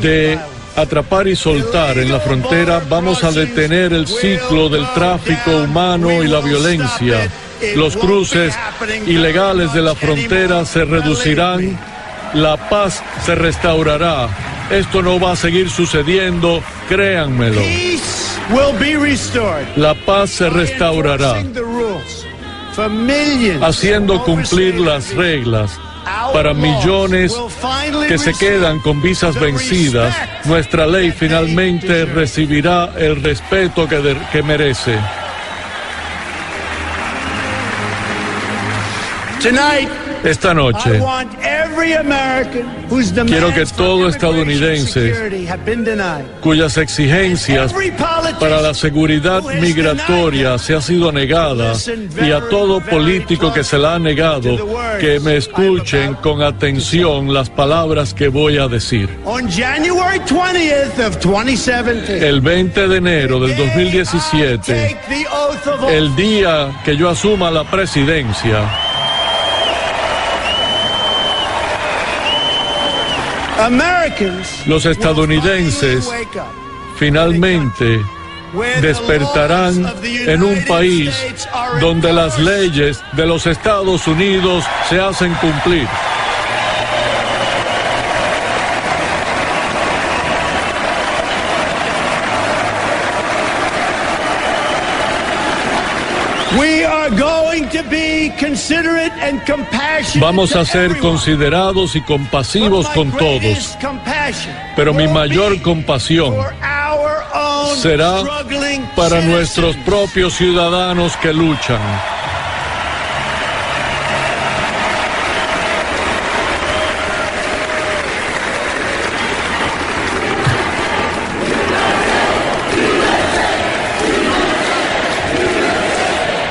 de 0.01 0.38
atrapar 0.76 1.28
y 1.28 1.36
soltar 1.36 1.97
en 1.97 2.11
la 2.11 2.20
frontera, 2.20 2.82
vamos 2.88 3.24
a 3.24 3.32
detener 3.32 3.93
el 3.93 4.07
ciclo 4.07 4.70
del 4.70 4.86
tráfico 4.93 5.57
humano 5.57 6.24
y 6.24 6.28
la 6.28 6.39
violencia. 6.39 7.30
Los 7.76 7.97
cruces 7.97 8.53
ilegales 9.07 9.74
de 9.74 9.82
la 9.82 9.95
frontera 9.95 10.63
se 10.65 10.86
reducirán, 10.86 11.78
la 12.34 12.57
paz 12.70 13.01
se 13.26 13.34
restaurará. 13.34 14.30
Esto 14.70 15.01
no 15.01 15.20
va 15.20 15.32
a 15.32 15.36
seguir 15.36 15.70
sucediendo, 15.70 16.61
créanmelo. 16.88 17.61
La 19.76 19.95
paz 19.95 20.30
se 20.30 20.49
restaurará 20.49 21.43
haciendo 23.61 24.24
cumplir 24.24 24.80
las 24.80 25.15
reglas 25.15 25.80
para 26.34 26.53
millones 26.53 27.36
que 28.08 28.18
se 28.18 28.34
quedan 28.34 28.80
con 28.80 29.01
visas 29.01 29.39
vencidas. 29.39 30.16
Nuestra 30.45 30.86
ley 30.88 31.12
finalmente 31.12 32.05
recibirá 32.05 32.89
el 32.97 33.22
respeto 33.22 33.88
que, 33.88 33.97
de- 33.99 34.18
que 34.32 34.41
merece. 34.43 34.97
Tonight, 39.41 39.89
Esta 40.24 40.53
noche 40.53 40.99
quiero 43.25 43.53
que 43.53 43.65
todo 43.65 44.09
estadounidense 44.09 45.13
cuyas 46.41 46.78
exigencias 46.78 47.73
para 48.39 48.61
la 48.61 48.73
seguridad 48.73 49.41
migratoria 49.61 50.57
se 50.57 50.75
ha 50.75 50.82
sido 50.82 51.11
negada 51.11 51.73
y 52.21 52.32
a 52.32 52.41
todo 52.49 52.82
político 52.82 53.53
que 53.53 53.63
se 53.63 53.78
la 53.78 53.95
ha 53.95 53.99
negado 53.99 54.57
que 54.99 55.19
me 55.19 55.38
escuchen 55.38 56.15
con 56.15 56.41
atención 56.41 57.34
las 57.34 57.49
palabras 57.49 58.13
que 58.13 58.28
voy 58.28 58.57
a 58.57 58.67
decir. 58.67 59.09
On 59.25 59.49
January 59.49 60.19
20th 60.19 61.07
of 61.07 61.19
2017, 61.19 62.28
El 62.28 62.41
20 62.41 62.88
de 62.88 62.97
enero 62.97 63.39
del 63.39 63.55
2017, 63.55 64.57
take 64.57 64.97
the 65.09 65.25
oath 65.28 65.67
of 65.67 65.89
el 65.89 66.15
día 66.15 66.71
que 66.84 66.95
yo 66.95 67.09
asuma 67.09 67.51
la 67.51 67.63
presidencia, 67.63 68.86
los 74.66 74.86
estadounidenses 74.86 76.10
finalmente 76.97 78.01
despertarán 78.82 79.93
en 80.03 80.43
un 80.43 80.64
país 80.66 81.14
donde 81.80 82.14
las 82.14 82.39
leyes 82.39 83.01
de 83.14 83.26
los 83.26 83.47
Estados 83.47 84.08
Unidos 84.08 84.64
se 84.89 84.99
hacen 84.99 85.34
cumplir. 85.36 85.88
We 96.58 96.86
are 96.86 97.10
going 97.10 97.70
to 97.70 97.76
be 97.76 97.76
considerate 97.76 97.76
and 97.76 97.76
compassionate. 97.76 97.76
Vamos 100.19 100.55
a 100.55 100.65
ser 100.65 100.99
considerados 100.99 101.95
y 101.95 102.01
compasivos 102.01 102.88
con 102.89 103.11
todos, 103.11 103.77
pero 104.75 104.93
mi 104.93 105.05
will 105.05 105.13
mayor 105.13 105.53
be 105.53 105.61
compasión 105.61 106.33
for 106.33 106.53
our 106.63 107.23
own 107.33 107.77
será 107.77 108.23
para 108.95 109.21
citizens. 109.21 109.25
nuestros 109.25 109.75
propios 109.77 110.33
ciudadanos 110.33 111.15
que 111.17 111.33
luchan. 111.33 111.79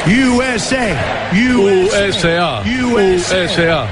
USA, 0.06 0.94
USA, 1.32 2.62
USA, 2.62 2.62
USA. 2.64 3.88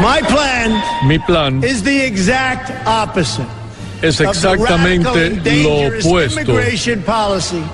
My 0.00 0.20
plan 0.22 0.82
Mi 1.06 1.18
plan 1.20 1.62
is 1.62 1.84
the 1.84 2.04
exact 2.04 2.72
opposite. 2.88 3.46
es 4.02 4.20
exactamente 4.20 5.40
lo 5.62 5.98
opuesto 5.98 6.54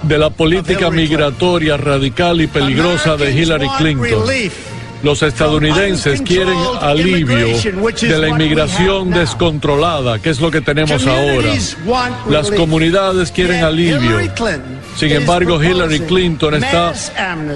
de 0.02 0.18
la 0.18 0.28
política 0.28 0.90
migratoria 0.90 1.78
radical 1.78 2.42
y 2.42 2.46
peligrosa 2.48 3.16
de 3.16 3.32
Hillary 3.32 3.68
Clinton. 3.78 4.24
Los 5.04 5.22
estadounidenses 5.22 6.22
quieren 6.22 6.56
alivio 6.80 7.48
de 8.00 8.18
la 8.18 8.28
inmigración 8.28 9.10
descontrolada, 9.10 10.18
que 10.18 10.30
es 10.30 10.40
lo 10.40 10.50
que 10.50 10.62
tenemos 10.62 11.06
ahora. 11.06 11.52
Las 12.30 12.50
comunidades 12.50 13.30
quieren 13.30 13.62
alivio. 13.62 14.18
Sin 14.96 15.12
embargo, 15.12 15.62
Hillary 15.62 16.00
Clinton 16.00 16.54
está 16.54 16.94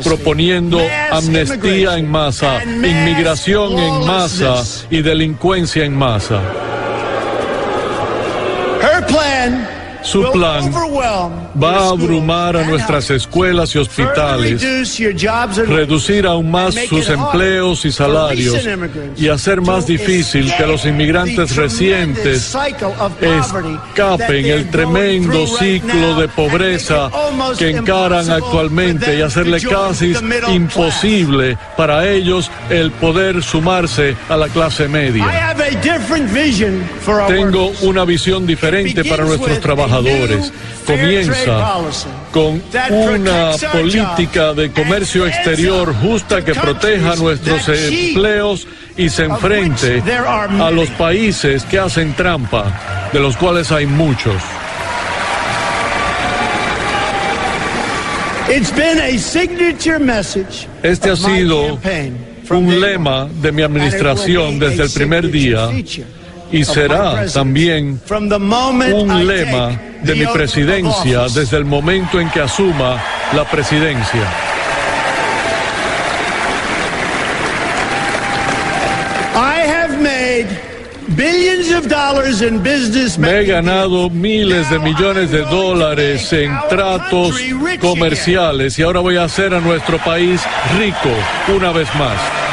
proponiendo 0.05 0.79
amnistía 1.11 1.97
en 1.97 2.11
masa, 2.11 2.63
inmigración 2.65 3.79
en 3.79 4.07
masa 4.07 4.63
y 4.91 5.01
delincuencia 5.01 5.85
en 5.85 5.97
masa. 5.97 6.43
Su 10.09 10.23
plan 10.33 10.73
va 11.63 11.77
a 11.77 11.89
abrumar 11.91 12.57
a 12.57 12.65
nuestras 12.65 13.11
escuelas 13.11 13.75
y 13.75 13.79
hospitales, 13.79 14.63
reducir 15.67 16.27
aún 16.27 16.51
más 16.51 16.75
sus 16.89 17.11
empleos 17.11 17.85
y 17.85 17.93
salarios 17.93 18.67
y 19.19 19.29
hacer 19.29 19.61
más 19.61 19.87
difícil 19.87 20.51
que 20.57 20.67
los 20.67 20.87
inmigrantes 20.87 21.55
recientes 21.57 22.57
escapen 23.21 24.47
el 24.47 24.71
tremendo 24.71 25.47
ciclo 25.47 26.19
de 26.19 26.29
pobreza 26.29 27.11
que 27.59 27.69
encaran 27.71 28.31
actualmente 28.31 29.19
y 29.19 29.21
hacerle 29.21 29.61
casi 29.61 30.15
imposible 30.49 31.59
para 31.77 32.09
ellos 32.09 32.51
el 32.71 32.93
poder 32.93 33.43
sumarse 33.43 34.17
a 34.31 34.39
la 34.39 34.49
clase 34.49 34.89
media. 34.89 35.55
Tengo 37.27 37.73
una 37.83 38.07
visión 38.07 38.47
diferente 38.47 39.05
para 39.05 39.25
nuestros 39.25 39.61
trabajadores 39.61 39.98
comienza 40.87 41.75
con 42.33 42.63
una 42.91 43.53
política 43.73 44.55
de 44.55 44.71
comercio 44.71 45.27
exterior 45.27 45.95
justa 45.95 46.45
que 46.45 46.55
proteja 46.55 47.17
nuestros 47.17 47.69
empleos 47.69 48.67
y 48.97 49.09
se 49.09 49.25
enfrente 49.25 50.03
a 50.27 50.71
los 50.71 50.89
países 50.91 51.65
que 51.65 51.79
hacen 51.79 52.15
trampa, 52.15 53.09
de 53.13 53.21
los 53.21 53.37
cuales 53.37 53.71
hay 53.71 53.87
muchos. 53.87 54.43
Este 60.83 61.11
ha 61.11 61.17
sido 61.17 61.79
un 62.51 62.81
lema 62.81 63.29
de 63.43 63.53
mi 63.53 63.63
administración 63.63 64.59
desde 64.59 64.85
el 64.85 64.91
primer 64.91 65.31
día 65.31 65.69
y 66.51 66.65
será 66.65 67.27
también 67.27 68.01
un 68.11 69.27
lema 69.27 69.81
de 70.03 70.15
mi 70.15 70.27
presidencia 70.27 71.23
desde 71.35 71.57
el 71.57 71.65
momento 71.65 72.21
en 72.21 72.31
que 72.31 72.41
asuma 72.41 73.03
la 73.35 73.45
presidencia. 73.45 74.27
Me 83.19 83.41
he 83.41 83.45
ganado 83.45 84.11
miles 84.11 84.71
de 84.71 84.79
millones 84.79 85.31
de 85.31 85.41
dólares 85.41 86.33
en 86.33 86.57
tratos 86.69 87.35
comerciales 87.81 88.79
y 88.79 88.83
ahora 88.83 89.01
voy 89.01 89.17
a 89.17 89.25
hacer 89.25 89.55
a 89.55 89.61
nuestro 89.61 89.99
país 89.99 90.41
rico 90.79 91.11
una 91.57 91.73
vez 91.73 91.89
más. 91.97 92.48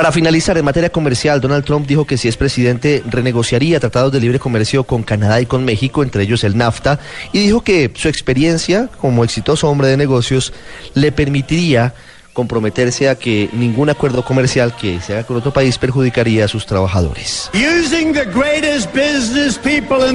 Para 0.00 0.12
finalizar, 0.12 0.56
en 0.56 0.64
materia 0.64 0.88
comercial, 0.88 1.42
Donald 1.42 1.62
Trump 1.62 1.86
dijo 1.86 2.06
que 2.06 2.16
si 2.16 2.26
es 2.26 2.38
presidente 2.38 3.02
renegociaría 3.06 3.78
tratados 3.80 4.10
de 4.10 4.18
libre 4.18 4.38
comercio 4.38 4.82
con 4.84 5.02
Canadá 5.02 5.42
y 5.42 5.44
con 5.44 5.62
México, 5.62 6.02
entre 6.02 6.22
ellos 6.22 6.42
el 6.42 6.56
NAFTA, 6.56 6.98
y 7.34 7.40
dijo 7.40 7.60
que 7.60 7.92
su 7.94 8.08
experiencia 8.08 8.88
como 8.98 9.24
exitoso 9.24 9.68
hombre 9.68 9.88
de 9.88 9.98
negocios 9.98 10.54
le 10.94 11.12
permitiría 11.12 11.92
comprometerse 12.32 13.08
a 13.08 13.16
que 13.16 13.48
ningún 13.52 13.90
acuerdo 13.90 14.24
comercial 14.24 14.74
que 14.76 15.00
se 15.00 15.14
haga 15.14 15.24
con 15.24 15.36
otro 15.36 15.52
país 15.52 15.78
perjudicaría 15.78 16.44
a 16.44 16.48
sus 16.48 16.66
trabajadores. 16.66 17.50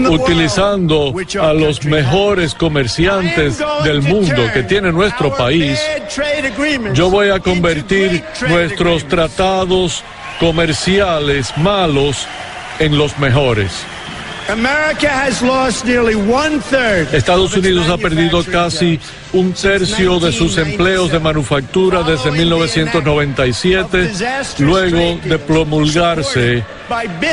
Utilizando 0.09 1.13
a 1.41 1.53
los 1.53 1.86
mejores 1.86 2.55
comerciantes 2.55 3.61
del 3.84 4.01
mundo 4.01 4.43
que 4.53 4.63
tiene 4.63 4.91
nuestro 4.91 5.36
país, 5.36 5.80
yo 6.93 7.09
voy 7.09 7.30
a 7.30 7.39
convertir 7.39 8.24
nuestros 8.47 9.07
tratados 9.07 10.03
comerciales 10.39 11.55
malos 11.57 12.28
en 12.80 12.97
los 12.97 13.18
mejores. 13.20 13.72
Estados 17.14 17.56
Unidos 17.56 17.89
ha 17.89 17.98
perdido 17.98 18.43
casi 18.43 19.00
un 19.34 19.54
tercio 19.54 20.20
de 20.20 20.32
sus 20.32 20.58
empleos 20.58 21.12
de 21.12 21.20
manufactura 21.20 22.04
desde 22.04 22.32
1997, 22.32 24.12
luego 24.60 25.20
de 25.24 25.39
promulgarse 25.39 26.64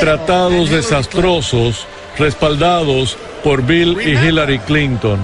tratados 0.01 0.71
desastrosos 0.71 1.87
respaldados 2.19 3.17
por 3.45 3.63
Bill 3.63 3.99
y 4.01 4.13
Hillary 4.13 4.59
Clinton. 4.61 5.21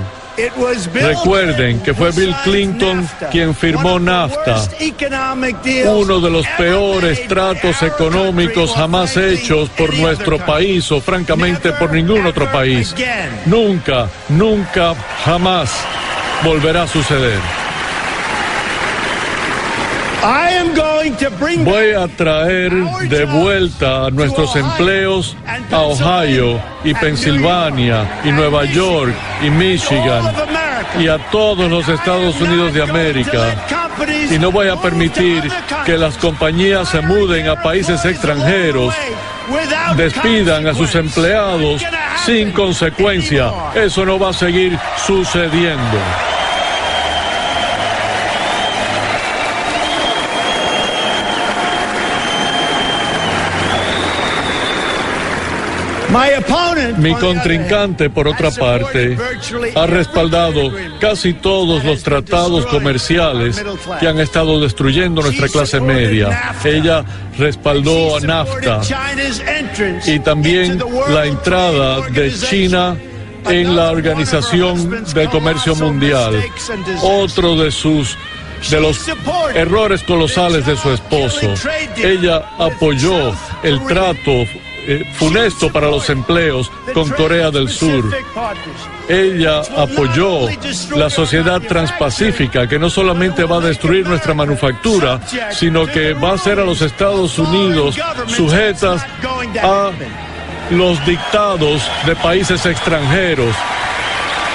Recuerden 1.08 1.80
que 1.80 1.94
fue 1.94 2.12
Bill 2.12 2.34
Clinton 2.44 3.08
quien 3.30 3.54
firmó 3.54 3.98
NAFTA, 3.98 4.68
uno 5.86 6.20
de 6.20 6.30
los 6.30 6.46
peores 6.56 7.26
tratos 7.26 7.82
económicos 7.82 8.72
jamás 8.74 9.16
hechos 9.16 9.68
por 9.70 9.92
nuestro 9.94 10.38
país 10.38 10.90
o 10.92 11.00
francamente 11.00 11.72
por 11.72 11.92
ningún 11.92 12.24
otro 12.26 12.50
país. 12.50 12.94
Nunca, 13.46 14.08
nunca, 14.28 14.94
jamás 15.24 15.70
volverá 16.44 16.82
a 16.84 16.88
suceder. 16.88 17.67
Voy 21.64 21.92
a 21.92 22.08
traer 22.08 22.72
de 23.08 23.24
vuelta 23.24 24.06
a 24.06 24.10
nuestros 24.10 24.54
empleos 24.56 25.36
a 25.70 25.78
Ohio 25.82 26.60
y 26.84 26.92
Pensilvania 26.94 28.20
y 28.24 28.32
Nueva 28.32 28.64
York 28.64 29.14
y 29.42 29.50
Michigan 29.50 30.32
y 30.98 31.08
a 31.08 31.18
todos 31.30 31.70
los 31.70 31.88
Estados 31.88 32.40
Unidos 32.40 32.74
de 32.74 32.82
América. 32.82 33.54
Y 34.30 34.38
no 34.38 34.50
voy 34.50 34.68
a 34.68 34.76
permitir 34.76 35.48
que 35.84 35.96
las 35.96 36.16
compañías 36.16 36.88
se 36.88 37.00
muden 37.00 37.48
a 37.48 37.62
países 37.62 38.04
extranjeros, 38.04 38.94
despidan 39.96 40.66
a 40.66 40.74
sus 40.74 40.94
empleados 40.94 41.82
sin 42.24 42.50
consecuencia. 42.52 43.52
Eso 43.74 44.04
no 44.04 44.18
va 44.18 44.30
a 44.30 44.32
seguir 44.32 44.78
sucediendo. 45.06 45.98
Mi 56.98 57.14
contrincante, 57.14 58.10
por 58.10 58.28
otra 58.28 58.50
parte, 58.50 59.16
ha 59.74 59.86
respaldado 59.86 60.72
casi 61.00 61.34
todos 61.34 61.84
los 61.84 62.02
tratados 62.02 62.66
comerciales 62.66 63.62
que 64.00 64.08
han 64.08 64.18
estado 64.18 64.60
destruyendo 64.60 65.22
nuestra 65.22 65.48
clase 65.48 65.80
media. 65.80 66.54
Ella 66.64 67.04
respaldó 67.38 68.16
a 68.16 68.20
NAFTA 68.20 68.80
y 70.06 70.18
también 70.20 70.82
la 71.08 71.26
entrada 71.26 72.08
de 72.08 72.32
China 72.34 72.96
en 73.48 73.76
la 73.76 73.90
Organización 73.90 75.04
de 75.14 75.28
Comercio 75.28 75.74
Mundial. 75.76 76.42
Otro 77.02 77.56
de 77.56 77.70
sus 77.70 78.16
de 78.70 78.80
los 78.80 79.06
errores 79.54 80.02
colosales 80.02 80.66
de 80.66 80.76
su 80.76 80.90
esposo. 80.90 81.54
Ella 81.96 82.50
apoyó 82.58 83.32
el 83.62 83.84
trato 83.86 84.44
eh, 84.90 85.04
funesto 85.12 85.70
para 85.70 85.88
los 85.88 86.08
empleos 86.08 86.72
con 86.94 87.10
Corea 87.10 87.50
del 87.50 87.68
Sur. 87.68 88.10
Ella 89.06 89.60
apoyó 89.76 90.48
la 90.96 91.10
sociedad 91.10 91.60
transpacífica 91.60 92.66
que 92.66 92.78
no 92.78 92.88
solamente 92.88 93.44
va 93.44 93.56
a 93.56 93.60
destruir 93.60 94.08
nuestra 94.08 94.32
manufactura, 94.32 95.20
sino 95.50 95.86
que 95.86 96.14
va 96.14 96.30
a 96.30 96.34
hacer 96.36 96.58
a 96.58 96.64
los 96.64 96.80
Estados 96.80 97.38
Unidos 97.38 97.96
sujetas 98.28 99.04
a 99.62 99.90
los 100.70 101.04
dictados 101.04 101.82
de 102.06 102.16
países 102.16 102.64
extranjeros. 102.64 103.54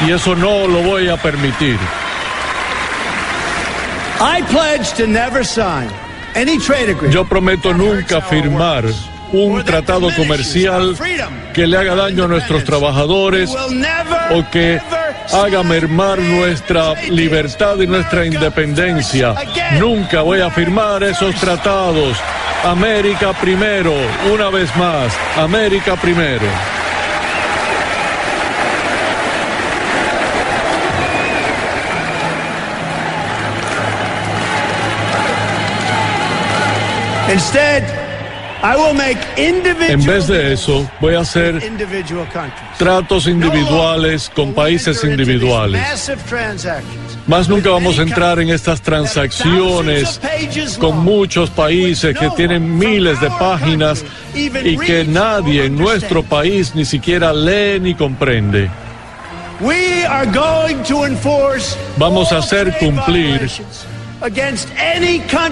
Y 0.07 0.11
eso 0.13 0.35
no 0.35 0.67
lo 0.67 0.81
voy 0.81 1.09
a 1.09 1.17
permitir. 1.17 1.77
Yo 7.11 7.23
prometo 7.23 7.71
nunca 7.71 8.19
firmar 8.19 8.85
un 9.33 9.63
tratado 9.63 10.09
comercial 10.15 10.95
que 11.53 11.67
le 11.67 11.77
haga 11.77 11.95
daño 11.95 12.25
a 12.25 12.27
nuestros 12.27 12.63
trabajadores 12.63 13.49
o 13.49 14.49
que 14.51 14.79
haga 15.33 15.63
mermar 15.63 16.19
nuestra 16.19 16.93
libertad 17.09 17.79
y 17.79 17.87
nuestra 17.87 18.25
independencia. 18.25 19.35
Nunca 19.79 20.21
voy 20.21 20.39
a 20.39 20.49
firmar 20.51 21.03
esos 21.03 21.35
tratados. 21.35 22.17
América 22.63 23.33
primero, 23.33 23.93
una 24.31 24.49
vez 24.49 24.73
más, 24.77 25.11
América 25.35 25.95
primero. 25.95 26.45
Instead, 37.33 38.02
En 38.65 40.05
vez 40.05 40.27
de 40.27 40.53
eso, 40.53 40.89
voy 41.01 41.15
a 41.15 41.19
hacer 41.19 41.61
tratos 42.77 43.27
individuales 43.27 44.31
con 44.33 44.53
países 44.53 45.03
individuales. 45.03 46.09
Más 47.27 47.49
nunca 47.49 47.71
vamos 47.71 47.99
a 47.99 48.03
entrar 48.03 48.39
en 48.39 48.49
estas 48.49 48.81
transacciones 48.81 50.21
con 50.79 51.03
muchos 51.03 51.49
países 51.49 52.17
que 52.17 52.29
tienen 52.37 52.77
miles 52.77 53.19
de 53.19 53.29
páginas 53.31 54.05
y 54.33 54.77
que 54.77 55.03
nadie 55.03 55.65
en 55.65 55.75
nuestro 55.75 56.23
país 56.23 56.73
ni 56.73 56.85
siquiera 56.85 57.33
lee 57.33 57.81
ni 57.81 57.93
comprende. 57.95 58.69
We 59.59 60.05
are 60.05 60.25
going 60.25 60.83
to 60.87 61.05
enforce 61.05 61.77
Vamos 61.97 62.31
a 62.31 62.37
hacer 62.37 62.73
cumplir 62.79 63.49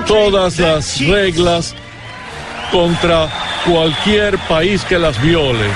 todas 0.07 0.59
las 0.59 0.99
reglas 1.07 1.76
contra 2.72 3.30
cualquier 3.65 4.38
país 4.47 4.84
que 4.86 4.97
las 4.97 5.22
viole. 5.22 5.67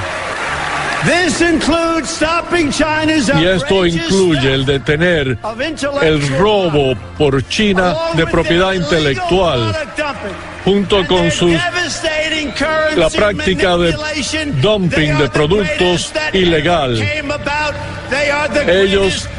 This 1.06 1.40
includes 1.42 2.10
stopping 2.10 2.72
China's 2.72 3.30
Y 3.40 3.46
esto 3.46 3.86
incluye 3.86 4.54
el 4.54 4.66
detener 4.66 5.38
el 6.02 6.38
robo 6.40 6.96
por 7.16 7.48
China 7.48 7.96
de 8.16 8.26
propiedad 8.26 8.74
intelectual 8.74 9.76
junto 10.64 11.06
con 11.06 11.30
sus 11.30 11.54
la 12.96 13.10
práctica 13.12 13.78
de 13.78 13.96
dumping 14.62 15.18
de 15.20 15.30
productos 15.30 16.12
ilegal. 16.34 17.00
Ellos 18.68 19.30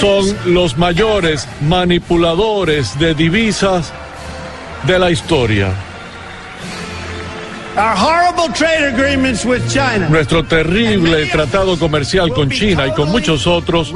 son 0.00 0.38
los 0.54 0.76
mayores 0.76 1.48
manipuladores 1.62 2.98
de 2.98 3.14
divisas 3.14 3.90
de 4.86 4.98
la 4.98 5.10
historia. 5.10 5.72
Our 7.78 7.94
horrible 7.94 8.52
trade 8.54 8.92
agreements 8.92 9.44
with 9.44 9.62
China. 9.72 10.08
Nuestro 10.08 10.42
terrible 10.42 11.26
tratado 11.26 11.78
comercial 11.78 12.30
con 12.30 12.50
China 12.50 12.88
y 12.88 12.90
con 12.90 13.08
muchos 13.08 13.46
otros 13.46 13.94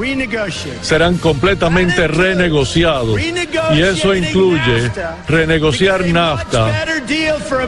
serán 0.81 1.17
completamente 1.17 2.07
renegociados. 2.07 3.19
Y 3.19 3.81
eso 3.81 4.15
incluye 4.15 4.89
renegociar 5.27 6.05
NAFTA 6.05 6.85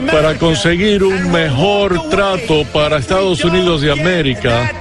para 0.09 0.35
conseguir 0.35 1.03
un 1.03 1.31
mejor 1.33 2.09
trato 2.09 2.63
para 2.71 2.99
Estados 2.99 3.43
Unidos 3.43 3.81
de 3.81 3.91
América 3.91 4.71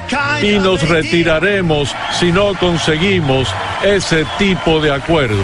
y 0.41 0.61
nos 0.61 0.89
retiraremos 0.89 1.93
si 2.12 2.30
no 2.30 2.55
conseguimos 2.55 3.49
ese 3.82 4.24
tipo 4.39 4.80
de 4.80 4.93
acuerdo. 4.93 5.43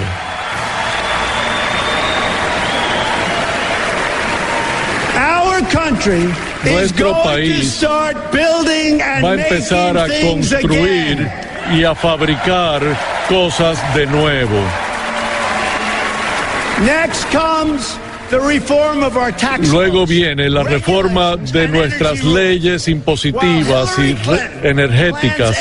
Our 5.17 5.63
country 5.63 5.90
is 5.90 5.90
Nuestro 6.65 7.13
país 7.23 7.75
start 7.75 8.33
building 8.33 9.03
and 9.03 9.23
va 9.23 9.33
a 9.33 9.35
empezar 9.35 9.99
a 9.99 10.09
construir 10.23 11.31
y 11.75 11.85
a 11.85 11.95
fabricar 11.95 12.81
cosas 13.29 13.79
de 13.95 14.07
nuevo. 14.07 14.63
Next 16.87 17.31
comes 17.31 17.99
the 18.31 18.41
reform 18.41 19.03
of 19.03 19.19
our 19.19 19.31
tax 19.31 19.69
Luego 19.69 20.07
viene 20.07 20.49
la 20.49 20.63
reforma 20.63 21.37
de 21.37 21.69
nuestras 21.69 22.25
leyes 22.25 22.89
impositivas 22.89 23.99
y 23.99 24.17
energéticas, 24.67 25.55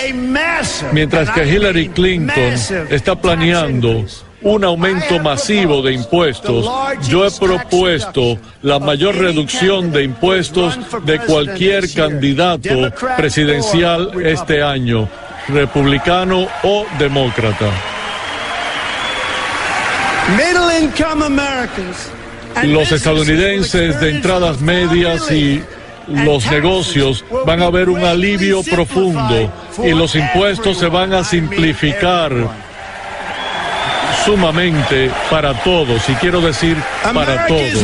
mientras 0.93 1.29
que 1.31 1.45
Hillary 1.45 1.89
Clinton 1.89 2.53
está 2.89 3.19
planeando 3.19 4.05
un 4.41 4.63
aumento 4.63 5.19
masivo 5.19 5.81
de 5.81 5.93
impuestos. 5.93 6.69
Yo 7.07 7.25
he 7.25 7.31
propuesto 7.31 8.37
la 8.61 8.79
mayor 8.79 9.15
reducción 9.15 9.91
de 9.91 10.03
impuestos 10.03 10.77
de 11.05 11.19
cualquier 11.19 11.91
candidato 11.93 12.91
presidencial 13.17 14.11
este 14.25 14.61
año, 14.61 15.09
republicano 15.47 16.47
o 16.63 16.85
demócrata. 16.97 17.69
Los 22.63 22.91
estadounidenses 22.91 23.99
de 23.99 24.09
entradas 24.11 24.61
medias 24.61 25.31
y 25.31 25.63
los 26.07 26.49
negocios 26.49 27.23
van 27.45 27.61
a 27.61 27.69
ver 27.69 27.89
un 27.89 28.03
alivio 28.03 28.63
profundo 28.63 29.51
y 29.83 29.91
los 29.91 30.15
impuestos 30.15 30.77
se 30.77 30.87
van 30.87 31.13
a 31.13 31.23
simplificar 31.23 32.68
sumamente 34.29 35.09
para 35.31 35.55
todos, 35.63 36.07
y 36.07 36.13
quiero 36.13 36.39
decir 36.39 36.77
para 37.01 37.47
todos. 37.47 37.83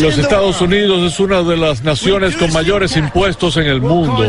Los 0.00 0.18
Estados. 0.18 0.60
Unidos 0.60 1.10
es 1.10 1.18
una 1.20 1.42
de 1.42 1.56
las 1.56 1.82
naciones 1.82 2.36
con 2.36 2.52
mayores 2.52 2.98
impuestos 2.98 3.56
en 3.56 3.66
el 3.66 3.80
mundo. 3.80 4.28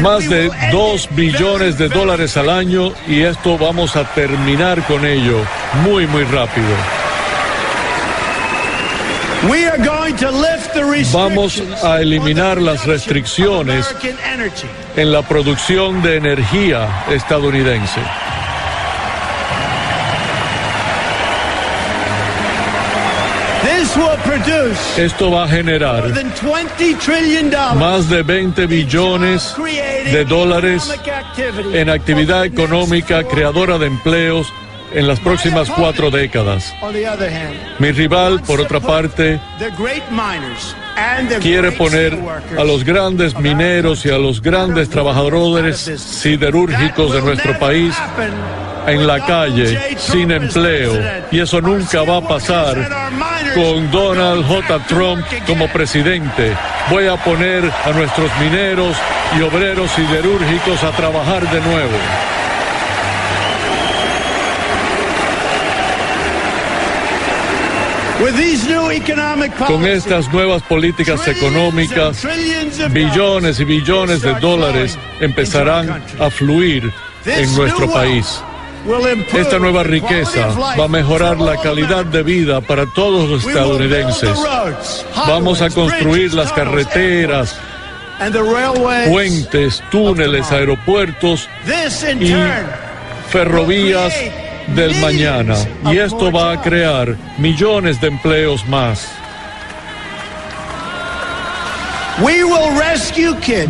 más 0.00 0.28
de 0.28 0.50
2 0.70 1.08
billones 1.12 1.76
de 1.78 1.88
dólares 1.88 2.36
al 2.36 2.48
año 2.48 2.92
y 3.06 3.22
esto 3.22 3.58
vamos 3.58 3.96
a 3.96 4.04
terminar 4.14 4.82
con 4.86 5.04
ello 5.04 5.38
muy, 5.84 6.06
muy 6.06 6.24
rápido. 6.24 6.68
We 8.72 8.78
are 8.78 8.80
going 8.82 9.00
to 9.02 9.10
lift 9.12 9.28
the 9.28 9.31
Vamos 11.12 11.62
a 11.82 12.00
eliminar 12.00 12.60
las 12.60 12.86
restricciones 12.86 13.86
en 14.96 15.12
la 15.12 15.22
producción 15.22 16.00
de 16.02 16.16
energía 16.16 17.04
estadounidense. 17.10 18.00
Esto 24.96 25.30
va 25.30 25.44
a 25.44 25.48
generar 25.48 26.02
more 26.02 26.14
than 26.14 26.32
20 26.42 26.94
trillion 26.94 27.50
dollars 27.50 27.76
más 27.76 28.08
de 28.08 28.22
20 28.22 28.66
billones 28.66 29.54
de 30.04 30.24
dólares 30.24 30.90
en 31.72 31.90
actividad 31.90 32.44
económica 32.44 33.22
creadora 33.24 33.78
de 33.78 33.86
empleos 33.86 34.52
en 34.94 35.06
las 35.06 35.20
próximas 35.20 35.70
cuatro 35.70 36.10
décadas. 36.10 36.74
Mi 37.78 37.92
rival, 37.92 38.40
por 38.42 38.60
otra 38.60 38.80
parte, 38.80 39.40
quiere 41.40 41.72
poner 41.72 42.18
a 42.58 42.64
los 42.64 42.84
grandes 42.84 43.36
mineros 43.38 44.04
y 44.04 44.10
a 44.10 44.18
los 44.18 44.40
grandes 44.40 44.88
trabajadores 44.88 45.78
siderúrgicos 45.78 47.12
de 47.12 47.22
nuestro 47.22 47.58
país 47.58 47.94
en 48.86 49.06
la 49.06 49.24
calle 49.24 49.96
sin 49.98 50.30
empleo. 50.30 50.92
Y 51.30 51.40
eso 51.40 51.60
nunca 51.60 52.02
va 52.02 52.18
a 52.18 52.28
pasar 52.28 53.10
con 53.54 53.90
Donald 53.90 54.46
J. 54.46 54.78
Trump 54.86 55.24
como 55.46 55.68
presidente. 55.68 56.52
Voy 56.90 57.06
a 57.06 57.16
poner 57.16 57.64
a 57.64 57.90
nuestros 57.92 58.30
mineros 58.40 58.96
y 59.38 59.42
obreros 59.42 59.90
siderúrgicos 59.92 60.82
a 60.82 60.90
trabajar 60.90 61.48
de 61.50 61.60
nuevo. 61.60 62.41
Con 68.18 69.80
policies, 69.80 69.96
estas 69.96 70.32
nuevas 70.32 70.62
políticas 70.62 71.26
económicas, 71.28 72.26
billones 72.90 73.60
y 73.60 73.64
billones 73.64 74.22
de 74.22 74.34
dólares 74.34 74.98
empezarán 75.20 76.02
a 76.18 76.30
fluir 76.30 76.92
en 77.26 77.54
nuestro 77.56 77.90
país. 77.90 78.40
will 78.84 79.08
improve 79.08 79.42
Esta 79.42 79.58
nueva 79.58 79.82
riqueza 79.84 80.32
quality 80.32 80.40
of 80.40 80.58
life 80.58 80.80
va 80.80 80.84
a 80.84 80.88
mejorar 80.88 81.40
la 81.40 81.56
calidad 81.56 82.04
de 82.04 82.22
vida 82.22 82.60
para 82.60 82.86
todos 82.86 83.28
los 83.28 83.46
estadounidenses. 83.46 84.36
roads, 84.36 85.06
Vamos 85.28 85.62
a 85.62 85.70
construir 85.70 86.30
bridges, 86.30 86.34
las 86.34 86.52
carreteras, 86.52 87.56
puentes, 89.08 89.82
túneles, 89.90 90.50
aeropuertos 90.50 91.48
y 92.20 92.34
ferrovías 93.30 94.12
del 94.68 94.94
mañana. 95.00 95.54
Y 95.90 95.98
esto 95.98 96.30
va 96.30 96.52
a 96.52 96.60
crear 96.60 97.16
millones 97.38 98.00
de 98.00 98.08
empleos 98.08 98.66
más. 98.66 99.08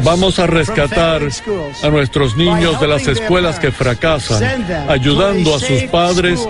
Vamos 0.03 0.39
a 0.39 0.47
rescatar 0.47 1.23
a 1.83 1.89
nuestros 1.89 2.37
niños 2.37 2.81
de 2.81 2.89
las 2.89 3.07
escuelas 3.07 3.59
que 3.59 3.71
fracasan, 3.71 4.67
ayudando 4.89 5.55
a 5.55 5.61
sus 5.61 5.83
padres 5.85 6.41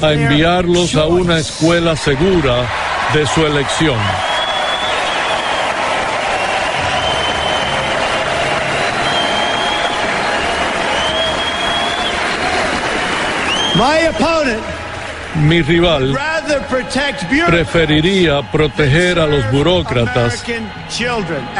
a 0.00 0.12
enviarlos 0.12 0.94
a 0.94 1.06
una 1.06 1.38
escuela 1.38 1.94
segura 1.94 2.66
de 3.14 3.26
su 3.26 3.46
elección. 3.46 3.98
My 13.82 14.06
opponent 14.06 14.62
Mi 15.34 15.60
rival 15.60 16.16
preferiría 17.46 18.42
proteger 18.52 19.18
a 19.18 19.26
los 19.26 19.50
burócratas 19.50 20.44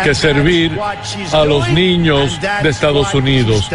que 0.04 0.14
servir 0.14 0.78
a 1.32 1.44
los 1.44 1.68
niños 1.70 2.38
de 2.62 2.68
Estados 2.68 3.12
Unidos. 3.14 3.68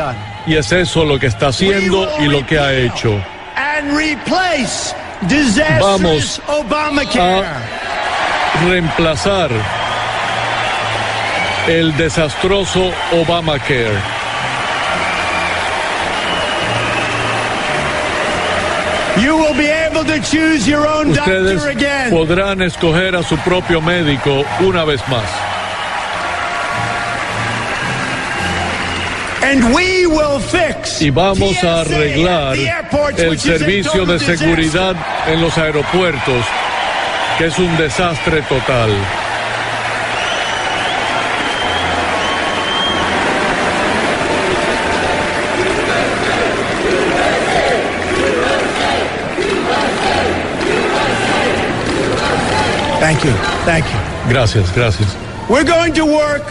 Y 0.45 0.55
es 0.55 0.71
eso 0.71 1.03
lo 1.03 1.19
que 1.19 1.25
está 1.25 1.47
haciendo 1.47 2.09
y 2.19 2.27
lo 2.27 2.45
que 2.45 2.57
ha 2.57 2.73
hecho. 2.73 3.19
Vamos 5.81 6.41
Obamacare. 6.47 7.47
Reemplazar 8.65 9.49
el 11.67 11.97
desastroso 11.97 12.91
Obamacare. 13.11 14.16
You 19.21 19.35
will 19.37 19.55
be 19.55 19.67
able 19.67 20.03
to 20.05 20.19
choose 20.21 20.67
your 20.67 20.87
own 20.87 21.09
Ustedes 21.11 21.55
doctor 21.63 21.69
again. 21.69 22.11
podrán 22.11 22.61
escoger 22.61 23.15
a 23.15 23.23
su 23.23 23.35
propio 23.37 23.81
médico 23.81 24.43
una 24.59 24.85
vez 24.85 25.01
más. 25.07 25.27
And 29.43 29.73
we 29.73 30.05
will 30.05 30.39
fix 30.39 31.01
Y 31.01 31.09
vamos 31.09 31.63
a 31.63 31.81
arreglar 31.81 32.57
el 33.17 33.39
servicio 33.39 34.05
de 34.05 34.19
seguridad 34.19 34.95
en 35.27 35.41
los 35.41 35.57
aeropuertos, 35.57 36.45
que 37.37 37.45
es 37.45 37.57
un 37.57 37.75
desastre 37.77 38.41
total. 38.43 38.89
Thank 53.07 53.23
you. 53.23 53.31
Thank 53.63 53.85
you. 53.85 53.99
Gracias, 54.27 54.69
gracias. 54.75 55.15
We're 55.47 55.63
going 55.63 55.93
to 55.93 56.05
work 56.05 56.43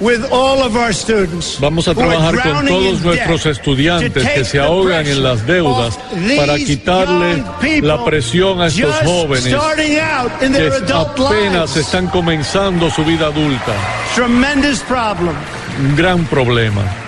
with 0.00 0.22
all 0.30 0.62
of 0.62 0.76
our 0.76 0.92
students. 0.92 1.58
Vamos 1.58 1.88
a 1.88 1.94
trabajar 1.94 2.42
con 2.42 2.66
todos 2.66 3.00
nuestros 3.00 3.46
estudiantes 3.46 4.22
que 4.22 4.44
se 4.44 4.58
ahogan 4.58 5.06
en 5.06 5.22
las 5.22 5.46
deudas 5.46 5.98
para 6.36 6.58
quitarle 6.58 7.42
la 7.80 8.04
presión 8.04 8.60
a 8.60 8.66
estos 8.66 8.94
jóvenes 9.02 9.46
starting 9.46 9.98
out 9.98 10.30
in 10.42 10.52
que 10.52 10.58
their 10.58 10.74
adult 10.74 11.18
apenas 11.18 11.74
están 11.74 12.06
comenzando 12.08 12.90
su 12.90 13.02
vida 13.02 13.28
adulta. 13.28 13.72
Tremendous 14.14 14.80
problem. 14.80 15.34
Un 15.80 15.96
gran 15.96 16.26
problema. 16.26 17.01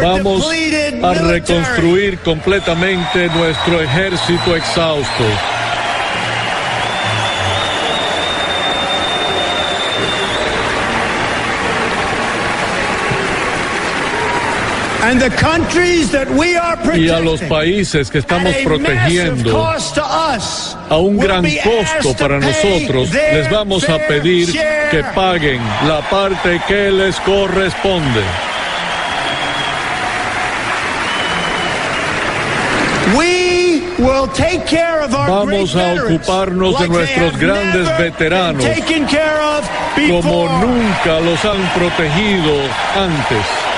Vamos 0.00 0.44
a 1.02 1.14
reconstruir 1.14 2.18
completamente 2.18 3.28
nuestro 3.30 3.82
ejército 3.82 4.54
exhausto. 4.54 5.24
Y 16.94 17.08
a 17.08 17.18
los 17.18 17.40
países 17.42 18.08
que 18.08 18.18
estamos 18.18 18.54
protegiendo 18.62 19.68
a 20.88 20.96
un 20.96 21.18
gran 21.18 21.44
costo 21.44 22.14
para 22.16 22.38
nosotros, 22.38 23.10
les 23.10 23.50
vamos 23.50 23.88
a 23.88 23.98
pedir 23.98 24.52
que 24.90 25.02
paguen 25.14 25.60
la 25.88 26.08
parte 26.08 26.60
que 26.68 26.92
les 26.92 27.16
corresponde. 27.20 28.22
We 33.16 33.80
will 33.98 34.28
take 34.28 34.64
care 34.66 35.00
of 35.00 35.12
our 35.14 35.28
Vamos 35.28 35.74
a 35.74 35.94
ocuparnos 35.94 36.78
de 36.78 36.88
nuestros 36.88 37.36
grandes 37.38 37.98
veteranos 37.98 38.64
como 40.08 40.48
nunca 40.60 41.20
los 41.20 41.44
han 41.44 41.60
protegido 41.74 42.54
antes. 42.94 43.71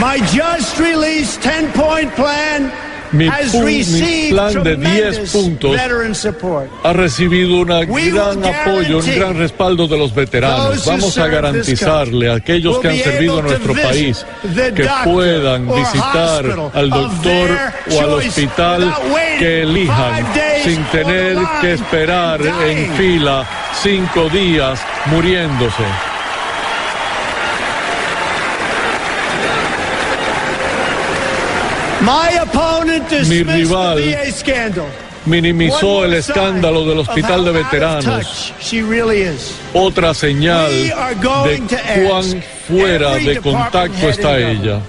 My 0.00 0.18
just 0.32 0.78
released 0.78 1.40
10-point 1.42 2.14
plan 2.14 2.72
Mi 3.12 3.28
mi 3.28 4.30
plan 4.30 4.62
de 4.62 4.76
10 4.76 4.80
tremendous 4.80 5.32
puntos 5.32 5.76
ha 6.82 6.92
recibido 6.94 7.56
un 7.56 7.66
gran 7.66 8.42
apoyo, 8.42 8.98
un 8.98 9.14
gran 9.14 9.36
respaldo 9.36 9.86
de 9.86 9.98
los 9.98 10.14
veteranos. 10.14 10.86
Vamos 10.86 11.18
a 11.18 11.26
garantizarle 11.26 12.30
a 12.30 12.36
aquellos 12.36 12.78
que 12.78 12.88
han 12.88 12.96
servido 12.96 13.40
a 13.40 13.42
nuestro 13.42 13.74
país 13.74 14.24
que 14.74 14.88
puedan 15.04 15.68
visitar 15.68 16.70
al 16.72 16.90
doctor 16.90 17.50
o 17.90 18.00
al 18.00 18.12
hospital 18.14 18.94
que 19.38 19.62
elijan 19.62 20.26
sin 20.64 20.82
tener 20.84 21.36
que 21.60 21.74
esperar 21.74 22.40
en 22.40 22.94
fila 22.94 23.46
cinco 23.82 24.30
días 24.30 24.80
muriéndose. 25.06 26.11
My 32.02 32.30
opponent 32.42 33.10
Mi 33.28 33.44
rival 33.44 33.96
the 33.96 34.14
VA 34.14 34.32
scandal. 34.32 34.86
Minimizó 35.24 36.04
el 36.04 36.14
escándalo 36.14 36.84
del 36.84 36.98
hospital 36.98 37.44
de 37.44 37.52
veteranos. 37.52 38.04
touch 38.04 38.60
She 38.60 38.82
really 38.82 39.22
is. 39.22 39.54
Otra 39.72 40.12
señal 40.12 40.68
We 40.68 40.90
are 40.90 41.14
de 41.14 41.22
going 41.22 41.68
to 41.68 41.76
cuán 41.76 42.24
ask 42.24 42.36
fuera 42.66 43.14
de 43.14 43.40
contacto 43.40 44.08
está 44.08 44.36
ella. 44.38 44.80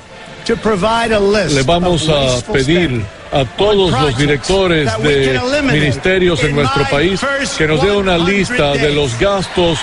Le 1.49 1.61
vamos 1.61 2.10
of 2.10 2.49
a 2.49 2.52
pedir 2.52 3.06
a 3.31 3.45
todos 3.45 3.91
los 3.91 4.18
directores 4.18 4.85
de 4.98 5.35
can 5.35 5.45
eliminate 5.45 5.61
ministerios 5.61 6.44
en 6.44 6.56
nuestro 6.56 6.84
país 6.90 7.19
first 7.19 7.57
que 7.57 7.68
nos 7.68 7.81
dé 7.81 7.91
una 7.91 8.15
100 8.15 8.26
lista 8.26 8.73
de 8.73 8.91
los 8.91 9.18
gastos 9.19 9.80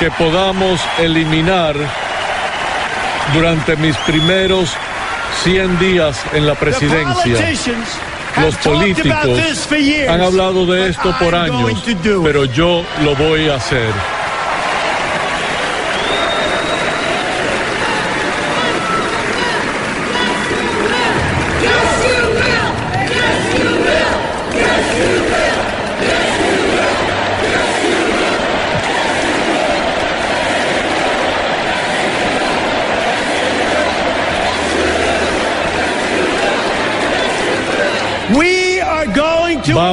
que 0.00 0.10
podamos 0.10 0.80
eliminar 0.98 1.76
durante 3.32 3.76
mis 3.76 3.96
primeros 3.98 4.76
100 5.42 5.78
días 5.78 6.24
en 6.32 6.46
la 6.46 6.54
presidencia. 6.54 7.38
Los 8.40 8.56
políticos 8.56 9.68
han 10.08 10.20
hablado 10.20 10.66
de 10.66 10.90
esto 10.90 11.14
por 11.18 11.34
años, 11.34 11.82
pero 12.22 12.44
yo 12.44 12.84
lo 13.02 13.14
voy 13.16 13.48
a 13.48 13.56
hacer. 13.56 14.15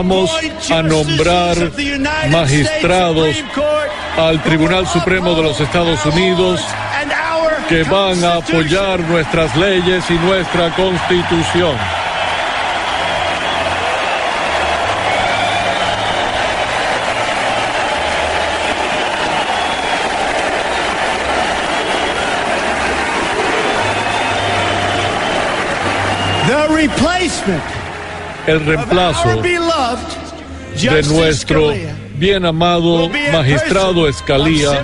Vamos 0.04 0.32
a 0.70 0.82
nombrar 0.82 1.56
magistrados 2.30 3.38
al 4.18 4.44
Tribunal 4.44 4.86
Supremo 4.86 5.34
de 5.34 5.44
los 5.44 5.62
Estados 5.62 6.06
Unidos 6.06 6.60
que 7.70 7.84
van 7.84 8.22
a 8.22 8.36
apoyar 8.36 9.00
nuestras 9.00 9.56
leyes 9.56 10.04
y 10.10 10.16
nuestra 10.16 10.76
constitución. 10.76 11.78
The 26.46 26.68
replacement 26.76 27.64
El 28.46 28.66
reemplazo 28.66 29.42
de 30.82 31.04
nuestro 31.04 31.74
bien 32.16 32.46
amado 32.46 33.10
magistrado 33.32 34.08
Escalía 34.08 34.84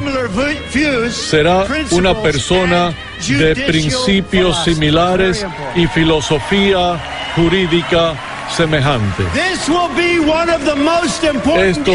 será 1.12 1.66
una 1.92 2.14
persona 2.22 2.94
de 3.28 3.56
principios 3.56 4.64
similares 4.64 5.46
y 5.76 5.88
filosofía 5.88 7.00
jurídica 7.36 8.16
semejante. 8.56 9.24
This 9.34 9.70
will 9.70 9.90
be 9.96 10.20
one 10.20 10.50
of 10.50 10.66
the 10.66 10.76
most 10.76 11.24
important 11.24 11.88
Esto 11.88 11.92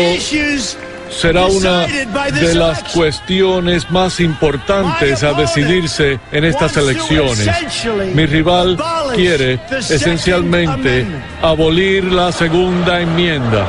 Será 1.17 1.47
una 1.47 1.87
de 1.87 2.55
las 2.55 2.83
cuestiones 2.93 3.91
más 3.91 4.21
importantes 4.21 5.23
a 5.23 5.33
decidirse 5.33 6.19
en 6.33 6.45
estas 6.45 6.77
elecciones. 6.77 7.49
Mi 8.15 8.27
rival 8.27 8.77
quiere 9.15 9.61
esencialmente 9.71 11.07
abolir 11.43 12.05
la 12.05 12.33
segunda 12.33 13.01
enmienda. 13.01 13.67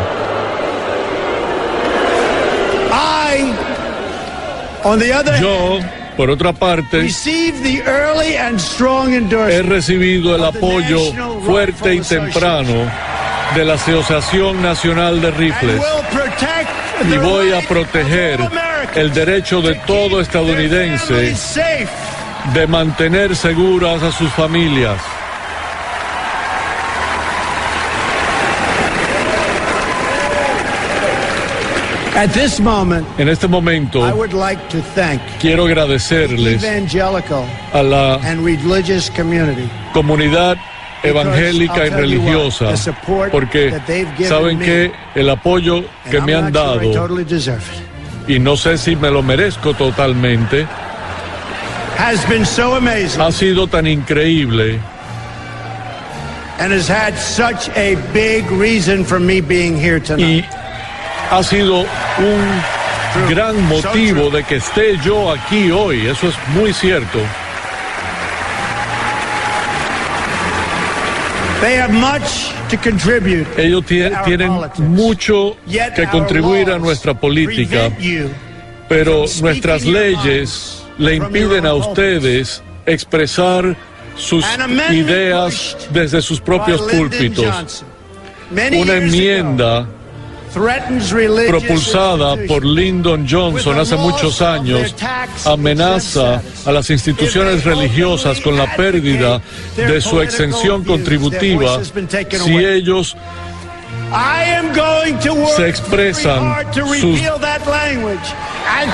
Yo, 5.40 5.80
por 6.16 6.30
otra 6.30 6.54
parte, 6.54 7.08
he 9.50 9.62
recibido 9.64 10.36
el 10.36 10.44
apoyo 10.44 11.00
fuerte 11.44 11.96
y 11.96 12.02
temprano 12.02 12.92
de 13.56 13.66
la 13.66 13.74
Asociación 13.74 14.62
Nacional 14.62 15.22
de 15.22 15.32
Rifles 15.32 15.82
y 17.04 17.18
voy 17.18 17.52
a 17.52 17.62
proteger 17.62 18.40
el 18.96 19.14
derecho 19.14 19.62
de 19.62 19.76
to 19.76 19.82
todo 19.86 20.22
estadounidense 20.22 21.36
de 22.54 22.68
mantener 22.68 23.36
seguras 23.36 24.04
a 24.04 24.12
sus 24.12 24.32
familias. 24.32 25.02
At 32.16 32.30
this 32.32 32.62
moment, 32.62 33.06
En 33.18 33.28
este 33.28 33.46
momento 33.46 34.00
I 34.00 34.14
would 34.14 34.32
like 34.32 34.62
to 34.70 34.82
thank 34.96 35.22
quiero 35.42 35.66
agradecerles 35.66 36.64
evangelical 36.64 37.46
a 37.74 37.84
la 37.84 38.16
and 38.24 38.40
religious 38.46 39.10
community 39.10 39.70
comunidad 39.94 40.58
evangélica 41.06 41.86
y 41.86 41.90
religiosa 41.90 42.74
porque 43.32 43.74
saben 44.28 44.60
que 44.60 44.92
el 45.16 45.30
apoyo 45.30 45.84
que 46.10 46.22
me 46.22 46.36
han 46.36 46.52
dado 46.52 46.82
y 48.28 48.40
no 48.40 48.58
sé 48.58 48.78
si 48.78 48.96
me 48.96 49.12
lo 49.12 49.22
merezco 49.22 49.74
totalmente 49.74 50.68
ha 51.98 53.32
sido 53.32 53.68
tan 53.68 53.88
increíble. 53.88 54.80
And 56.58 56.72
has 56.72 56.88
had 56.88 57.18
such 57.18 57.70
a 57.76 57.96
big 58.14 58.50
reason 58.50 59.04
for 59.04 59.20
me 59.20 59.42
being 59.42 59.76
here 59.76 60.02
y 60.18 60.44
ha 61.30 61.44
sido 61.44 61.86
un 62.18 63.30
gran 63.30 63.62
motivo 63.68 64.30
de 64.30 64.44
que 64.44 64.56
esté 64.58 64.98
yo 65.04 65.32
aquí 65.32 65.70
hoy. 65.72 66.08
Eso 66.08 66.30
es 66.30 66.36
muy 66.56 66.72
cierto. 66.74 67.20
They 71.66 71.78
have 71.78 71.92
much 71.92 72.54
to 72.70 72.78
contribute. 72.78 73.48
Ellos 73.58 73.84
tienen 73.88 74.52
mucho 74.78 75.58
que 75.96 76.06
contribuir 76.12 76.70
a 76.70 76.78
nuestra 76.78 77.16
política, 77.16 77.92
pero 78.88 79.26
nuestras 79.42 79.84
leyes 79.84 80.84
le 81.00 81.16
impiden 81.16 81.66
a 81.66 81.74
ustedes 81.74 82.62
expresar 82.86 83.76
sus 84.16 84.46
ideas 84.92 85.76
desde 85.92 86.22
sus 86.22 86.40
propios 86.40 86.82
púlpitos. 86.84 87.84
Una 88.52 88.98
enmienda 88.98 89.88
propulsada 90.56 92.36
por 92.48 92.66
Lyndon 92.66 93.28
Johnson 93.30 93.78
hace 93.78 93.98
muchos 93.98 94.42
años 94.42 94.96
amenaza 95.46 96.42
a 96.66 96.72
las 96.72 96.90
instituciones 96.90 97.64
religiosas 97.66 98.40
con 98.40 98.58
la 98.58 98.76
pérdida 98.76 99.42
de 99.76 100.00
su 100.00 100.22
exención 100.22 100.84
contributiva 100.84 101.82
si 101.84 102.58
ellos 102.58 103.18
se 105.56 105.68
expresan 105.68 106.56
sus 106.74 107.20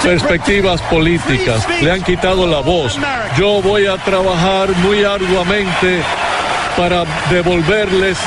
perspectivas 0.04 0.82
políticas, 0.84 1.68
le 1.82 1.92
han 1.92 2.04
quitado 2.04 2.48
la 2.48 2.60
voz. 2.60 2.98
Yo 3.38 3.62
voy 3.62 3.86
a 3.86 3.98
trabajar 3.98 4.70
muy 4.78 5.04
arduamente 5.04 6.02
para 6.76 7.06
devolverles 7.30 8.18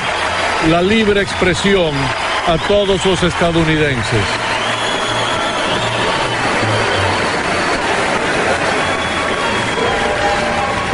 la 0.71 0.83
libre 0.83 1.23
expresión 1.23 1.93
a 2.47 2.59
todos 2.69 3.05
los 3.07 3.23
estadounidenses. 3.23 4.25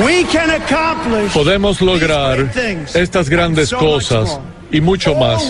We 0.04 0.24
can 0.24 0.50
accomplish 0.50 1.32
Podemos 1.34 1.80
lograr 1.82 2.50
estas 2.94 3.28
grandes 3.28 3.70
cosas 3.70 4.40
y 4.70 4.80
mucho 4.80 5.14
más. 5.14 5.42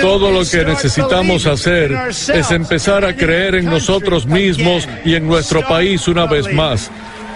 Todo 0.00 0.30
lo 0.30 0.44
que 0.44 0.64
necesitamos 0.64 1.46
hacer 1.46 1.92
es 2.10 2.50
empezar 2.50 3.04
a 3.04 3.16
creer 3.16 3.56
en 3.56 3.64
nosotros 3.64 4.26
mismos 4.26 4.84
again. 4.84 5.00
y 5.04 5.14
en 5.14 5.26
nuestro 5.26 5.66
país 5.66 6.06
una 6.06 6.26
vez 6.26 6.52
más. 6.52 6.90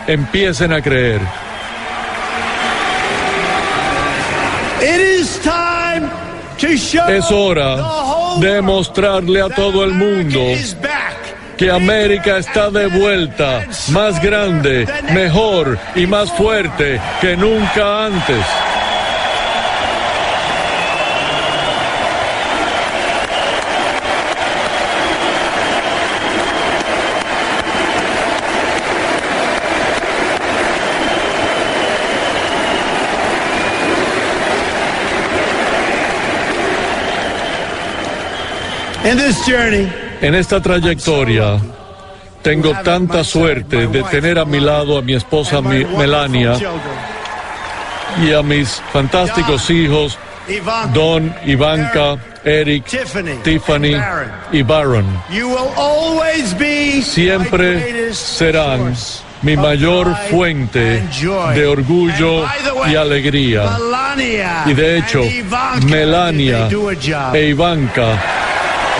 Empiecen 0.07 0.73
a 0.73 0.81
creer. 0.81 1.21
Es 6.61 7.31
hora 7.31 7.77
de 8.41 8.61
mostrarle 8.61 9.41
a 9.41 9.49
todo 9.49 9.85
el 9.85 9.93
mundo 9.93 10.41
que 11.57 11.71
América 11.71 12.39
está 12.39 12.71
de 12.71 12.87
vuelta, 12.87 13.67
más 13.91 14.21
grande, 14.23 14.87
mejor 15.13 15.79
y 15.95 16.07
más 16.07 16.33
fuerte 16.33 17.01
que 17.21 17.37
nunca 17.37 18.07
antes. 18.07 18.45
En 40.21 40.35
esta 40.35 40.61
trayectoria 40.61 41.59
tengo 42.43 42.75
tanta 42.85 43.25
suerte 43.25 43.87
de 43.87 44.03
tener 44.03 44.39
a 44.39 44.45
mi 44.45 44.61
lado 44.61 44.99
a 44.99 45.03
mi 45.03 45.15
esposa 45.15 45.63
Melania 45.63 46.53
y 48.23 48.35
a 48.35 48.43
mis 48.43 48.83
fantásticos 48.93 49.71
hijos 49.71 50.19
Don, 50.93 51.35
Ivanka, 51.47 52.19
Eric, 52.45 52.85
Tiffany 53.43 53.97
y 54.53 54.63
Baron. 54.63 55.07
you 55.31 55.49
will 55.49 55.73
always 55.77 56.53
be 56.59 56.97
my 56.97 57.03
Siempre 57.03 58.13
serán 58.13 58.95
mi 59.41 59.57
mayor 59.57 60.15
fuente 60.31 61.03
de 61.55 61.67
orgullo 61.67 62.45
y 62.87 62.95
alegría. 62.95 63.71
Melania 63.71 64.65
Y 64.67 64.75
de 64.75 64.99
hecho, 64.99 65.23
Melania 65.87 66.69
e 67.33 67.49
Ivanka 67.49 68.48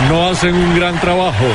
no 0.07 0.29
hacen 0.29 0.55
un 0.55 0.75
gran 0.75 0.99
trabajo. 0.99 1.45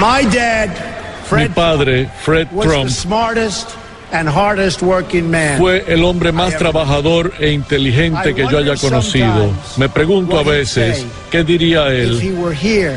My 0.00 0.22
dad, 0.24 0.68
Mi 0.68 1.28
Fred, 1.28 1.54
padre, 1.54 2.06
Fred 2.20 2.48
Trump, 2.62 2.84
the 2.84 2.90
smartest 2.90 3.76
and 4.12 4.28
hardest 4.28 4.80
working 4.80 5.28
man. 5.28 5.58
fue 5.58 5.84
el 5.88 6.04
hombre 6.04 6.30
más 6.30 6.56
trabajador 6.56 7.32
e 7.40 7.50
inteligente 7.50 8.32
que 8.32 8.46
yo 8.48 8.58
haya 8.58 8.76
conocido. 8.76 9.52
Me 9.76 9.88
pregunto 9.88 10.38
a 10.38 10.44
veces, 10.44 11.04
¿qué 11.30 11.42
diría 11.42 11.88
él 11.88 12.18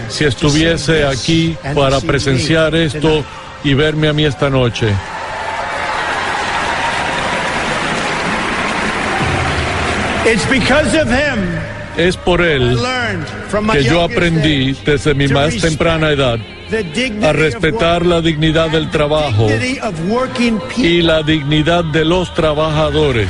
si 0.10 0.26
estuviese 0.26 1.06
aquí 1.06 1.58
para 1.74 2.00
presenciar 2.00 2.76
esto 2.76 3.26
y 3.64 3.74
verme 3.74 4.08
a 4.08 4.14
mí 4.14 4.24
esta 4.24 4.50
noche? 4.50 4.88
It's 4.88 5.00
because 5.00 5.00
of 5.00 5.00
him 5.00 5.22
Es 11.98 12.16
por 12.16 12.42
él 12.42 12.78
que 13.74 13.84
yo 13.84 14.02
aprendí 14.04 14.74
desde 14.86 15.14
mi 15.14 15.28
más 15.28 15.58
temprana 15.58 16.10
edad 16.12 16.40
a 17.24 17.34
respetar 17.34 18.06
la 18.06 18.22
dignidad 18.22 18.70
del 18.70 18.90
trabajo 18.90 19.48
y 20.78 21.02
la 21.02 21.22
dignidad 21.24 21.84
de 21.86 22.06
los 22.06 22.34
trabajadores. 22.34 23.30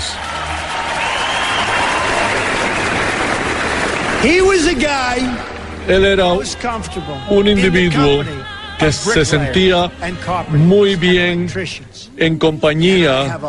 Él 5.88 6.06
era 6.06 6.26
un 7.30 7.48
individuo 7.48 8.24
que 8.82 8.92
se 8.92 9.26
sentía 9.26 9.92
muy 10.50 10.96
bien 10.96 11.48
en 12.18 12.38
compañía 12.38 13.40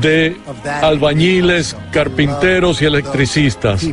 de 0.00 0.36
albañiles, 0.82 1.76
carpinteros 1.90 2.80
y 2.80 2.86
electricistas. 2.86 3.84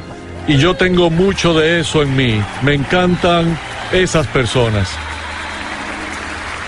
Y 0.47 0.57
yo 0.57 0.75
tengo 0.75 1.09
mucho 1.09 1.53
de 1.53 1.79
eso 1.79 2.03
en 2.03 2.15
mí. 2.15 2.41
Me 2.61 2.75
encantan 2.75 3.57
esas 3.91 4.27
personas. 4.27 4.87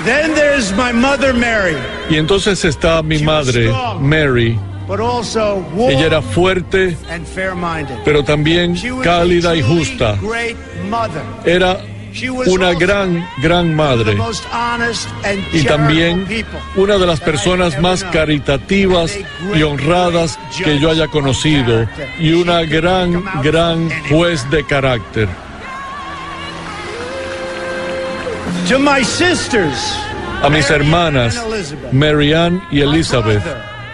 Then 0.03 0.33
there's 0.35 0.71
my 0.73 0.91
mother 0.91 1.33
Mary, 1.33 1.75
Y 2.09 2.17
entonces 2.17 2.63
está 2.65 3.01
mi 3.01 3.19
madre, 3.23 3.71
Mary. 3.99 4.59
but 4.87 4.99
also 4.99 5.65
warm 5.75 5.91
Ella 5.91 6.05
era 6.05 6.21
fuerte, 6.21 6.95
pero 8.05 8.23
también 8.23 8.75
cálida 9.03 9.55
y 9.55 9.61
justa. 9.61 10.15
Era 11.45 11.79
una 12.47 12.73
gran, 12.73 13.27
gran 13.41 13.75
madre. 13.75 14.17
Y 15.51 15.63
también 15.63 16.25
una 16.75 16.97
de 16.97 17.05
las 17.05 17.19
personas 17.19 17.79
más 17.79 18.03
caritativas 18.03 19.17
y 19.53 19.63
honradas 19.63 20.39
que 20.63 20.79
yo 20.79 20.89
haya 20.89 21.07
conocido 21.07 21.87
y 22.19 22.33
una 22.33 22.63
gran, 22.63 23.23
gran 23.43 23.89
juez 24.09 24.49
de 24.49 24.65
carácter. 24.65 25.27
To 28.69 28.79
my 28.79 29.03
sisters, 29.03 29.97
A 30.43 30.49
mis 30.49 30.69
hermanas, 30.69 31.41
Marianne 31.91 32.61
y 32.69 32.81
Elizabeth, 32.81 33.41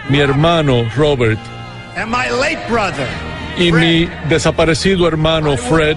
mi 0.08 0.18
hermano 0.18 0.84
Robert. 0.96 1.38
Y 3.56 3.72
mi 3.72 4.08
desaparecido 4.28 5.06
hermano 5.06 5.56
Fred, 5.56 5.96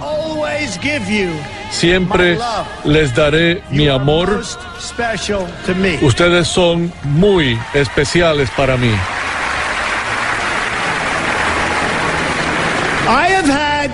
siempre 1.70 2.38
les 2.84 3.14
daré 3.14 3.62
mi 3.70 3.88
amor. 3.88 4.42
Ustedes 6.02 6.48
son 6.48 6.92
muy 7.04 7.60
especiales 7.74 8.50
para 8.52 8.78
mí. 8.78 8.94
I 13.10 13.30
have 13.30 13.46
had 13.46 13.92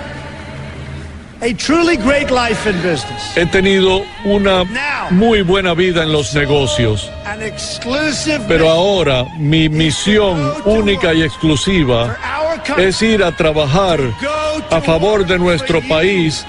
a 1.40 1.52
truly 1.54 1.96
great 1.96 2.30
life 2.30 2.66
in 2.66 2.76
business. 2.82 3.36
He 3.36 3.46
tenido 3.46 4.04
una 4.24 4.64
muy 5.10 5.42
buena 5.42 5.74
vida 5.74 6.02
en 6.02 6.12
los 6.12 6.34
negocios, 6.34 7.10
pero 8.48 8.70
ahora 8.70 9.24
mi 9.38 9.68
misión 9.68 10.52
única 10.64 11.14
y 11.14 11.22
exclusiva 11.22 12.16
es 12.76 13.02
ir 13.02 13.22
a 13.22 13.30
trabajar 13.30 14.00
a 14.70 14.80
favor 14.80 15.26
de 15.26 15.38
nuestro 15.38 15.80
país 15.82 16.44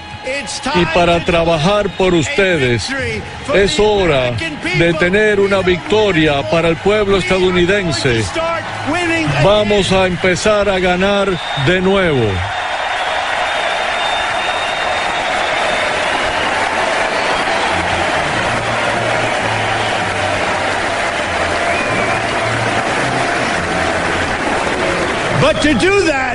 y 0.74 0.84
para 0.86 1.24
trabajar 1.24 1.88
por 1.96 2.14
ustedes. 2.14 2.88
Es 3.54 3.78
hora 3.78 4.32
de 4.78 4.94
tener 4.94 5.40
una 5.40 5.60
victoria 5.60 6.48
para 6.50 6.68
el 6.68 6.76
pueblo 6.76 7.18
estadounidense. 7.18 8.24
Vamos 9.44 9.92
a 9.92 10.06
empezar 10.06 10.68
a 10.68 10.78
ganar 10.78 11.28
de 11.66 11.80
nuevo. 11.80 12.26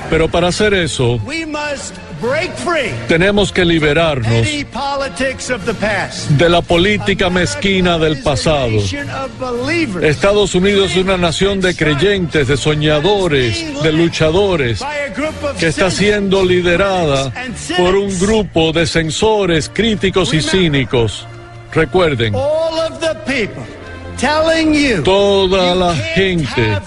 Pero 0.10 0.28
para 0.28 0.50
hacer 0.50 0.74
eso, 0.74 1.20
tenemos 3.08 3.52
que 3.52 3.66
liberarnos 3.66 4.48
de 6.30 6.50
la 6.50 6.62
política 6.62 7.30
mezquina 7.30 7.98
del 7.98 8.22
pasado. 8.22 8.80
Estados 10.02 10.56
Unidos 10.56 10.92
es 10.92 10.98
una 10.98 11.18
nación 11.18 11.62
de 11.62 11.76
creyentes, 11.76 12.48
de 12.48 12.58
soñadores, 12.58 13.82
de 13.82 13.92
luchadores, 13.92 14.84
que 15.60 15.68
está 15.68 15.92
siendo 15.92 16.44
liderada 16.46 17.34
por 17.78 17.96
un 17.96 18.18
grupo 18.20 18.72
de 18.72 18.86
censores, 18.86 19.70
críticos 19.74 20.34
y 20.34 20.42
cínicos. 20.42 21.28
Recuerden, 21.74 22.34
toda 25.04 25.74
la 25.76 25.96
gente 25.96 26.78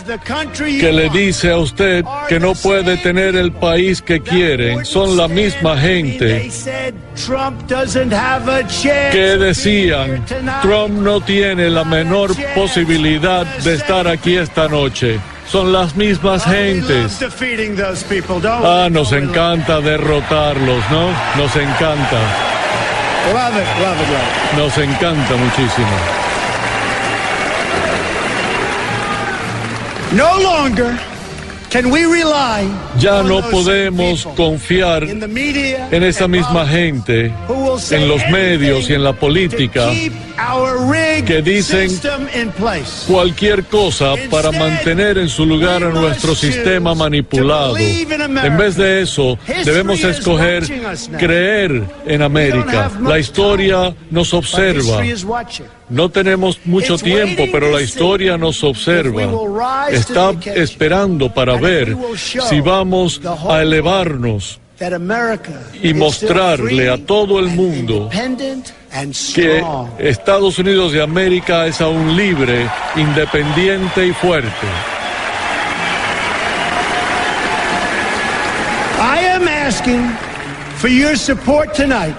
que 0.81 0.93
le 0.93 1.09
dice 1.11 1.51
a 1.51 1.59
usted 1.59 2.05
que 2.28 2.39
no 2.39 2.55
puede 2.55 2.97
tener 2.98 3.35
el 3.36 3.51
país 3.52 4.01
que 4.01 4.20
quieren 4.20 4.85
son 4.85 5.16
la 5.16 5.27
misma 5.28 5.77
gente 5.77 6.51
que 9.12 9.36
decían. 9.39 10.24
Trump 10.62 11.01
no 11.02 11.20
tiene 11.20 11.70
la 11.70 11.85
menor 11.85 12.35
posibilidad 12.55 13.44
de 13.47 13.74
estar 13.74 14.06
aquí 14.06 14.36
esta 14.36 14.69
noche. 14.69 15.19
Son 15.51 15.73
las 15.73 15.94
mismas 15.94 16.43
Oh, 16.47 16.51
gentes. 16.51 17.19
Ah, 18.65 18.89
nos 18.90 19.12
encanta 19.12 19.81
derrotarlos, 19.81 20.82
¿no? 20.90 21.09
Nos 21.36 21.55
encanta, 21.56 22.20
nos 24.56 24.78
encanta 24.78 25.36
muchísimo. 25.36 26.23
No 30.14 30.38
longer 30.40 30.96
can 31.70 31.90
we 31.90 32.06
rely 32.06 32.62
Ya 33.00 33.20
no 33.24 33.42
podemos 33.50 34.22
people 34.22 34.36
confiar 34.36 35.02
in 35.02 35.18
the 35.18 35.26
media 35.26 35.88
en 35.90 36.04
esa 36.04 36.28
misma 36.28 36.64
gente, 36.68 37.32
en 37.90 38.08
los 38.08 38.22
medios 38.30 38.88
y 38.88 38.94
en 38.94 39.02
la 39.02 39.12
política, 39.12 39.90
que 41.26 41.42
dicen 41.42 41.90
system 41.90 42.28
in 42.32 42.52
place. 42.52 43.06
cualquier 43.08 43.64
cosa 43.64 44.14
para 44.30 44.52
mantener 44.52 45.18
en 45.18 45.28
su 45.28 45.44
lugar 45.44 45.82
a 45.82 45.88
nuestro 45.88 46.36
sistema 46.36 46.94
manipulado. 46.94 47.76
En 47.76 48.56
vez 48.56 48.76
de 48.76 49.02
eso, 49.02 49.36
debemos 49.64 50.04
escoger 50.04 50.62
creer 51.18 51.82
en 52.06 52.22
América. 52.22 52.88
La 53.02 53.18
historia 53.18 53.92
nos 54.12 54.32
observa. 54.32 55.02
No 55.89 56.09
tenemos 56.09 56.61
mucho 56.65 56.97
tiempo, 56.97 57.44
pero 57.52 57.70
la 57.70 57.82
historia 57.82 58.39
nos 58.39 58.65
observa. 58.65 59.31
Está 59.90 60.32
esperando 60.55 61.32
para 61.32 61.56
ver 61.56 61.97
si 62.19 62.61
vamos 62.61 63.20
a 63.48 63.61
elevarnos 63.61 64.61
y 65.82 65.94
mostrarle 65.94 66.90
a 66.90 66.98
todo 66.98 67.39
el 67.39 67.48
mundo 67.48 68.11
que. 69.35 69.65
Estados 69.98 70.59
Unidos 70.59 70.93
de 70.93 71.02
América 71.02 71.66
es 71.66 71.81
aún 71.81 72.16
libre, 72.16 72.69
independiente 72.97 74.06
y 74.06 74.12
fuerte. 74.12 74.66
I 78.98 79.27
am 79.27 79.47
asking 79.47 80.34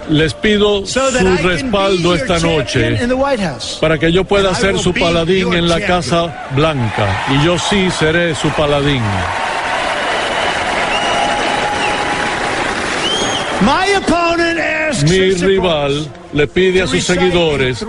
Les 0.10 0.34
pido 0.34 0.86
so 0.88 1.12
that 1.12 1.22
su 1.22 1.48
respaldo 1.48 2.16
your 2.16 2.16
esta 2.16 2.40
noche 2.40 3.00
in 3.00 3.10
the 3.10 3.14
White 3.14 3.40
House. 3.40 3.78
para 3.80 4.00
que 4.00 4.12
yo 4.12 4.24
pueda 4.24 4.56
ser 4.56 4.80
su 4.80 4.92
paladín 4.92 5.54
en 5.54 5.70
la. 5.70 5.80
Casa 5.86 6.48
Blanca. 6.56 7.26
Y 7.30 7.46
yo 7.46 7.60
sí 7.60 7.92
seré 7.92 8.34
su 8.34 8.50
paladín. 8.50 9.04
My 13.62 13.96
opponent 13.96 14.60
asks 14.60 15.10
Mi 15.10 15.32
rival 15.32 16.08
le 16.34 16.48
pide 16.48 16.82
a 16.82 16.88
sus 16.88 17.04
seguidores 17.04 17.86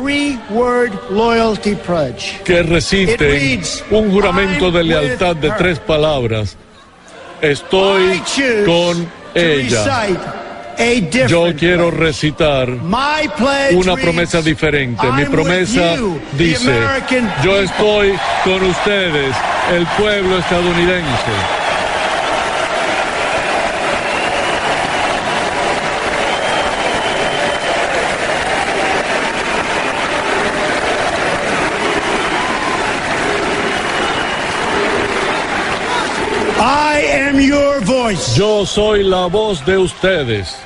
que 2.44 2.60
It 2.60 2.68
reciten 2.68 3.62
un 3.90 4.10
juramento 4.10 4.70
de 4.70 4.80
"I'm 4.80 4.88
lealtad 4.88 5.36
de 5.36 5.48
with 5.48 5.52
her." 5.52 5.58
tres 5.58 5.78
palabras. 5.78 6.56
Estoy 7.40 8.22
con 8.66 9.04
to 9.04 9.40
ella. 9.40 10.45
Yo 11.28 11.54
quiero 11.56 11.90
recitar 11.90 12.68
una 12.68 13.96
promesa 13.96 14.42
diferente. 14.42 15.06
Mi 15.12 15.22
"I'm 15.22 15.30
promesa 15.30 15.92
with 15.92 15.98
you, 15.98 16.20
the 16.36 16.44
dice, 16.44 16.70
American 16.70 17.32
yo 17.42 17.52
people." 17.52 17.64
estoy 17.64 18.18
con 18.44 18.62
ustedes, 18.62 19.34
el 19.72 19.86
pueblo 19.98 20.38
estadounidense. 20.38 21.32
I 36.58 37.00
am 37.10 37.40
your 37.40 37.80
voice. 38.06 38.36
Yo 38.36 38.64
soy 38.64 39.02
la 39.02 39.26
voz 39.26 39.64
de 39.64 39.76
ustedes. 39.78 40.56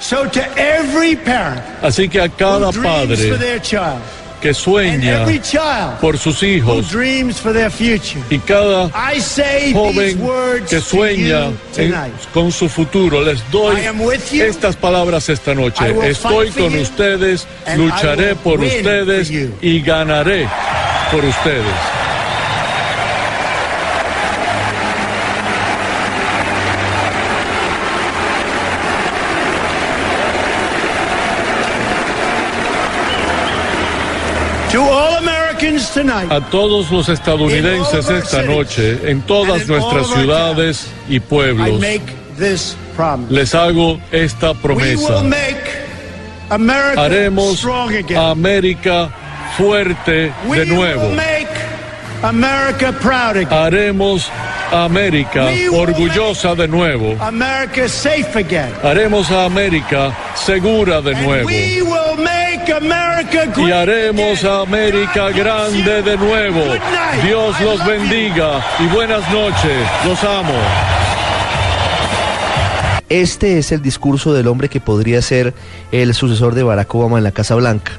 So 0.00 0.28
to 0.28 0.40
every 0.56 1.16
parent 1.16 1.60
Así 1.82 2.08
que 2.08 2.20
a 2.20 2.28
cada 2.28 2.70
padre 2.70 3.60
que 4.40 4.54
sueña 4.54 5.26
por 6.00 6.16
sus 6.16 6.44
hijos 6.44 6.86
y 8.30 8.38
cada 8.38 8.88
joven 9.72 10.20
que 10.68 10.80
sueña 10.80 11.50
en- 11.76 11.94
con 12.32 12.52
su 12.52 12.68
futuro. 12.68 13.20
Les 13.22 13.42
doy 13.50 13.76
estas 14.40 14.76
palabras 14.76 15.28
esta 15.28 15.54
noche. 15.54 15.92
Estoy 16.08 16.50
con 16.50 16.78
ustedes, 16.78 17.48
lucharé 17.76 18.36
por 18.36 18.60
ustedes 18.60 19.32
y 19.60 19.80
ganaré 19.80 20.48
por 21.10 21.24
ustedes. 21.24 21.74
To 34.72 34.82
all 34.82 35.16
Americans 35.16 35.87
tonight, 35.87 35.87
A 36.30 36.40
todos 36.50 36.90
los 36.92 37.08
estadounidenses 37.08 38.08
esta 38.08 38.42
noche, 38.42 39.10
en 39.10 39.22
todas 39.22 39.66
nuestras 39.66 40.06
ciudades 40.06 40.86
y 41.08 41.18
pueblos, 41.18 41.80
les 43.28 43.54
hago 43.54 43.98
esta 44.12 44.54
promesa. 44.54 45.22
Haremos 46.96 47.66
a 48.16 48.30
América 48.30 49.10
fuerte 49.56 50.32
de 50.50 50.66
nuevo. 50.66 51.10
Haremos 53.50 54.30
América 54.72 55.46
orgullosa 55.72 56.54
de 56.54 56.68
nuevo. 56.68 57.16
America 57.20 57.88
safe 57.88 58.38
again. 58.38 58.72
Haremos 58.82 59.30
a 59.30 59.46
América 59.46 60.16
segura 60.34 61.00
de 61.00 61.14
nuevo. 61.14 61.46
We 61.46 61.82
will 61.82 62.16
make 62.18 62.70
America 62.72 63.44
Y 63.56 63.72
haremos 63.72 64.44
a 64.44 64.60
América 64.60 65.30
grande 65.30 66.02
de 66.02 66.16
nuevo. 66.16 66.60
Dios 67.24 67.60
los 67.60 67.84
bendiga 67.86 68.64
y 68.78 68.86
buenas 68.94 69.28
noches. 69.30 69.88
Los 70.04 70.22
amo. 70.24 70.54
Este 73.08 73.58
es 73.58 73.72
el 73.72 73.80
discurso 73.80 74.34
del 74.34 74.48
hombre 74.48 74.68
que 74.68 74.80
podría 74.80 75.22
ser 75.22 75.54
el 75.92 76.12
sucesor 76.12 76.54
de 76.54 76.62
Barack 76.62 76.94
Obama 76.94 77.16
en 77.16 77.24
la 77.24 77.32
Casa 77.32 77.54
Blanca. 77.54 77.92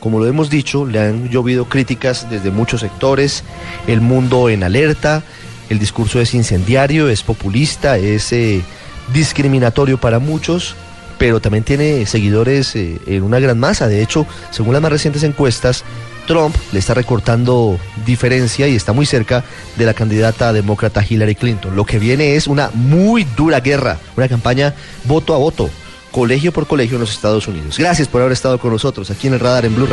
Como 0.00 0.18
lo 0.18 0.26
hemos 0.26 0.50
dicho, 0.50 0.86
le 0.86 1.00
han 1.00 1.28
llovido 1.30 1.66
críticas 1.66 2.28
desde 2.28 2.50
muchos 2.50 2.80
sectores, 2.80 3.44
el 3.86 4.00
mundo 4.00 4.48
en 4.48 4.62
alerta, 4.62 5.22
el 5.68 5.78
discurso 5.78 6.20
es 6.20 6.34
incendiario, 6.34 7.08
es 7.08 7.22
populista, 7.22 7.98
es 7.98 8.32
eh, 8.32 8.62
discriminatorio 9.12 9.98
para 9.98 10.18
muchos, 10.18 10.74
pero 11.18 11.40
también 11.40 11.64
tiene 11.64 12.06
seguidores 12.06 12.76
eh, 12.76 12.98
en 13.06 13.22
una 13.22 13.38
gran 13.38 13.58
masa. 13.58 13.88
De 13.88 14.02
hecho, 14.02 14.26
según 14.50 14.72
las 14.72 14.82
más 14.82 14.92
recientes 14.92 15.22
encuestas, 15.22 15.84
Trump 16.26 16.54
le 16.72 16.78
está 16.78 16.94
recortando 16.94 17.78
diferencia 18.04 18.68
y 18.68 18.74
está 18.74 18.92
muy 18.92 19.06
cerca 19.06 19.44
de 19.76 19.86
la 19.86 19.94
candidata 19.94 20.52
demócrata 20.52 21.04
Hillary 21.08 21.34
Clinton. 21.34 21.76
Lo 21.76 21.84
que 21.84 21.98
viene 21.98 22.36
es 22.36 22.46
una 22.46 22.70
muy 22.74 23.24
dura 23.36 23.60
guerra, 23.60 23.98
una 24.16 24.28
campaña 24.28 24.74
voto 25.04 25.34
a 25.34 25.38
voto, 25.38 25.70
colegio 26.10 26.52
por 26.52 26.66
colegio 26.66 26.96
en 26.96 27.00
los 27.00 27.12
Estados 27.12 27.46
Unidos. 27.48 27.78
Gracias 27.78 28.08
por 28.08 28.20
haber 28.20 28.32
estado 28.32 28.58
con 28.58 28.72
nosotros 28.72 29.10
aquí 29.10 29.28
en 29.28 29.34
el 29.34 29.40
radar 29.40 29.64
en 29.64 29.74
Blue. 29.74 29.86